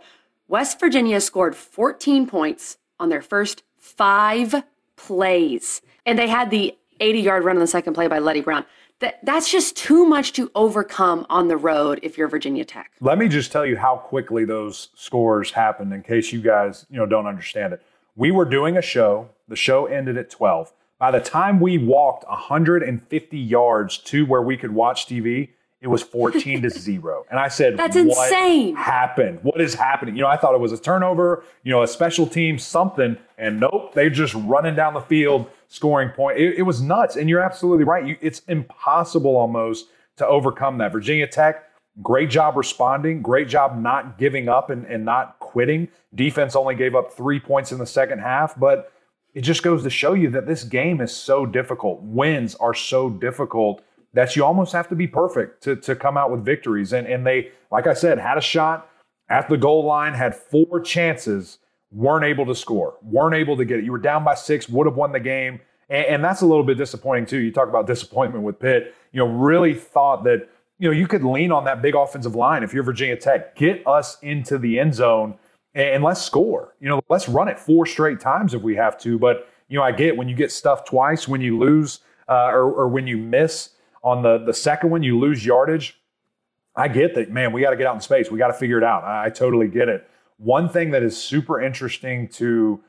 West 0.50 0.80
Virginia 0.80 1.20
scored 1.20 1.54
14 1.54 2.26
points 2.26 2.76
on 2.98 3.08
their 3.08 3.22
first 3.22 3.62
five 3.78 4.64
plays, 4.96 5.80
and 6.04 6.18
they 6.18 6.26
had 6.26 6.50
the 6.50 6.76
80 6.98 7.20
yard 7.20 7.44
run 7.44 7.54
on 7.54 7.60
the 7.60 7.68
second 7.68 7.94
play 7.94 8.08
by 8.08 8.18
Leddie 8.18 8.40
Brown. 8.40 8.64
that 8.98 9.24
that's 9.24 9.48
just 9.48 9.76
too 9.76 10.04
much 10.04 10.32
to 10.32 10.50
overcome 10.56 11.24
on 11.30 11.46
the 11.46 11.56
road 11.56 12.00
if 12.02 12.18
you're 12.18 12.26
Virginia 12.26 12.64
Tech. 12.64 12.90
Let 13.00 13.16
me 13.16 13.28
just 13.28 13.52
tell 13.52 13.64
you 13.64 13.76
how 13.76 13.94
quickly 13.94 14.44
those 14.44 14.88
scores 14.96 15.52
happened 15.52 15.92
in 15.92 16.02
case 16.02 16.32
you 16.32 16.40
guys, 16.40 16.84
you 16.90 16.98
know, 16.98 17.06
don't 17.06 17.28
understand 17.28 17.72
it. 17.72 17.82
We 18.16 18.32
were 18.32 18.44
doing 18.44 18.76
a 18.76 18.82
show. 18.82 19.30
The 19.46 19.54
show 19.54 19.86
ended 19.86 20.16
at 20.18 20.30
12. 20.30 20.72
By 20.98 21.12
the 21.12 21.20
time 21.20 21.60
we 21.60 21.78
walked 21.78 22.28
150 22.28 23.38
yards 23.38 23.98
to 23.98 24.26
where 24.26 24.42
we 24.42 24.56
could 24.56 24.72
watch 24.72 25.06
TV, 25.06 25.50
it 25.80 25.88
was 25.88 26.02
14 26.02 26.62
to 26.62 26.70
0. 26.78 27.24
And 27.30 27.38
I 27.38 27.48
said, 27.48 27.76
That's 27.76 27.96
insane. 27.96 28.76
happened? 28.76 29.40
What 29.42 29.60
is 29.60 29.74
happening? 29.74 30.14
You 30.16 30.22
know, 30.22 30.28
I 30.28 30.36
thought 30.36 30.54
it 30.54 30.60
was 30.60 30.72
a 30.72 30.78
turnover, 30.78 31.44
you 31.62 31.70
know, 31.70 31.82
a 31.82 31.88
special 31.88 32.26
team, 32.26 32.58
something. 32.58 33.16
And 33.38 33.60
nope, 33.60 33.94
they're 33.94 34.10
just 34.10 34.34
running 34.34 34.74
down 34.74 34.94
the 34.94 35.00
field, 35.00 35.46
scoring 35.68 36.10
point. 36.10 36.38
It, 36.38 36.58
it 36.58 36.62
was 36.62 36.82
nuts. 36.82 37.16
And 37.16 37.28
you're 37.30 37.40
absolutely 37.40 37.84
right. 37.84 38.06
You, 38.06 38.16
it's 38.20 38.40
impossible 38.48 39.36
almost 39.36 39.86
to 40.16 40.26
overcome 40.26 40.78
that. 40.78 40.92
Virginia 40.92 41.26
Tech, 41.26 41.64
great 42.02 42.28
job 42.28 42.56
responding, 42.56 43.22
great 43.22 43.48
job 43.48 43.78
not 43.80 44.18
giving 44.18 44.48
up 44.48 44.68
and, 44.68 44.84
and 44.84 45.04
not 45.04 45.38
quitting. 45.38 45.88
Defense 46.14 46.54
only 46.54 46.74
gave 46.74 46.94
up 46.94 47.12
three 47.12 47.40
points 47.40 47.72
in 47.72 47.78
the 47.78 47.86
second 47.86 48.18
half, 48.18 48.58
but 48.58 48.92
it 49.32 49.42
just 49.42 49.62
goes 49.62 49.82
to 49.84 49.90
show 49.90 50.12
you 50.12 50.28
that 50.30 50.46
this 50.46 50.64
game 50.64 51.00
is 51.00 51.14
so 51.14 51.46
difficult. 51.46 52.02
Wins 52.02 52.54
are 52.56 52.74
so 52.74 53.08
difficult 53.08 53.82
that 54.12 54.34
you 54.34 54.44
almost 54.44 54.72
have 54.72 54.88
to 54.88 54.94
be 54.94 55.06
perfect 55.06 55.62
to, 55.62 55.76
to 55.76 55.94
come 55.94 56.16
out 56.16 56.30
with 56.30 56.44
victories. 56.44 56.92
And, 56.92 57.06
and 57.06 57.26
they, 57.26 57.52
like 57.70 57.86
I 57.86 57.94
said, 57.94 58.18
had 58.18 58.38
a 58.38 58.40
shot 58.40 58.90
at 59.28 59.48
the 59.48 59.56
goal 59.56 59.84
line, 59.84 60.14
had 60.14 60.34
four 60.34 60.80
chances, 60.80 61.58
weren't 61.92 62.24
able 62.24 62.46
to 62.46 62.54
score, 62.54 62.96
weren't 63.02 63.34
able 63.34 63.56
to 63.56 63.64
get 63.64 63.78
it. 63.78 63.84
You 63.84 63.92
were 63.92 63.98
down 63.98 64.24
by 64.24 64.34
six, 64.34 64.68
would 64.68 64.86
have 64.86 64.96
won 64.96 65.12
the 65.12 65.20
game. 65.20 65.60
And, 65.88 66.06
and 66.06 66.24
that's 66.24 66.40
a 66.40 66.46
little 66.46 66.64
bit 66.64 66.78
disappointing 66.78 67.26
too. 67.26 67.38
You 67.38 67.52
talk 67.52 67.68
about 67.68 67.86
disappointment 67.86 68.44
with 68.44 68.58
Pitt. 68.58 68.94
You 69.12 69.20
know, 69.20 69.26
really 69.26 69.74
thought 69.74 70.24
that, 70.24 70.48
you 70.78 70.88
know, 70.88 70.92
you 70.92 71.06
could 71.06 71.22
lean 71.22 71.52
on 71.52 71.64
that 71.64 71.82
big 71.82 71.94
offensive 71.94 72.34
line 72.34 72.62
if 72.62 72.74
you're 72.74 72.82
Virginia 72.82 73.16
Tech. 73.16 73.54
Get 73.54 73.86
us 73.86 74.18
into 74.22 74.58
the 74.58 74.80
end 74.80 74.94
zone 74.94 75.38
and 75.74 76.02
let's 76.02 76.22
score. 76.22 76.74
You 76.80 76.88
know, 76.88 77.00
let's 77.08 77.28
run 77.28 77.48
it 77.48 77.58
four 77.58 77.86
straight 77.86 78.18
times 78.18 78.54
if 78.54 78.62
we 78.62 78.74
have 78.76 78.98
to. 79.00 79.18
But, 79.18 79.48
you 79.68 79.78
know, 79.78 79.84
I 79.84 79.92
get 79.92 80.16
when 80.16 80.28
you 80.28 80.34
get 80.34 80.50
stuffed 80.50 80.88
twice, 80.88 81.28
when 81.28 81.40
you 81.40 81.58
lose 81.58 82.00
uh, 82.28 82.48
or, 82.48 82.72
or 82.72 82.88
when 82.88 83.06
you 83.06 83.16
miss 83.16 83.70
on 84.02 84.22
the 84.22 84.38
the 84.38 84.54
second 84.54 84.90
one, 84.90 85.02
you 85.02 85.18
lose 85.18 85.44
yardage. 85.44 86.00
I 86.76 86.88
get 86.88 87.14
that, 87.14 87.30
man. 87.30 87.52
We 87.52 87.60
got 87.60 87.70
to 87.70 87.76
get 87.76 87.86
out 87.86 87.94
in 87.94 88.00
space. 88.00 88.30
We 88.30 88.38
got 88.38 88.48
to 88.48 88.54
figure 88.54 88.78
it 88.78 88.84
out. 88.84 89.04
I, 89.04 89.26
I 89.26 89.30
totally 89.30 89.68
get 89.68 89.88
it. 89.88 90.08
One 90.38 90.68
thing 90.68 90.92
that 90.92 91.02
is 91.02 91.20
super 91.20 91.60
interesting 91.60 92.28
to 92.28 92.80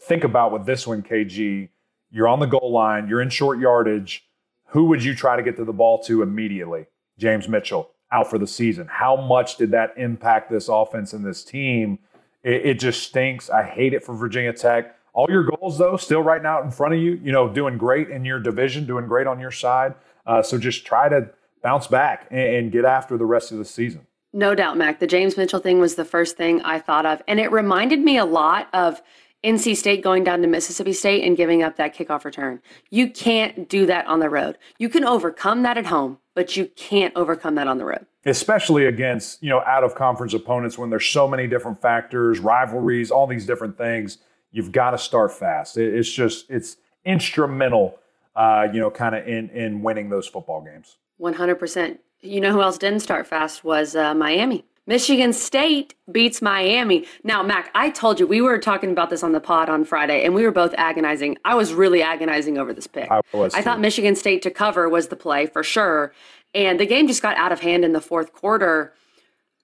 think 0.00 0.24
about 0.24 0.52
with 0.52 0.66
this 0.66 0.86
one, 0.86 1.02
KG, 1.02 1.68
you're 2.10 2.28
on 2.28 2.40
the 2.40 2.46
goal 2.46 2.72
line, 2.72 3.08
you're 3.08 3.20
in 3.20 3.30
short 3.30 3.58
yardage. 3.58 4.28
Who 4.70 4.86
would 4.86 5.04
you 5.04 5.14
try 5.14 5.36
to 5.36 5.42
get 5.42 5.56
to 5.56 5.64
the 5.64 5.72
ball 5.72 6.02
to 6.04 6.22
immediately? 6.22 6.86
James 7.18 7.48
Mitchell 7.48 7.90
out 8.12 8.28
for 8.28 8.38
the 8.38 8.46
season. 8.46 8.88
How 8.90 9.16
much 9.16 9.56
did 9.56 9.70
that 9.72 9.94
impact 9.96 10.50
this 10.50 10.68
offense 10.68 11.12
and 11.12 11.24
this 11.24 11.44
team? 11.44 11.98
It, 12.42 12.66
it, 12.66 12.74
just 12.78 13.02
stinks. 13.02 13.50
I 13.50 13.64
hate 13.64 13.92
it 13.92 14.04
for 14.04 14.14
Virginia 14.14 14.52
Tech. 14.52 14.96
All 15.12 15.26
your 15.28 15.44
goals, 15.44 15.78
though, 15.78 15.96
still 15.96 16.22
right 16.22 16.42
now 16.42 16.62
in 16.62 16.70
front 16.70 16.94
of 16.94 17.00
you. 17.00 17.20
You 17.22 17.32
know, 17.32 17.48
doing 17.48 17.78
great 17.78 18.10
in 18.10 18.24
your 18.24 18.38
division, 18.38 18.86
doing 18.86 19.06
great 19.06 19.26
on 19.26 19.40
your 19.40 19.50
side. 19.50 19.94
Uh, 20.26 20.42
so 20.42 20.58
just 20.58 20.84
try 20.84 21.08
to 21.08 21.30
bounce 21.62 21.86
back 21.86 22.26
and, 22.30 22.40
and 22.40 22.72
get 22.72 22.84
after 22.84 23.16
the 23.16 23.26
rest 23.26 23.52
of 23.52 23.58
the 23.58 23.64
season. 23.64 24.06
No 24.32 24.54
doubt, 24.54 24.76
Mac. 24.76 25.00
The 25.00 25.06
James 25.06 25.36
Mitchell 25.36 25.60
thing 25.60 25.78
was 25.78 25.94
the 25.94 26.04
first 26.04 26.36
thing 26.36 26.60
I 26.62 26.78
thought 26.78 27.06
of. 27.06 27.22
And 27.26 27.40
it 27.40 27.50
reminded 27.50 28.00
me 28.00 28.18
a 28.18 28.24
lot 28.24 28.68
of 28.74 29.00
NC 29.42 29.76
State 29.76 30.02
going 30.02 30.24
down 30.24 30.42
to 30.42 30.46
Mississippi 30.46 30.92
State 30.92 31.24
and 31.24 31.36
giving 31.36 31.62
up 31.62 31.76
that 31.76 31.94
kickoff 31.94 32.24
return. 32.24 32.60
You 32.90 33.08
can't 33.08 33.68
do 33.68 33.86
that 33.86 34.06
on 34.06 34.20
the 34.20 34.28
road. 34.28 34.58
You 34.78 34.88
can 34.88 35.04
overcome 35.04 35.62
that 35.62 35.78
at 35.78 35.86
home, 35.86 36.18
but 36.34 36.56
you 36.56 36.66
can't 36.76 37.14
overcome 37.16 37.54
that 37.54 37.68
on 37.68 37.78
the 37.78 37.84
road. 37.84 38.06
Especially 38.24 38.86
against, 38.86 39.42
you 39.42 39.48
know, 39.48 39.60
out 39.60 39.84
of 39.84 39.94
conference 39.94 40.34
opponents 40.34 40.76
when 40.76 40.90
there's 40.90 41.06
so 41.06 41.28
many 41.28 41.46
different 41.46 41.80
factors, 41.80 42.40
rivalries, 42.40 43.10
all 43.10 43.26
these 43.26 43.46
different 43.46 43.78
things. 43.78 44.18
You've 44.50 44.72
got 44.72 44.90
to 44.90 44.98
start 44.98 45.32
fast. 45.32 45.76
It's 45.76 46.10
just, 46.10 46.50
it's 46.50 46.76
instrumental 47.04 47.98
uh, 48.36 48.68
you 48.72 48.78
know, 48.78 48.90
kind 48.90 49.14
of 49.14 49.26
in 49.26 49.48
in 49.50 49.82
winning 49.82 50.10
those 50.10 50.28
football 50.28 50.60
games. 50.60 50.98
One 51.16 51.32
hundred 51.34 51.56
percent. 51.56 52.00
You 52.20 52.40
know 52.40 52.52
who 52.52 52.62
else 52.62 52.78
didn't 52.78 53.00
start 53.00 53.26
fast 53.26 53.64
was 53.64 53.96
uh, 53.96 54.14
Miami. 54.14 54.64
Michigan 54.88 55.32
State 55.32 55.94
beats 56.12 56.40
Miami. 56.40 57.06
Now, 57.24 57.42
Mac, 57.42 57.70
I 57.74 57.90
told 57.90 58.20
you 58.20 58.26
we 58.26 58.40
were 58.40 58.58
talking 58.58 58.92
about 58.92 59.10
this 59.10 59.24
on 59.24 59.32
the 59.32 59.40
pod 59.40 59.68
on 59.68 59.84
Friday, 59.84 60.24
and 60.24 60.32
we 60.32 60.44
were 60.44 60.52
both 60.52 60.74
agonizing. 60.76 61.36
I 61.44 61.56
was 61.56 61.74
really 61.74 62.02
agonizing 62.02 62.56
over 62.56 62.72
this 62.72 62.86
pick. 62.86 63.10
I 63.10 63.20
was. 63.32 63.52
I 63.54 63.62
thought 63.62 63.80
Michigan 63.80 64.14
State 64.14 64.42
to 64.42 64.50
cover 64.50 64.88
was 64.88 65.08
the 65.08 65.16
play 65.16 65.46
for 65.46 65.64
sure, 65.64 66.12
and 66.54 66.78
the 66.78 66.86
game 66.86 67.08
just 67.08 67.22
got 67.22 67.36
out 67.36 67.52
of 67.52 67.60
hand 67.60 67.84
in 67.84 67.92
the 67.92 68.00
fourth 68.00 68.32
quarter. 68.32 68.92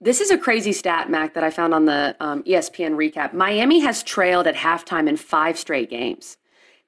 This 0.00 0.20
is 0.20 0.32
a 0.32 0.38
crazy 0.38 0.72
stat, 0.72 1.08
Mac, 1.10 1.34
that 1.34 1.44
I 1.44 1.50
found 1.50 1.72
on 1.72 1.84
the 1.84 2.16
um, 2.18 2.42
ESPN 2.42 2.96
recap. 2.96 3.32
Miami 3.32 3.78
has 3.80 4.02
trailed 4.02 4.48
at 4.48 4.56
halftime 4.56 5.08
in 5.08 5.16
five 5.16 5.56
straight 5.56 5.90
games 5.90 6.36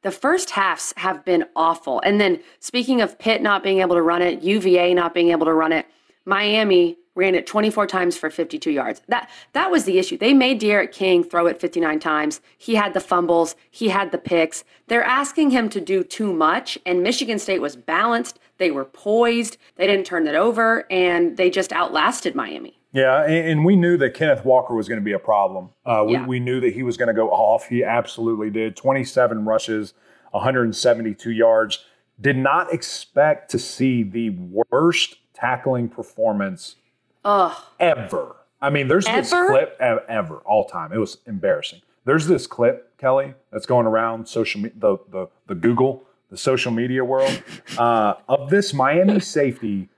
the 0.05 0.13
first 0.13 0.51
halves 0.51 0.93
have 0.99 1.25
been 1.25 1.47
awful. 1.57 2.01
And 2.05 2.21
then 2.21 2.41
speaking 2.61 3.01
of 3.01 3.19
Pitt 3.19 3.43
not 3.43 3.63
being 3.63 3.81
able 3.81 3.97
to 3.97 4.03
run 4.03 4.23
it, 4.23 4.43
UVA 4.43 4.95
not 4.95 5.15
being 5.15 5.31
able 5.31 5.47
to 5.47 5.55
run 5.55 5.73
it, 5.73 5.87
Miami 6.27 6.99
ran 7.15 7.35
it 7.35 7.47
24 7.47 7.87
times 7.87 8.17
for 8.17 8.29
52 8.29 8.71
yards. 8.71 9.01
That 9.09 9.31
that 9.53 9.71
was 9.71 9.85
the 9.85 9.99
issue. 9.99 10.19
They 10.19 10.35
made 10.35 10.59
D'Eriq 10.59 10.93
King 10.93 11.25
throw 11.25 11.47
it 11.47 11.59
59 11.59 12.01
times. 12.01 12.41
He 12.59 12.75
had 12.75 12.93
the 12.93 13.01
fumbles, 13.01 13.57
he 13.71 13.89
had 13.89 14.13
the 14.13 14.19
picks. 14.19 14.65
They're 14.89 15.05
asking 15.05 15.51
him 15.51 15.69
to 15.71 15.81
do 15.81 16.05
too 16.05 16.33
much 16.33 16.79
and 16.85 17.03
Michigan 17.03 17.39
State 17.39 17.63
was 17.63 17.75
balanced. 17.77 18.39
They 18.59 18.71
were 18.71 18.85
poised. 18.85 19.57
They 19.77 19.87
didn't 19.87 20.07
turn 20.07 20.27
it 20.27 20.35
over 20.35 20.87
and 20.91 21.37
they 21.37 21.51
just 21.51 21.73
outlasted 21.73 22.35
Miami. 22.35 22.79
Yeah, 22.95 23.25
and, 23.25 23.65
we 23.65 23.75
knew 23.75 23.97
that 23.97 24.15
Kenneth 24.15 24.45
Walker 24.45 24.73
was 24.73 24.89
going 24.89 25.01
to 25.01 25.05
be 25.05 25.13
a 25.13 25.19
problem. 25.19 25.71
Uh, 25.85 26.05
we, 26.07 26.13
yeah. 26.13 26.27
we 26.27 26.39
knew 26.39 26.61
that 26.61 26.75
he 26.75 26.85
was 26.85 26.97
going 26.97 27.09
to 27.09 27.13
go 27.13 27.29
off. 27.29 27.67
He 27.67 27.83
absolutely 27.83 28.51
did. 28.51 28.77
27 28.77 29.45
rushes, 29.45 29.95
172 30.31 31.33
yards. 31.33 31.85
Did 32.21 32.37
not 32.37 32.73
expect 32.73 33.51
to 33.51 33.59
see 33.59 34.05
the 34.05 34.31
worst 34.31 35.17
tackling 35.35 35.89
performance 35.89 36.77
Ugh. 37.25 37.57
ever. 37.81 38.37
I 38.63 38.71
mean, 38.71 38.87
there's 38.87 39.09
ever? 39.09 39.21
this 39.21 39.31
clip 39.31 39.77
ever, 39.81 40.37
all 40.47 40.67
time. 40.67 40.93
It 40.93 40.99
was 40.99 41.19
embarrassing. 41.27 41.81
There's 42.05 42.29
this 42.29 42.47
clip, 42.47 42.97
Kelly, 42.97 43.35
that's 43.51 43.67
going 43.67 43.87
around 43.87 44.29
social 44.29 44.61
me- 44.61 44.73
the, 44.77 44.99
the 45.11 45.27
the 45.49 45.55
Google, 45.55 46.05
the 46.31 46.37
social 46.37 46.71
media 46.71 47.05
world, 47.05 47.43
uh, 47.77 48.15
of 48.29 48.51
this 48.51 48.73
Miami 48.73 49.19
safety 49.21 49.89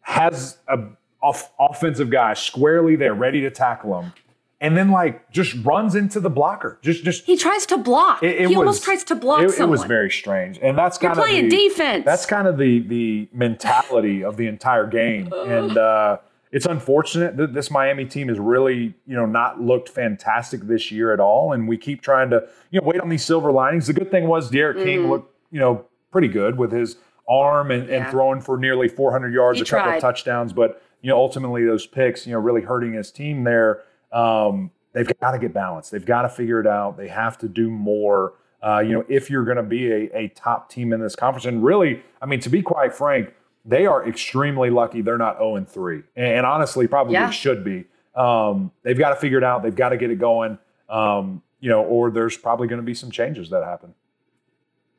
has 0.00 0.58
a 0.66 0.78
off, 1.20 1.52
offensive 1.58 2.10
guy 2.10 2.34
squarely 2.34 2.96
there, 2.96 3.14
ready 3.14 3.40
to 3.42 3.50
tackle 3.50 4.00
him, 4.00 4.12
and 4.60 4.76
then 4.76 4.90
like 4.90 5.30
just 5.30 5.54
runs 5.64 5.94
into 5.94 6.20
the 6.20 6.30
blocker. 6.30 6.78
Just 6.82 7.04
just 7.04 7.24
he 7.24 7.36
tries 7.36 7.66
to 7.66 7.78
block. 7.78 8.22
It, 8.22 8.36
it 8.36 8.40
he 8.40 8.46
was, 8.48 8.56
almost 8.56 8.84
tries 8.84 9.04
to 9.04 9.14
block. 9.14 9.42
It, 9.42 9.58
it, 9.58 9.68
was 9.68 9.84
very 9.84 10.10
strange, 10.10 10.58
and 10.62 10.76
that's 10.76 10.98
kind 10.98 11.14
You're 11.16 11.24
of 11.24 11.28
playing 11.28 11.48
the, 11.48 11.56
defense. 11.56 12.04
That's 12.04 12.26
kind 12.26 12.46
of 12.46 12.58
the 12.58 12.80
the 12.80 13.28
mentality 13.32 14.24
of 14.24 14.36
the 14.36 14.46
entire 14.46 14.86
game, 14.86 15.32
and 15.36 15.76
uh, 15.76 16.18
it's 16.50 16.66
unfortunate 16.66 17.36
that 17.36 17.52
this 17.52 17.70
Miami 17.70 18.04
team 18.04 18.28
has 18.28 18.38
really 18.38 18.94
you 19.06 19.16
know 19.16 19.26
not 19.26 19.60
looked 19.60 19.88
fantastic 19.88 20.62
this 20.62 20.90
year 20.90 21.12
at 21.12 21.20
all, 21.20 21.52
and 21.52 21.68
we 21.68 21.76
keep 21.76 22.00
trying 22.00 22.30
to 22.30 22.48
you 22.70 22.80
know 22.80 22.86
wait 22.86 23.00
on 23.00 23.08
these 23.08 23.24
silver 23.24 23.52
linings. 23.52 23.86
The 23.86 23.92
good 23.92 24.10
thing 24.10 24.28
was 24.28 24.50
D'Eriq 24.50 24.76
mm. 24.76 24.84
King 24.84 25.10
looked 25.10 25.34
you 25.50 25.60
know 25.60 25.84
pretty 26.10 26.28
good 26.28 26.58
with 26.58 26.72
his 26.72 26.96
arm 27.28 27.70
and, 27.70 27.88
yeah. 27.88 27.96
and 27.96 28.10
throwing 28.10 28.40
for 28.40 28.56
nearly 28.56 28.88
400 28.88 29.32
yards, 29.32 29.58
he 29.58 29.62
a 29.62 29.66
couple 29.66 29.84
tried. 29.84 29.96
of 29.96 30.00
touchdowns, 30.00 30.52
but 30.52 30.82
you 31.02 31.08
know, 31.08 31.16
ultimately 31.16 31.64
those 31.64 31.86
picks, 31.86 32.26
you 32.26 32.32
know, 32.32 32.38
really 32.38 32.62
hurting 32.62 32.94
his 32.94 33.10
team 33.10 33.44
there. 33.44 33.82
Um, 34.12 34.70
they've 34.92 35.10
got 35.20 35.32
to 35.32 35.38
get 35.38 35.52
balanced. 35.52 35.90
They've 35.90 36.04
got 36.04 36.22
to 36.22 36.28
figure 36.28 36.60
it 36.60 36.66
out. 36.66 36.96
They 36.96 37.08
have 37.08 37.38
to 37.38 37.48
do 37.48 37.70
more. 37.70 38.34
Uh, 38.62 38.80
you 38.80 38.92
know, 38.92 39.04
if 39.08 39.30
you're 39.30 39.44
going 39.44 39.56
to 39.56 39.62
be 39.62 39.92
a, 39.92 40.16
a 40.16 40.28
top 40.34 40.68
team 40.68 40.92
in 40.92 41.00
this 41.00 41.14
conference, 41.14 41.44
and 41.44 41.62
really, 41.62 42.02
I 42.20 42.26
mean, 42.26 42.40
to 42.40 42.48
be 42.48 42.62
quite 42.62 42.92
frank, 42.92 43.32
they 43.64 43.86
are 43.86 44.06
extremely 44.08 44.70
lucky 44.70 45.02
they're 45.02 45.18
not 45.18 45.36
0 45.36 45.56
and 45.56 45.68
3, 45.68 46.02
and, 46.16 46.44
honestly, 46.46 46.88
probably 46.88 47.12
yeah. 47.12 47.30
should 47.30 47.62
be. 47.62 47.84
Um, 48.16 48.72
they've 48.82 48.98
got 48.98 49.10
to 49.10 49.16
figure 49.16 49.38
it 49.38 49.44
out. 49.44 49.62
They've 49.62 49.74
got 49.74 49.90
to 49.90 49.96
get 49.96 50.10
it 50.10 50.18
going. 50.18 50.58
Um, 50.88 51.42
you 51.60 51.68
know, 51.68 51.84
or 51.84 52.10
there's 52.10 52.36
probably 52.36 52.66
going 52.66 52.80
to 52.80 52.86
be 52.86 52.94
some 52.94 53.10
changes 53.10 53.50
that 53.50 53.62
happen. 53.62 53.94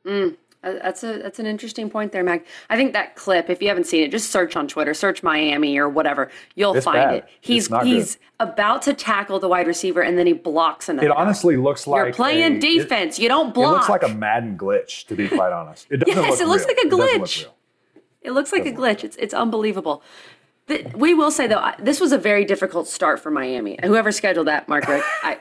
Mm. 0.06 0.36
That's 0.62 1.02
a 1.02 1.18
that's 1.18 1.38
an 1.38 1.46
interesting 1.46 1.88
point 1.88 2.12
there, 2.12 2.22
Mac. 2.22 2.44
I 2.68 2.76
think 2.76 2.92
that 2.92 3.16
clip, 3.16 3.48
if 3.48 3.62
you 3.62 3.68
haven't 3.68 3.84
seen 3.84 4.02
it, 4.02 4.10
just 4.10 4.30
search 4.30 4.56
on 4.56 4.68
Twitter, 4.68 4.92
search 4.92 5.22
Miami 5.22 5.78
or 5.78 5.88
whatever, 5.88 6.30
you'll 6.54 6.74
it's 6.74 6.84
find 6.84 6.96
bad. 6.96 7.14
it. 7.14 7.28
He's 7.40 7.68
he's 7.82 8.16
good. 8.16 8.24
about 8.40 8.82
to 8.82 8.92
tackle 8.92 9.38
the 9.38 9.48
wide 9.48 9.66
receiver 9.66 10.02
and 10.02 10.18
then 10.18 10.26
he 10.26 10.34
blocks 10.34 10.90
another. 10.90 11.08
It 11.08 11.12
honestly 11.12 11.56
looks 11.56 11.86
like 11.86 12.04
you're 12.04 12.12
playing 12.12 12.56
a, 12.56 12.60
defense. 12.60 13.18
It, 13.18 13.22
you 13.22 13.28
don't 13.28 13.54
block. 13.54 13.70
It 13.70 13.76
looks 13.76 13.88
like 13.88 14.02
a 14.02 14.14
Madden 14.14 14.58
glitch, 14.58 15.06
to 15.06 15.14
be 15.14 15.28
quite 15.28 15.52
honest. 15.52 15.86
It 15.90 15.98
doesn't 15.98 16.22
yes, 16.22 16.32
look 16.32 16.40
it 16.40 16.48
looks 16.48 16.66
real. 16.66 16.76
like 16.76 16.84
a 16.84 17.18
glitch. 17.18 17.42
It, 17.42 17.52
it 18.20 18.32
looks 18.32 18.52
like 18.52 18.66
a 18.66 18.72
glitch. 18.72 19.02
It's 19.02 19.16
it's 19.16 19.32
unbelievable. 19.32 20.02
we 20.94 21.14
will 21.14 21.30
say 21.30 21.46
though, 21.46 21.70
this 21.78 22.00
was 22.00 22.12
a 22.12 22.18
very 22.18 22.44
difficult 22.44 22.86
start 22.86 23.18
for 23.18 23.30
Miami. 23.30 23.78
Whoever 23.82 24.12
scheduled 24.12 24.48
that, 24.48 24.68
Mark 24.68 24.86
Richt, 24.86 25.06
I 25.22 25.38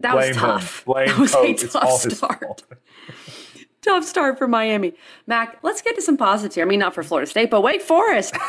that 0.00 0.12
Blame 0.12 0.28
was 0.28 0.36
tough. 0.36 0.84
Blame 0.84 1.08
that 1.08 1.18
was 1.18 1.32
coach. 1.32 1.62
a 1.62 1.68
tough 1.68 2.00
start. 2.12 2.62
tough 3.84 4.04
start 4.04 4.38
for 4.38 4.48
Miami. 4.48 4.94
Mac, 5.26 5.58
let's 5.62 5.82
get 5.82 5.94
to 5.96 6.02
some 6.02 6.16
positives 6.16 6.54
here. 6.54 6.64
I 6.64 6.68
mean, 6.68 6.80
not 6.80 6.94
for 6.94 7.02
Florida 7.02 7.30
State, 7.30 7.50
but 7.50 7.62
Wake 7.62 7.82
Forest. 7.82 8.36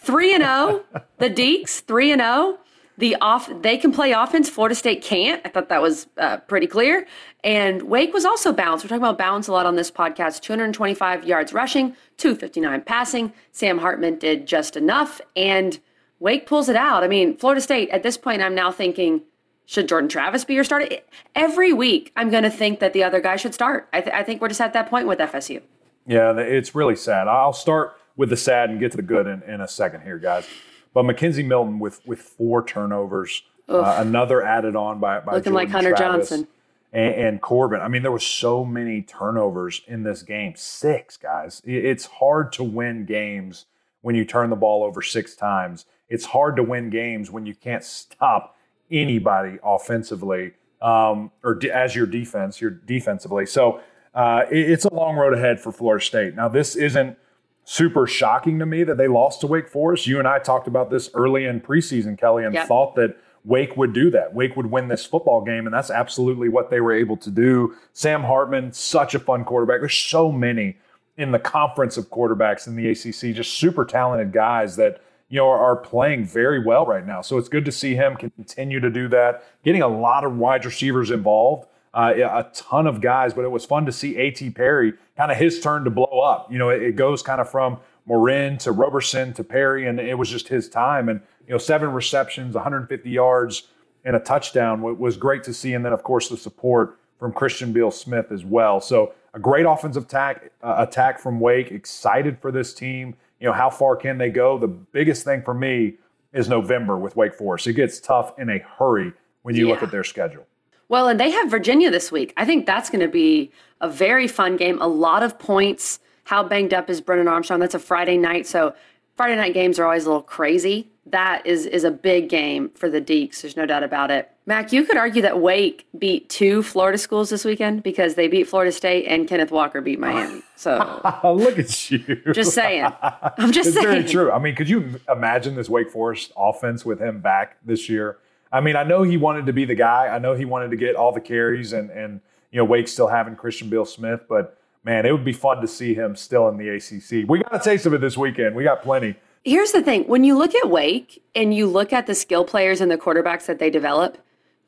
3 0.00 0.34
and 0.34 0.44
0. 0.44 0.84
The 1.18 1.30
Deacs 1.30 1.80
3 1.82 2.12
and 2.12 2.20
0. 2.22 2.58
The 2.96 3.14
off 3.20 3.50
they 3.62 3.76
can 3.76 3.92
play 3.92 4.12
offense. 4.12 4.48
Florida 4.48 4.74
State 4.74 5.02
can't. 5.02 5.40
I 5.44 5.50
thought 5.50 5.68
that 5.68 5.82
was 5.82 6.08
uh, 6.16 6.38
pretty 6.38 6.66
clear. 6.66 7.06
And 7.44 7.82
Wake 7.82 8.12
was 8.12 8.24
also 8.24 8.52
balanced. 8.52 8.84
We're 8.84 8.88
talking 8.88 9.02
about 9.02 9.18
balance 9.18 9.46
a 9.46 9.52
lot 9.52 9.66
on 9.66 9.76
this 9.76 9.90
podcast. 9.90 10.40
225 10.40 11.24
yards 11.24 11.52
rushing, 11.52 11.94
259 12.16 12.82
passing. 12.82 13.32
Sam 13.52 13.78
Hartman 13.78 14.18
did 14.18 14.46
just 14.46 14.76
enough, 14.76 15.20
and 15.36 15.78
Wake 16.18 16.46
pulls 16.46 16.68
it 16.68 16.74
out. 16.74 17.04
I 17.04 17.08
mean, 17.08 17.36
Florida 17.36 17.60
State. 17.60 17.88
At 17.90 18.02
this 18.02 18.16
point, 18.16 18.42
I'm 18.42 18.54
now 18.54 18.72
thinking 18.72 19.22
should 19.68 19.86
Jordan 19.86 20.08
Travis 20.08 20.46
be 20.46 20.54
your 20.54 20.64
starter? 20.64 20.88
Every 21.34 21.74
week, 21.74 22.10
I'm 22.16 22.30
going 22.30 22.42
to 22.42 22.50
think 22.50 22.80
that 22.80 22.94
the 22.94 23.04
other 23.04 23.20
guy 23.20 23.36
should 23.36 23.52
start. 23.52 23.86
I, 23.92 24.00
th- 24.00 24.14
I, 24.14 24.22
think 24.22 24.40
we're 24.40 24.48
just 24.48 24.62
at 24.62 24.72
that 24.72 24.88
point 24.88 25.06
with 25.06 25.18
FSU. 25.18 25.60
Yeah, 26.06 26.34
it's 26.38 26.74
really 26.74 26.96
sad. 26.96 27.28
I'll 27.28 27.52
start 27.52 27.94
with 28.16 28.30
the 28.30 28.36
sad 28.36 28.70
and 28.70 28.80
get 28.80 28.92
to 28.92 28.96
the 28.96 29.02
good 29.02 29.26
in, 29.26 29.42
in 29.42 29.60
a 29.60 29.68
second 29.68 30.00
here, 30.00 30.16
guys. 30.16 30.48
But 30.94 31.04
McKenzie 31.04 31.44
Milton 31.44 31.78
with 31.78 32.00
with 32.06 32.18
four 32.18 32.64
turnovers, 32.64 33.42
uh, 33.68 33.96
another 33.98 34.42
added 34.42 34.74
on 34.74 35.00
by, 35.00 35.20
by 35.20 35.34
looking 35.34 35.52
Jordan 35.52 35.54
like 35.54 35.68
Hunter 35.68 35.94
Travis 35.94 36.30
Johnson 36.30 36.48
and, 36.90 37.14
and, 37.14 37.40
Corbin. 37.42 37.82
I 37.82 37.88
mean, 37.88 38.00
there 38.00 38.10
were 38.10 38.18
so 38.18 38.64
many 38.64 39.02
turnovers 39.02 39.82
in 39.86 40.02
this 40.02 40.22
game. 40.22 40.54
Six 40.56 41.18
guys. 41.18 41.60
It's 41.66 42.06
hard 42.06 42.52
to 42.52 42.64
win 42.64 43.04
games 43.04 43.66
when 44.00 44.14
you 44.14 44.24
turn 44.24 44.48
the 44.48 44.56
ball 44.56 44.82
over 44.82 45.02
six 45.02 45.36
times. 45.36 45.84
It's 46.08 46.24
hard 46.24 46.56
to 46.56 46.62
win 46.62 46.88
games 46.88 47.30
when 47.30 47.44
you 47.44 47.54
can't 47.54 47.84
stop 47.84 48.54
anybody 48.90 49.58
offensively 49.62 50.52
um, 50.80 51.30
or 51.42 51.60
as 51.72 51.94
your 51.94 52.06
defense, 52.06 52.60
your 52.60 52.70
defensively. 52.70 53.46
So 53.46 53.80
uh, 54.14 54.42
it, 54.50 54.70
it's 54.70 54.84
a 54.84 54.94
long 54.94 55.16
road 55.16 55.34
ahead 55.34 55.60
for 55.60 55.72
Florida 55.72 56.04
State. 56.04 56.34
Now, 56.34 56.48
this 56.48 56.76
isn't 56.76 57.16
super 57.64 58.06
shocking 58.06 58.58
to 58.58 58.66
me 58.66 58.84
that 58.84 58.96
they 58.96 59.08
lost 59.08 59.40
to 59.42 59.46
Wake 59.46 59.68
Forest. 59.68 60.06
You 60.06 60.18
and 60.18 60.26
I 60.26 60.38
talked 60.38 60.68
about 60.68 60.90
this 60.90 61.10
early 61.14 61.44
in 61.44 61.60
preseason, 61.60 62.18
Kelly, 62.18 62.44
and 62.44 62.54
yep. 62.54 62.66
thought 62.66 62.94
that 62.96 63.16
Wake 63.44 63.76
would 63.76 63.92
do 63.92 64.10
that. 64.10 64.34
Wake 64.34 64.56
would 64.56 64.66
win 64.66 64.88
this 64.88 65.04
football 65.04 65.42
game, 65.42 65.66
and 65.66 65.74
that's 65.74 65.90
absolutely 65.90 66.48
what 66.48 66.70
they 66.70 66.80
were 66.80 66.92
able 66.92 67.16
to 67.18 67.30
do. 67.30 67.74
Sam 67.92 68.22
Hartman, 68.22 68.72
such 68.72 69.14
a 69.14 69.18
fun 69.18 69.44
quarterback. 69.44 69.80
There's 69.80 69.94
so 69.94 70.32
many 70.32 70.76
in 71.16 71.32
the 71.32 71.38
conference 71.38 71.96
of 71.96 72.08
quarterbacks 72.10 72.66
in 72.66 72.76
the 72.76 72.88
ACC, 72.88 73.34
just 73.34 73.58
super 73.58 73.84
talented 73.84 74.32
guys 74.32 74.76
that 74.76 75.02
you 75.28 75.38
know, 75.38 75.48
are, 75.48 75.76
playing 75.76 76.24
very 76.24 76.58
well 76.58 76.86
right 76.86 77.06
now. 77.06 77.20
So 77.20 77.36
it's 77.38 77.48
good 77.48 77.64
to 77.66 77.72
see 77.72 77.94
him 77.94 78.16
continue 78.16 78.80
to 78.80 78.90
do 78.90 79.08
that, 79.08 79.44
getting 79.62 79.82
a 79.82 79.88
lot 79.88 80.24
of 80.24 80.36
wide 80.36 80.64
receivers 80.64 81.10
involved. 81.10 81.68
Uh, 81.94 82.12
a 82.16 82.46
ton 82.54 82.86
of 82.86 83.00
guys, 83.00 83.32
but 83.32 83.44
it 83.44 83.50
was 83.50 83.64
fun 83.64 83.86
to 83.86 83.92
see 83.92 84.16
A.T. 84.16 84.50
Perry 84.50 84.92
kind 85.16 85.32
of 85.32 85.38
his 85.38 85.58
turn 85.60 85.84
to 85.84 85.90
blow 85.90 86.20
up. 86.20 86.50
You 86.52 86.58
know, 86.58 86.68
it, 86.68 86.82
it 86.82 86.96
goes 86.96 87.22
kind 87.22 87.40
of 87.40 87.50
from 87.50 87.78
Morin 88.06 88.58
to 88.58 88.72
Roberson 88.72 89.32
to 89.34 89.42
Perry, 89.42 89.86
and 89.86 89.98
it 89.98 90.16
was 90.16 90.30
just 90.30 90.48
his 90.48 90.68
time. 90.68 91.08
And, 91.08 91.20
you 91.46 91.52
know, 91.52 91.58
seven 91.58 91.92
receptions, 91.92 92.54
150 92.54 93.10
yards, 93.10 93.64
and 94.04 94.14
a 94.14 94.20
touchdown 94.20 94.80
was 94.98 95.16
great 95.16 95.42
to 95.44 95.54
see. 95.54 95.74
And 95.74 95.84
then, 95.84 95.92
of 95.92 96.02
course, 96.02 96.28
the 96.28 96.36
support 96.36 96.98
from 97.18 97.32
Christian 97.32 97.72
Beal 97.72 97.90
Smith 97.90 98.30
as 98.30 98.44
well. 98.44 98.80
So 98.80 99.12
a 99.34 99.38
great 99.38 99.66
offensive 99.66 100.04
attack, 100.04 100.52
uh, 100.62 100.76
attack 100.78 101.18
from 101.18 101.40
Wake. 101.40 101.72
Excited 101.72 102.38
for 102.38 102.52
this 102.52 102.72
team 102.72 103.16
you 103.40 103.46
know, 103.46 103.52
how 103.52 103.70
far 103.70 103.96
can 103.96 104.18
they 104.18 104.30
go? 104.30 104.58
The 104.58 104.68
biggest 104.68 105.24
thing 105.24 105.42
for 105.42 105.54
me 105.54 105.94
is 106.32 106.48
November 106.48 106.96
with 106.98 107.16
Wake 107.16 107.34
Forest. 107.34 107.66
It 107.66 107.74
gets 107.74 108.00
tough 108.00 108.38
in 108.38 108.50
a 108.50 108.58
hurry 108.58 109.12
when 109.42 109.54
you 109.54 109.66
yeah. 109.66 109.74
look 109.74 109.82
at 109.82 109.90
their 109.90 110.04
schedule. 110.04 110.46
Well, 110.88 111.08
and 111.08 111.20
they 111.20 111.30
have 111.30 111.50
Virginia 111.50 111.90
this 111.90 112.10
week. 112.10 112.32
I 112.36 112.44
think 112.44 112.66
that's 112.66 112.90
going 112.90 113.00
to 113.00 113.08
be 113.08 113.50
a 113.80 113.88
very 113.88 114.26
fun 114.26 114.56
game. 114.56 114.80
A 114.80 114.88
lot 114.88 115.22
of 115.22 115.38
points. 115.38 116.00
How 116.24 116.42
banged 116.42 116.74
up 116.74 116.90
is 116.90 117.00
Brennan 117.00 117.28
Armstrong? 117.28 117.60
That's 117.60 117.74
a 117.74 117.78
Friday 117.78 118.18
night. 118.18 118.46
So 118.46 118.74
Friday 119.16 119.36
night 119.36 119.54
games 119.54 119.78
are 119.78 119.84
always 119.84 120.04
a 120.04 120.08
little 120.08 120.22
crazy. 120.22 120.90
That 121.10 121.46
is 121.46 121.66
is 121.66 121.84
a 121.84 121.90
big 121.90 122.28
game 122.28 122.70
for 122.70 122.90
the 122.90 123.00
Deacs. 123.00 123.42
There's 123.42 123.56
no 123.56 123.66
doubt 123.66 123.82
about 123.82 124.10
it. 124.10 124.30
Mac, 124.46 124.72
you 124.72 124.84
could 124.84 124.96
argue 124.96 125.22
that 125.22 125.40
Wake 125.40 125.86
beat 125.98 126.28
two 126.28 126.62
Florida 126.62 126.96
schools 126.98 127.30
this 127.30 127.44
weekend 127.44 127.82
because 127.82 128.14
they 128.14 128.28
beat 128.28 128.44
Florida 128.44 128.72
State 128.72 129.06
and 129.06 129.28
Kenneth 129.28 129.50
Walker 129.50 129.80
beat 129.80 129.98
Miami. 129.98 130.42
So 130.56 130.78
look 131.24 131.58
at 131.58 131.90
you. 131.90 132.20
Just 132.32 132.54
saying. 132.54 132.86
I'm 133.02 133.52
just 133.52 133.74
saying. 133.74 133.74
it's 133.74 133.74
saying. 133.74 133.86
very 133.86 134.04
true. 134.04 134.32
I 134.32 134.38
mean, 134.38 134.54
could 134.54 134.68
you 134.68 135.00
imagine 135.08 135.54
this 135.54 135.68
Wake 135.68 135.90
Forest 135.90 136.32
offense 136.36 136.84
with 136.84 137.00
him 137.00 137.20
back 137.20 137.58
this 137.64 137.88
year? 137.88 138.18
I 138.50 138.60
mean, 138.60 138.76
I 138.76 138.82
know 138.82 139.02
he 139.02 139.16
wanted 139.16 139.46
to 139.46 139.52
be 139.52 139.64
the 139.64 139.74
guy. 139.74 140.06
I 140.06 140.18
know 140.18 140.34
he 140.34 140.44
wanted 140.44 140.70
to 140.70 140.76
get 140.76 140.96
all 140.96 141.12
the 141.12 141.20
carries 141.20 141.72
and 141.72 141.90
and 141.90 142.20
you 142.50 142.58
know 142.58 142.64
Wake 142.64 142.88
still 142.88 143.08
having 143.08 143.36
Christian 143.36 143.68
Beal 143.68 143.84
Smith, 143.84 144.22
but 144.28 144.58
man, 144.84 145.04
it 145.04 145.12
would 145.12 145.24
be 145.24 145.32
fun 145.32 145.60
to 145.60 145.68
see 145.68 145.94
him 145.94 146.16
still 146.16 146.48
in 146.48 146.56
the 146.56 146.68
ACC. 146.70 147.28
We 147.28 147.40
got 147.40 147.54
a 147.54 147.58
taste 147.58 147.84
of 147.84 147.92
it 147.92 148.00
this 148.00 148.16
weekend. 148.16 148.56
We 148.56 148.64
got 148.64 148.82
plenty. 148.82 149.16
Here's 149.44 149.72
the 149.72 149.82
thing: 149.82 150.04
when 150.04 150.24
you 150.24 150.36
look 150.36 150.54
at 150.54 150.68
Wake 150.68 151.22
and 151.34 151.54
you 151.54 151.66
look 151.66 151.92
at 151.92 152.06
the 152.06 152.14
skill 152.14 152.44
players 152.44 152.80
and 152.80 152.90
the 152.90 152.98
quarterbacks 152.98 153.46
that 153.46 153.58
they 153.58 153.70
develop 153.70 154.18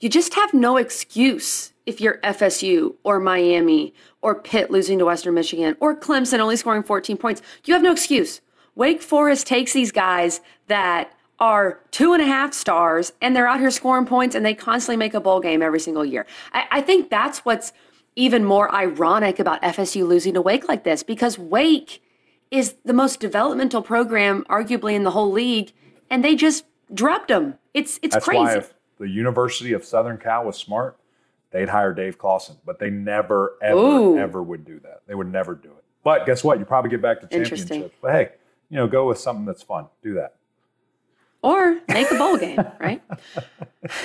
you 0.01 0.09
just 0.09 0.35
have 0.35 0.55
no 0.55 0.79
excuse 0.79 1.73
if 1.85 2.01
you're 2.01 2.19
FSU 2.19 2.95
or 3.05 3.21
Miami 3.21 3.93
or 4.23 4.35
Pitt 4.35 4.71
losing 4.71 4.99
to 4.99 5.05
Western 5.05 5.35
Michigan 5.35 5.77
or 5.79 5.95
Clemson 5.95 6.39
only 6.39 6.57
scoring 6.57 6.83
14 6.83 7.19
points. 7.19 7.43
You 7.65 7.75
have 7.75 7.83
no 7.83 7.93
excuse. 7.93 8.41
Wake 8.75 9.03
Forest 9.03 9.47
takes 9.47 9.75
these 9.75 9.93
guys 9.93 10.41
that 10.69 11.13
are 11.39 11.81
two 11.91 12.15
and 12.15 12.23
a 12.23 12.27
half 12.27 12.55
stars 12.55 13.13
and 13.21 13.37
they're 13.37 13.49
out 13.49 13.61
here 13.61 13.71
scoring 13.71 14.07
points 14.07 14.35
and 14.35 14.45
they 14.45 14.55
constantly 14.55 14.97
make 14.97 15.13
a 15.13 15.21
bowl 15.21 15.41
game 15.41 15.61
every 15.61 15.81
single 15.81 16.05
year. 16.05 16.27
I, 16.53 16.65
I 16.71 16.81
think 16.81 17.11
that's 17.11 17.41
what's 17.41 17.73
even 18.17 18.45
more 18.45 18.75
ironic 18.75 19.39
about 19.39 19.61
FSU 19.63 20.07
losing 20.07 20.35
to 20.35 20.43
Wake 20.43 20.67
like 20.67 20.85
this 20.85 21.03
because 21.03 21.39
Wake 21.39 22.03
is 22.51 22.75
the 22.85 22.93
most 22.93 23.21
developmental 23.21 23.83
program 23.83 24.45
arguably 24.49 24.95
in 24.95 25.05
the 25.05 25.11
whole 25.13 25.31
league 25.31 25.73
and 26.09 26.25
they 26.25 26.35
just 26.35 26.65
dropped 26.93 27.29
them. 27.29 27.55
It's 27.75 27.99
it's 28.03 28.15
that's 28.15 28.25
crazy 28.25 28.63
the 29.01 29.09
University 29.09 29.73
of 29.73 29.85
Southern 29.85 30.19
Cal 30.19 30.45
was 30.45 30.57
smart, 30.57 30.97
they'd 31.51 31.71
hire 31.71 31.93
Dave 31.95 32.19
Clawson, 32.19 32.57
but 32.65 32.79
they 32.79 32.91
never, 32.91 33.57
ever, 33.63 33.79
Ooh. 33.79 34.19
ever 34.19 34.43
would 34.43 34.65
do 34.65 34.79
that. 34.81 35.01
They 35.09 35.15
would 35.15 35.33
never 35.33 35.55
do 35.55 35.71
it. 35.71 35.85
But 36.05 36.27
guess 36.27 36.45
what? 36.45 36.59
You 36.59 36.67
probably 36.67 36.91
get 36.91 37.03
back 37.03 37.21
to 37.23 37.27
championship. 37.27 37.95
But 38.01 38.13
hey, 38.13 38.29
you 38.69 38.77
know, 38.77 38.87
go 38.87 39.09
with 39.09 39.19
something 39.19 39.47
that's 39.47 39.63
fun. 39.63 39.87
Do 40.03 40.15
that. 40.15 40.37
Or 41.43 41.79
make 41.89 42.11
a 42.11 42.17
bowl 42.17 42.37
game, 42.37 42.59
right? 42.79 43.03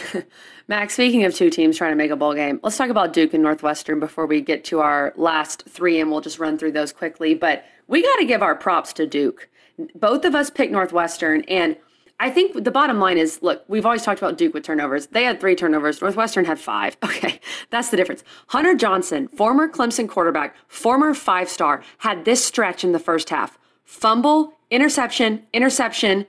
Max, 0.67 0.93
speaking 0.93 1.25
of 1.25 1.35
two 1.35 1.49
teams 1.49 1.77
trying 1.77 1.91
to 1.91 1.97
make 1.97 2.11
a 2.11 2.15
bowl 2.15 2.33
game, 2.33 2.61
let's 2.63 2.77
talk 2.77 2.89
about 2.89 3.11
Duke 3.11 3.33
and 3.33 3.43
Northwestern 3.43 3.99
before 3.99 4.25
we 4.25 4.39
get 4.39 4.63
to 4.65 4.79
our 4.79 5.13
last 5.17 5.63
three, 5.67 5.99
and 5.99 6.09
we'll 6.09 6.21
just 6.21 6.39
run 6.39 6.57
through 6.57 6.71
those 6.71 6.93
quickly. 6.93 7.35
But 7.35 7.65
we 7.87 8.01
got 8.01 8.15
to 8.17 8.25
give 8.25 8.41
our 8.41 8.55
props 8.55 8.93
to 8.93 9.05
Duke. 9.05 9.49
Both 9.93 10.23
of 10.23 10.33
us 10.33 10.49
picked 10.49 10.71
Northwestern, 10.71 11.41
and 11.43 11.75
I 12.19 12.29
think 12.29 12.63
the 12.63 12.71
bottom 12.71 12.99
line 12.99 13.17
is 13.17 13.41
look, 13.41 13.65
we've 13.67 13.85
always 13.85 14.03
talked 14.03 14.21
about 14.21 14.37
Duke 14.37 14.53
with 14.53 14.63
turnovers. 14.63 15.07
They 15.07 15.25
had 15.25 15.41
three 15.41 15.55
turnovers. 15.55 16.01
Northwestern 16.01 16.45
had 16.45 16.59
five. 16.59 16.97
Okay, 17.05 17.39
that's 17.69 17.89
the 17.89 17.97
difference. 17.97 18.23
Hunter 18.47 18.75
Johnson, 18.75 19.27
former 19.29 19.67
Clemson 19.67 20.07
quarterback, 20.07 20.55
former 20.67 21.13
five 21.13 21.49
star, 21.49 21.83
had 21.99 22.25
this 22.25 22.43
stretch 22.43 22.83
in 22.83 22.91
the 22.91 22.99
first 22.99 23.29
half 23.29 23.57
fumble, 23.83 24.53
interception, 24.71 25.43
interception, 25.53 26.25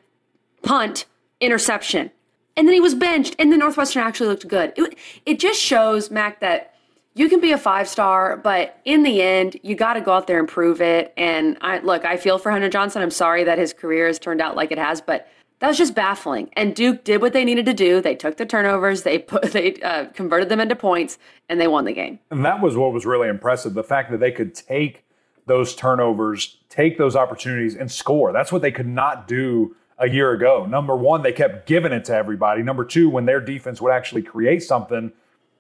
punt, 0.63 1.07
interception. 1.41 2.11
And 2.57 2.67
then 2.67 2.75
he 2.75 2.81
was 2.81 2.95
benched, 2.95 3.37
and 3.39 3.53
then 3.53 3.59
Northwestern 3.59 4.03
actually 4.03 4.29
looked 4.29 4.49
good. 4.49 4.73
It, 4.77 4.99
it 5.27 5.39
just 5.39 5.61
shows, 5.61 6.11
Mac, 6.11 6.41
that 6.41 6.75
you 7.17 7.29
can 7.29 7.41
be 7.41 7.53
a 7.53 7.59
five 7.59 7.89
star, 7.89 8.37
but 8.37 8.79
in 8.85 9.03
the 9.03 9.23
end, 9.23 9.59
you 9.63 9.75
got 9.75 9.95
to 9.95 10.01
go 10.03 10.13
out 10.13 10.27
there 10.27 10.39
and 10.39 10.47
prove 10.47 10.83
it. 10.83 11.15
And 11.17 11.57
I 11.63 11.79
look, 11.79 12.05
I 12.05 12.19
feel 12.19 12.39
for 12.39 12.51
Hunter 12.51 12.69
Johnson. 12.69 13.03
I'm 13.03 13.11
sorry 13.11 13.43
that 13.45 13.59
his 13.59 13.73
career 13.73 14.07
has 14.07 14.19
turned 14.19 14.43
out 14.43 14.55
like 14.55 14.71
it 14.71 14.79
has, 14.79 15.01
but 15.01 15.27
that 15.61 15.69
was 15.69 15.79
just 15.79 15.95
baffling. 15.95 16.51
And 16.55 16.75
Duke 16.75 17.05
did 17.05 17.23
what 17.23 17.33
they 17.33 17.45
needed 17.45 17.65
to 17.67 17.73
do. 17.73 18.03
They 18.03 18.15
took 18.15 18.37
the 18.37 18.45
turnovers, 18.45 19.03
they 19.03 19.19
put, 19.19 19.45
they 19.53 19.77
uh, 19.77 20.07
converted 20.07 20.51
them 20.51 20.61
into 20.61 20.77
points, 20.77 21.19
and 21.49 21.59
they 21.61 21.69
won 21.69 21.87
the 21.87 21.93
game. 21.93 22.19
And 22.31 22.45
that 22.45 22.61
was 22.61 22.77
what 22.77 22.93
was 22.93 23.07
really 23.07 23.29
impressive: 23.29 23.75
the 23.75 23.83
fact 23.83 24.11
that 24.11 24.21
they 24.21 24.33
could 24.33 24.55
take 24.55 25.05
those 25.47 25.75
turnovers, 25.75 26.59
take 26.69 26.99
those 26.99 27.17
opportunities, 27.17 27.77
and 27.77 27.91
score. 27.91 28.33
That's 28.33 28.53
what 28.53 28.63
they 28.63 28.73
could 28.73 28.89
not 28.89 29.27
do 29.27 29.75
a 29.99 30.09
year 30.09 30.33
ago. 30.33 30.67
Number 30.67 30.95
one, 30.95 31.23
they 31.23 31.33
kept 31.33 31.67
giving 31.67 31.93
it 31.93 32.05
to 32.07 32.15
everybody. 32.15 32.63
Number 32.63 32.85
two, 32.85 33.09
when 33.09 33.25
their 33.25 33.41
defense 33.41 33.81
would 33.81 33.93
actually 33.93 34.23
create 34.23 34.63
something, 34.63 35.13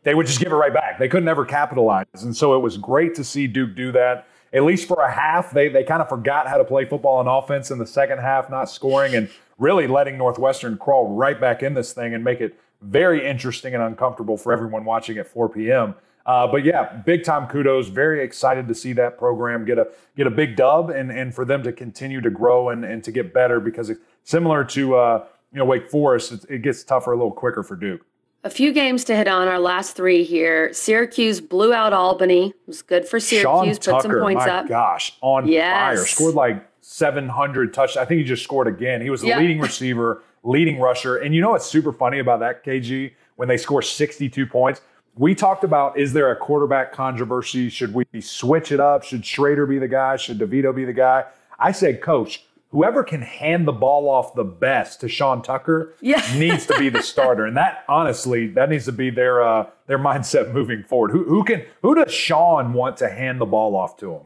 they 0.03 0.15
would 0.15 0.27
just 0.27 0.39
give 0.39 0.53
it 0.53 0.57
right 0.57 0.73
back. 0.73 0.99
They 0.99 1.09
couldn't 1.09 1.29
ever 1.29 1.45
capitalize. 1.45 2.07
And 2.21 2.37
so 2.37 2.55
it 2.55 2.61
was 2.61 2.77
great 2.77 3.15
to 3.17 3.25
see 3.25 3.47
Duke 3.47 3.75
do 3.75 3.93
that. 3.93 4.27
At 4.53 4.63
least 4.63 4.87
for 4.87 5.03
a 5.03 5.11
half, 5.11 5.51
they 5.51 5.69
they 5.69 5.83
kind 5.83 6.01
of 6.01 6.09
forgot 6.09 6.47
how 6.47 6.57
to 6.57 6.65
play 6.65 6.85
football 6.85 7.19
and 7.19 7.29
offense 7.29 7.71
in 7.71 7.79
the 7.79 7.87
second 7.87 8.19
half, 8.19 8.49
not 8.49 8.71
scoring 8.71 9.15
and 9.15 9.29
really 9.59 9.87
letting 9.87 10.17
Northwestern 10.17 10.79
crawl 10.79 11.15
right 11.15 11.41
back 11.41 11.63
in 11.63 11.75
this 11.75 11.93
thing 11.93 12.15
and 12.15 12.23
make 12.23 12.41
it 12.41 12.59
very 12.83 13.27
interesting 13.27 13.75
and 13.75 13.83
uncomfortable 13.83 14.37
for 14.37 14.53
everyone 14.53 14.85
watching 14.85 15.19
at 15.19 15.27
4 15.27 15.49
p.m. 15.49 15.95
Uh, 16.27 16.47
but 16.47 16.65
yeah, 16.65 16.97
big 17.05 17.25
time 17.25 17.47
kudos. 17.47 17.89
Very 17.89 18.23
excited 18.23 18.69
to 18.69 18.75
see 18.75 18.93
that 18.95 19.17
program 19.17 19.65
get 19.65 19.79
a 19.79 19.89
get 20.17 20.27
a 20.27 20.31
big 20.31 20.57
dub 20.57 20.91
and 20.91 21.11
and 21.11 21.35
for 21.35 21.45
them 21.45 21.63
to 21.63 21.73
continue 21.73 22.21
to 22.21 22.31
grow 22.31 22.69
and, 22.69 22.85
and 22.85 23.03
to 23.05 23.13
get 23.13 23.33
better 23.33 23.61
because 23.61 23.91
similar 24.27 24.63
to 24.65 24.95
uh, 24.95 25.25
you 25.53 25.59
know 25.59 25.65
Wake 25.65 25.91
Forest, 25.91 26.33
it, 26.33 26.45
it 26.51 26.63
gets 26.63 26.85
tougher 26.85 27.13
a 27.13 27.17
little 27.17 27.33
quicker 27.33 27.63
for 27.63 27.77
Duke. 27.77 28.05
A 28.45 28.51
few 28.51 28.73
games 28.73 29.03
to 29.05 29.17
hit 29.17 29.27
on 29.27 29.49
our 29.49 29.59
last 29.59 29.97
three 29.97 30.23
here. 30.23 30.73
Syracuse 30.73 31.41
blew 31.41 31.73
out 31.73 31.93
Albany. 31.93 32.51
It 32.51 32.55
was 32.67 32.83
good 32.83 33.09
for 33.09 33.19
Syracuse. 33.19 33.79
Sean 33.83 33.95
put 33.95 34.03
some 34.03 34.21
points 34.21 34.43
up. 34.43 34.49
Oh 34.49 34.53
my 34.53 34.59
up. 34.59 34.69
Gosh, 34.69 35.17
on 35.21 35.49
yes. 35.49 35.75
fire. 35.75 36.07
Scored 36.07 36.35
like 36.35 36.69
700 36.81 37.75
touch. 37.75 37.97
I 37.97 38.05
think 38.05 38.19
he 38.19 38.25
just 38.25 38.45
scored 38.45 38.69
again. 38.69 39.01
He 39.01 39.11
was 39.11 39.23
the 39.23 39.29
yep. 39.29 39.41
leading 39.41 39.59
receiver, 39.59 40.23
leading 40.45 40.79
rusher. 40.79 41.17
And 41.17 41.35
you 41.35 41.41
know 41.41 41.51
what's 41.51 41.67
super 41.67 41.93
funny 41.93 42.21
about 42.21 42.39
that, 42.41 42.65
KG? 42.65 43.13
When 43.35 43.49
they 43.49 43.57
score 43.57 43.83
62 43.83 44.47
points, 44.47 44.81
we 45.17 45.35
talked 45.35 45.65
about 45.65 45.99
is 45.99 46.13
there 46.13 46.31
a 46.31 46.37
quarterback 46.37 46.93
controversy? 46.93 47.69
Should 47.69 47.95
we 47.95 48.07
switch 48.21 48.71
it 48.71 48.79
up? 48.79 49.03
Should 49.03 49.23
Shrader 49.23 49.69
be 49.69 49.79
the 49.79 49.89
guy? 49.89 50.17
Should 50.17 50.39
DeVito 50.39 50.75
be 50.75 50.85
the 50.85 50.93
guy? 50.93 51.25
I 51.59 51.73
said, 51.73 52.01
coach, 52.01 52.45
whoever 52.77 53.03
can 53.03 53.23
hand 53.23 53.67
the 53.67 53.73
ball 53.73 54.07
off 54.07 54.35
the 54.35 54.45
best 54.45 55.01
to 55.01 55.09
Sean 55.09 55.41
Tucker 55.41 55.95
yeah. 56.03 56.23
needs 56.37 56.67
to 56.67 56.79
be 56.79 56.91
the 56.91 57.03
starter. 57.03 57.47
And 57.47 57.57
that 57.57 57.85
honestly, 57.89 58.49
that 58.49 58.69
needs 58.69 58.85
to 58.85 58.93
be 58.93 59.09
their 59.09 59.43
uh, 59.43 59.67
their 59.87 59.99
mindset 59.99 60.53
moving 60.53 60.83
forward. 60.83 61.11
Who 61.11 61.25
who 61.25 61.43
can 61.43 61.65
who 61.81 61.95
does 61.95 62.13
Sean 62.13 62.75
want 62.75 62.99
to 62.99 63.09
hand 63.09 63.41
the 63.41 63.47
ball 63.47 63.75
off 63.75 63.97
to 63.99 64.13
him? 64.13 64.21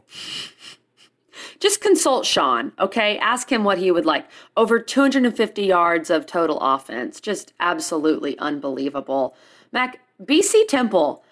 Just 1.61 1.79
consult 1.79 2.25
Sean, 2.25 2.73
okay? 2.77 3.17
Ask 3.19 3.49
him 3.49 3.63
what 3.63 3.77
he 3.77 3.89
would 3.89 4.05
like. 4.05 4.27
Over 4.57 4.79
250 4.79 5.63
yards 5.63 6.09
of 6.09 6.25
total 6.25 6.59
offense. 6.59 7.21
Just 7.21 7.53
absolutely 7.59 8.37
unbelievable. 8.37 9.33
Mac, 9.71 10.01
BC 10.21 10.67
Temple 10.67 11.23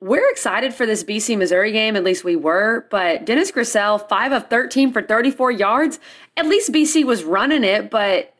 we're 0.00 0.30
excited 0.30 0.72
for 0.72 0.86
this 0.86 1.02
BC 1.02 1.36
Missouri 1.36 1.72
game. 1.72 1.96
At 1.96 2.04
least 2.04 2.24
we 2.24 2.36
were. 2.36 2.86
But 2.90 3.26
Dennis 3.26 3.50
Grosel, 3.50 4.08
five 4.08 4.32
of 4.32 4.48
13 4.48 4.92
for 4.92 5.02
34 5.02 5.50
yards. 5.52 5.98
At 6.36 6.46
least 6.46 6.72
BC 6.72 7.04
was 7.04 7.24
running 7.24 7.64
it, 7.64 7.90
but 7.90 8.34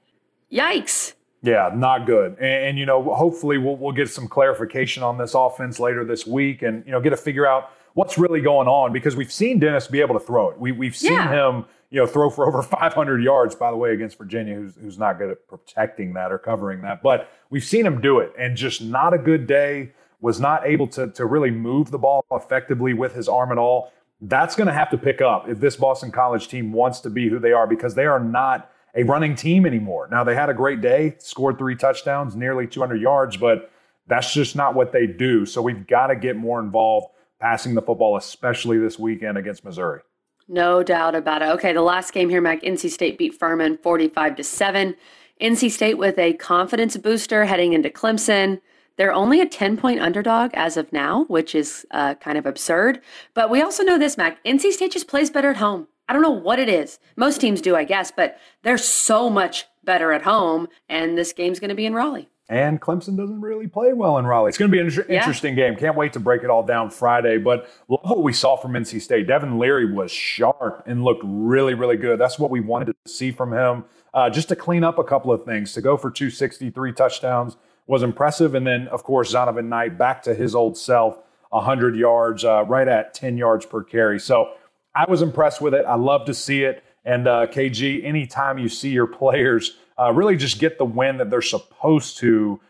yikes. 0.52 1.14
Yeah, 1.42 1.70
not 1.74 2.06
good. 2.06 2.32
And, 2.38 2.66
and, 2.66 2.78
you 2.78 2.86
know, 2.86 3.02
hopefully 3.14 3.58
we'll, 3.58 3.76
we'll 3.76 3.92
get 3.92 4.08
some 4.08 4.28
clarification 4.28 5.02
on 5.02 5.18
this 5.18 5.34
offense 5.34 5.78
later 5.78 6.04
this 6.04 6.26
week 6.26 6.62
and, 6.62 6.84
you 6.84 6.92
know, 6.92 7.00
get 7.00 7.10
to 7.10 7.16
figure 7.16 7.46
out 7.46 7.70
what's 7.94 8.18
really 8.18 8.40
going 8.40 8.68
on 8.68 8.92
because 8.92 9.16
we've 9.16 9.32
seen 9.32 9.58
Dennis 9.58 9.86
be 9.86 10.00
able 10.00 10.18
to 10.18 10.24
throw 10.24 10.50
it. 10.50 10.58
We, 10.58 10.72
we've 10.72 10.96
seen 10.96 11.12
yeah. 11.12 11.48
him, 11.48 11.64
you 11.90 12.00
know, 12.00 12.06
throw 12.06 12.30
for 12.30 12.46
over 12.46 12.62
500 12.62 13.22
yards, 13.22 13.54
by 13.54 13.70
the 13.70 13.76
way, 13.76 13.92
against 13.92 14.18
Virginia, 14.18 14.54
who's, 14.54 14.76
who's 14.76 14.98
not 14.98 15.18
good 15.18 15.30
at 15.30 15.48
protecting 15.48 16.14
that 16.14 16.32
or 16.32 16.38
covering 16.38 16.82
that. 16.82 17.02
But 17.02 17.28
we've 17.50 17.64
seen 17.64 17.86
him 17.86 18.00
do 18.00 18.18
it 18.18 18.32
and 18.38 18.56
just 18.56 18.82
not 18.82 19.14
a 19.14 19.18
good 19.18 19.46
day 19.46 19.92
was 20.20 20.40
not 20.40 20.66
able 20.66 20.86
to, 20.88 21.08
to 21.12 21.26
really 21.26 21.50
move 21.50 21.90
the 21.90 21.98
ball 21.98 22.24
effectively 22.32 22.92
with 22.92 23.14
his 23.14 23.28
arm 23.28 23.52
at 23.52 23.58
all. 23.58 23.92
That's 24.20 24.56
going 24.56 24.66
to 24.66 24.72
have 24.72 24.90
to 24.90 24.98
pick 24.98 25.20
up 25.20 25.48
if 25.48 25.60
this 25.60 25.76
Boston 25.76 26.10
College 26.10 26.48
team 26.48 26.72
wants 26.72 27.00
to 27.00 27.10
be 27.10 27.28
who 27.28 27.38
they 27.38 27.52
are 27.52 27.66
because 27.66 27.94
they 27.94 28.06
are 28.06 28.18
not 28.18 28.70
a 28.94 29.04
running 29.04 29.36
team 29.36 29.64
anymore. 29.64 30.08
Now, 30.10 30.24
they 30.24 30.34
had 30.34 30.48
a 30.48 30.54
great 30.54 30.80
day, 30.80 31.14
scored 31.18 31.56
three 31.58 31.76
touchdowns, 31.76 32.34
nearly 32.34 32.66
200 32.66 33.00
yards, 33.00 33.36
but 33.36 33.70
that's 34.08 34.32
just 34.32 34.56
not 34.56 34.74
what 34.74 34.92
they 34.92 35.06
do. 35.06 35.46
So 35.46 35.62
we've 35.62 35.86
got 35.86 36.08
to 36.08 36.16
get 36.16 36.36
more 36.36 36.58
involved 36.58 37.08
passing 37.38 37.74
the 37.74 37.82
football, 37.82 38.16
especially 38.16 38.78
this 38.78 38.98
weekend 38.98 39.38
against 39.38 39.64
Missouri. 39.64 40.00
No 40.48 40.82
doubt 40.82 41.14
about 41.14 41.42
it. 41.42 41.48
Okay, 41.50 41.72
the 41.72 41.82
last 41.82 42.12
game 42.12 42.30
here, 42.30 42.40
Mac, 42.40 42.62
NC 42.62 42.90
State 42.90 43.18
beat 43.18 43.34
Furman 43.34 43.78
45 43.78 44.36
to 44.36 44.44
7. 44.44 44.96
NC 45.40 45.70
State 45.70 45.98
with 45.98 46.18
a 46.18 46.32
confidence 46.32 46.96
booster 46.96 47.44
heading 47.44 47.74
into 47.74 47.90
Clemson. 47.90 48.60
They're 48.98 49.12
only 49.12 49.40
a 49.40 49.46
10 49.46 49.76
point 49.76 50.00
underdog 50.00 50.50
as 50.54 50.76
of 50.76 50.92
now, 50.92 51.24
which 51.24 51.54
is 51.54 51.86
uh, 51.92 52.16
kind 52.16 52.36
of 52.36 52.44
absurd. 52.44 53.00
But 53.32 53.48
we 53.48 53.62
also 53.62 53.84
know 53.84 53.96
this, 53.96 54.18
Mac. 54.18 54.44
NC 54.44 54.72
State 54.72 54.92
just 54.92 55.08
plays 55.08 55.30
better 55.30 55.50
at 55.50 55.56
home. 55.56 55.86
I 56.08 56.12
don't 56.12 56.22
know 56.22 56.30
what 56.30 56.58
it 56.58 56.68
is. 56.68 56.98
Most 57.16 57.40
teams 57.40 57.60
do, 57.60 57.76
I 57.76 57.84
guess, 57.84 58.10
but 58.10 58.38
they're 58.62 58.78
so 58.78 59.30
much 59.30 59.66
better 59.84 60.12
at 60.12 60.22
home. 60.22 60.68
And 60.88 61.16
this 61.16 61.32
game's 61.32 61.60
going 61.60 61.68
to 61.68 61.74
be 61.76 61.86
in 61.86 61.94
Raleigh. 61.94 62.28
And 62.50 62.80
Clemson 62.80 63.16
doesn't 63.16 63.42
really 63.42 63.66
play 63.66 63.92
well 63.92 64.16
in 64.16 64.26
Raleigh. 64.26 64.48
It's 64.48 64.58
going 64.58 64.70
to 64.70 64.74
be 64.74 64.80
an 64.80 64.86
inter- 64.86 65.06
yeah. 65.08 65.18
interesting 65.18 65.54
game. 65.54 65.76
Can't 65.76 65.96
wait 65.96 66.14
to 66.14 66.20
break 66.20 66.42
it 66.42 66.50
all 66.50 66.62
down 66.62 66.90
Friday. 66.90 67.36
But 67.36 67.68
love 67.88 68.00
what 68.02 68.22
we 68.22 68.32
saw 68.32 68.56
from 68.56 68.72
NC 68.72 69.02
State. 69.02 69.28
Devin 69.28 69.58
Leary 69.58 69.92
was 69.92 70.10
sharp 70.10 70.82
and 70.86 71.04
looked 71.04 71.22
really, 71.24 71.74
really 71.74 71.98
good. 71.98 72.18
That's 72.18 72.38
what 72.38 72.50
we 72.50 72.60
wanted 72.60 72.86
to 72.86 72.94
see 73.06 73.30
from 73.30 73.52
him. 73.52 73.84
Uh, 74.14 74.30
just 74.30 74.48
to 74.48 74.56
clean 74.56 74.82
up 74.82 74.98
a 74.98 75.04
couple 75.04 75.30
of 75.30 75.44
things, 75.44 75.74
to 75.74 75.82
go 75.82 75.98
for 75.98 76.10
263 76.10 76.92
touchdowns 76.94 77.58
was 77.88 78.04
impressive. 78.04 78.54
And 78.54 78.64
then, 78.64 78.86
of 78.88 79.02
course, 79.02 79.32
Zonovan 79.32 79.64
Knight 79.64 79.98
back 79.98 80.22
to 80.22 80.34
his 80.34 80.54
old 80.54 80.76
self, 80.78 81.18
100 81.50 81.96
yards, 81.96 82.44
uh, 82.44 82.64
right 82.66 82.86
at 82.86 83.14
10 83.14 83.36
yards 83.36 83.66
per 83.66 83.82
carry. 83.82 84.20
So 84.20 84.52
I 84.94 85.10
was 85.10 85.22
impressed 85.22 85.60
with 85.60 85.74
it. 85.74 85.84
I 85.86 85.96
love 85.96 86.26
to 86.26 86.34
see 86.34 86.62
it. 86.62 86.84
And 87.04 87.26
uh, 87.26 87.46
KG, 87.46 88.04
anytime 88.04 88.58
you 88.58 88.68
see 88.68 88.90
your 88.90 89.06
players 89.06 89.76
uh, 89.98 90.12
really 90.12 90.36
just 90.36 90.60
get 90.60 90.78
the 90.78 90.84
win 90.84 91.16
that 91.16 91.30
they're 91.30 91.42
supposed 91.42 92.18
to, 92.18 92.60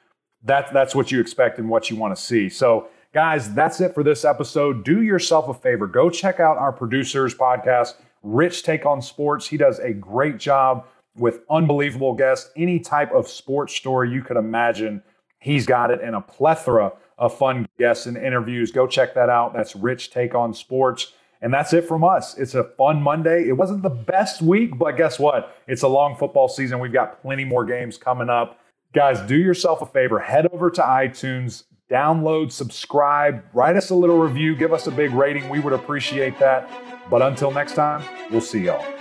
that, 0.44 0.72
that's 0.72 0.94
what 0.94 1.10
you 1.10 1.20
expect 1.20 1.58
and 1.58 1.68
what 1.68 1.90
you 1.90 1.96
want 1.96 2.16
to 2.16 2.22
see. 2.22 2.48
So, 2.48 2.88
guys, 3.12 3.52
that's 3.52 3.80
it 3.80 3.94
for 3.94 4.04
this 4.04 4.24
episode. 4.24 4.84
Do 4.84 5.02
yourself 5.02 5.48
a 5.48 5.54
favor. 5.54 5.88
Go 5.88 6.08
check 6.08 6.38
out 6.38 6.56
our 6.56 6.72
producer's 6.72 7.34
podcast, 7.34 7.94
Rich 8.22 8.62
Take 8.62 8.86
on 8.86 9.02
Sports. 9.02 9.48
He 9.48 9.56
does 9.56 9.80
a 9.80 9.92
great 9.92 10.38
job 10.38 10.86
with 11.16 11.40
unbelievable 11.50 12.14
guests, 12.14 12.50
any 12.56 12.78
type 12.78 13.12
of 13.12 13.28
sports 13.28 13.74
story 13.74 14.10
you 14.10 14.22
could 14.22 14.36
imagine. 14.36 15.02
He's 15.38 15.66
got 15.66 15.90
it 15.90 16.00
and 16.02 16.16
a 16.16 16.20
plethora 16.20 16.92
of 17.16 17.36
fun 17.36 17.68
guests 17.78 18.06
and 18.06 18.16
interviews. 18.16 18.70
Go 18.70 18.86
check 18.86 19.14
that 19.14 19.28
out. 19.28 19.52
That's 19.54 19.74
Rich 19.76 20.10
Take 20.10 20.34
on 20.34 20.54
Sports. 20.54 21.12
And 21.40 21.54
that's 21.54 21.72
it 21.72 21.86
from 21.86 22.02
us. 22.02 22.36
It's 22.36 22.54
a 22.54 22.64
fun 22.64 23.00
Monday. 23.00 23.48
It 23.48 23.52
wasn't 23.52 23.82
the 23.82 23.90
best 23.90 24.42
week, 24.42 24.76
but 24.76 24.96
guess 24.96 25.18
what? 25.18 25.56
It's 25.68 25.82
a 25.82 25.88
long 25.88 26.16
football 26.16 26.48
season. 26.48 26.80
We've 26.80 26.92
got 26.92 27.22
plenty 27.22 27.44
more 27.44 27.64
games 27.64 27.96
coming 27.96 28.28
up. 28.28 28.58
Guys, 28.92 29.20
do 29.20 29.36
yourself 29.36 29.82
a 29.82 29.86
favor. 29.86 30.18
Head 30.18 30.46
over 30.52 30.70
to 30.70 30.80
iTunes, 30.80 31.64
download, 31.90 32.50
subscribe, 32.50 33.44
write 33.52 33.76
us 33.76 33.90
a 33.90 33.94
little 33.94 34.18
review, 34.18 34.56
give 34.56 34.72
us 34.72 34.86
a 34.86 34.90
big 34.90 35.12
rating. 35.12 35.48
We 35.48 35.60
would 35.60 35.72
appreciate 35.72 36.38
that. 36.38 36.68
But 37.08 37.22
until 37.22 37.50
next 37.50 37.74
time, 37.74 38.02
we'll 38.30 38.40
see 38.40 38.64
y'all. 38.64 38.97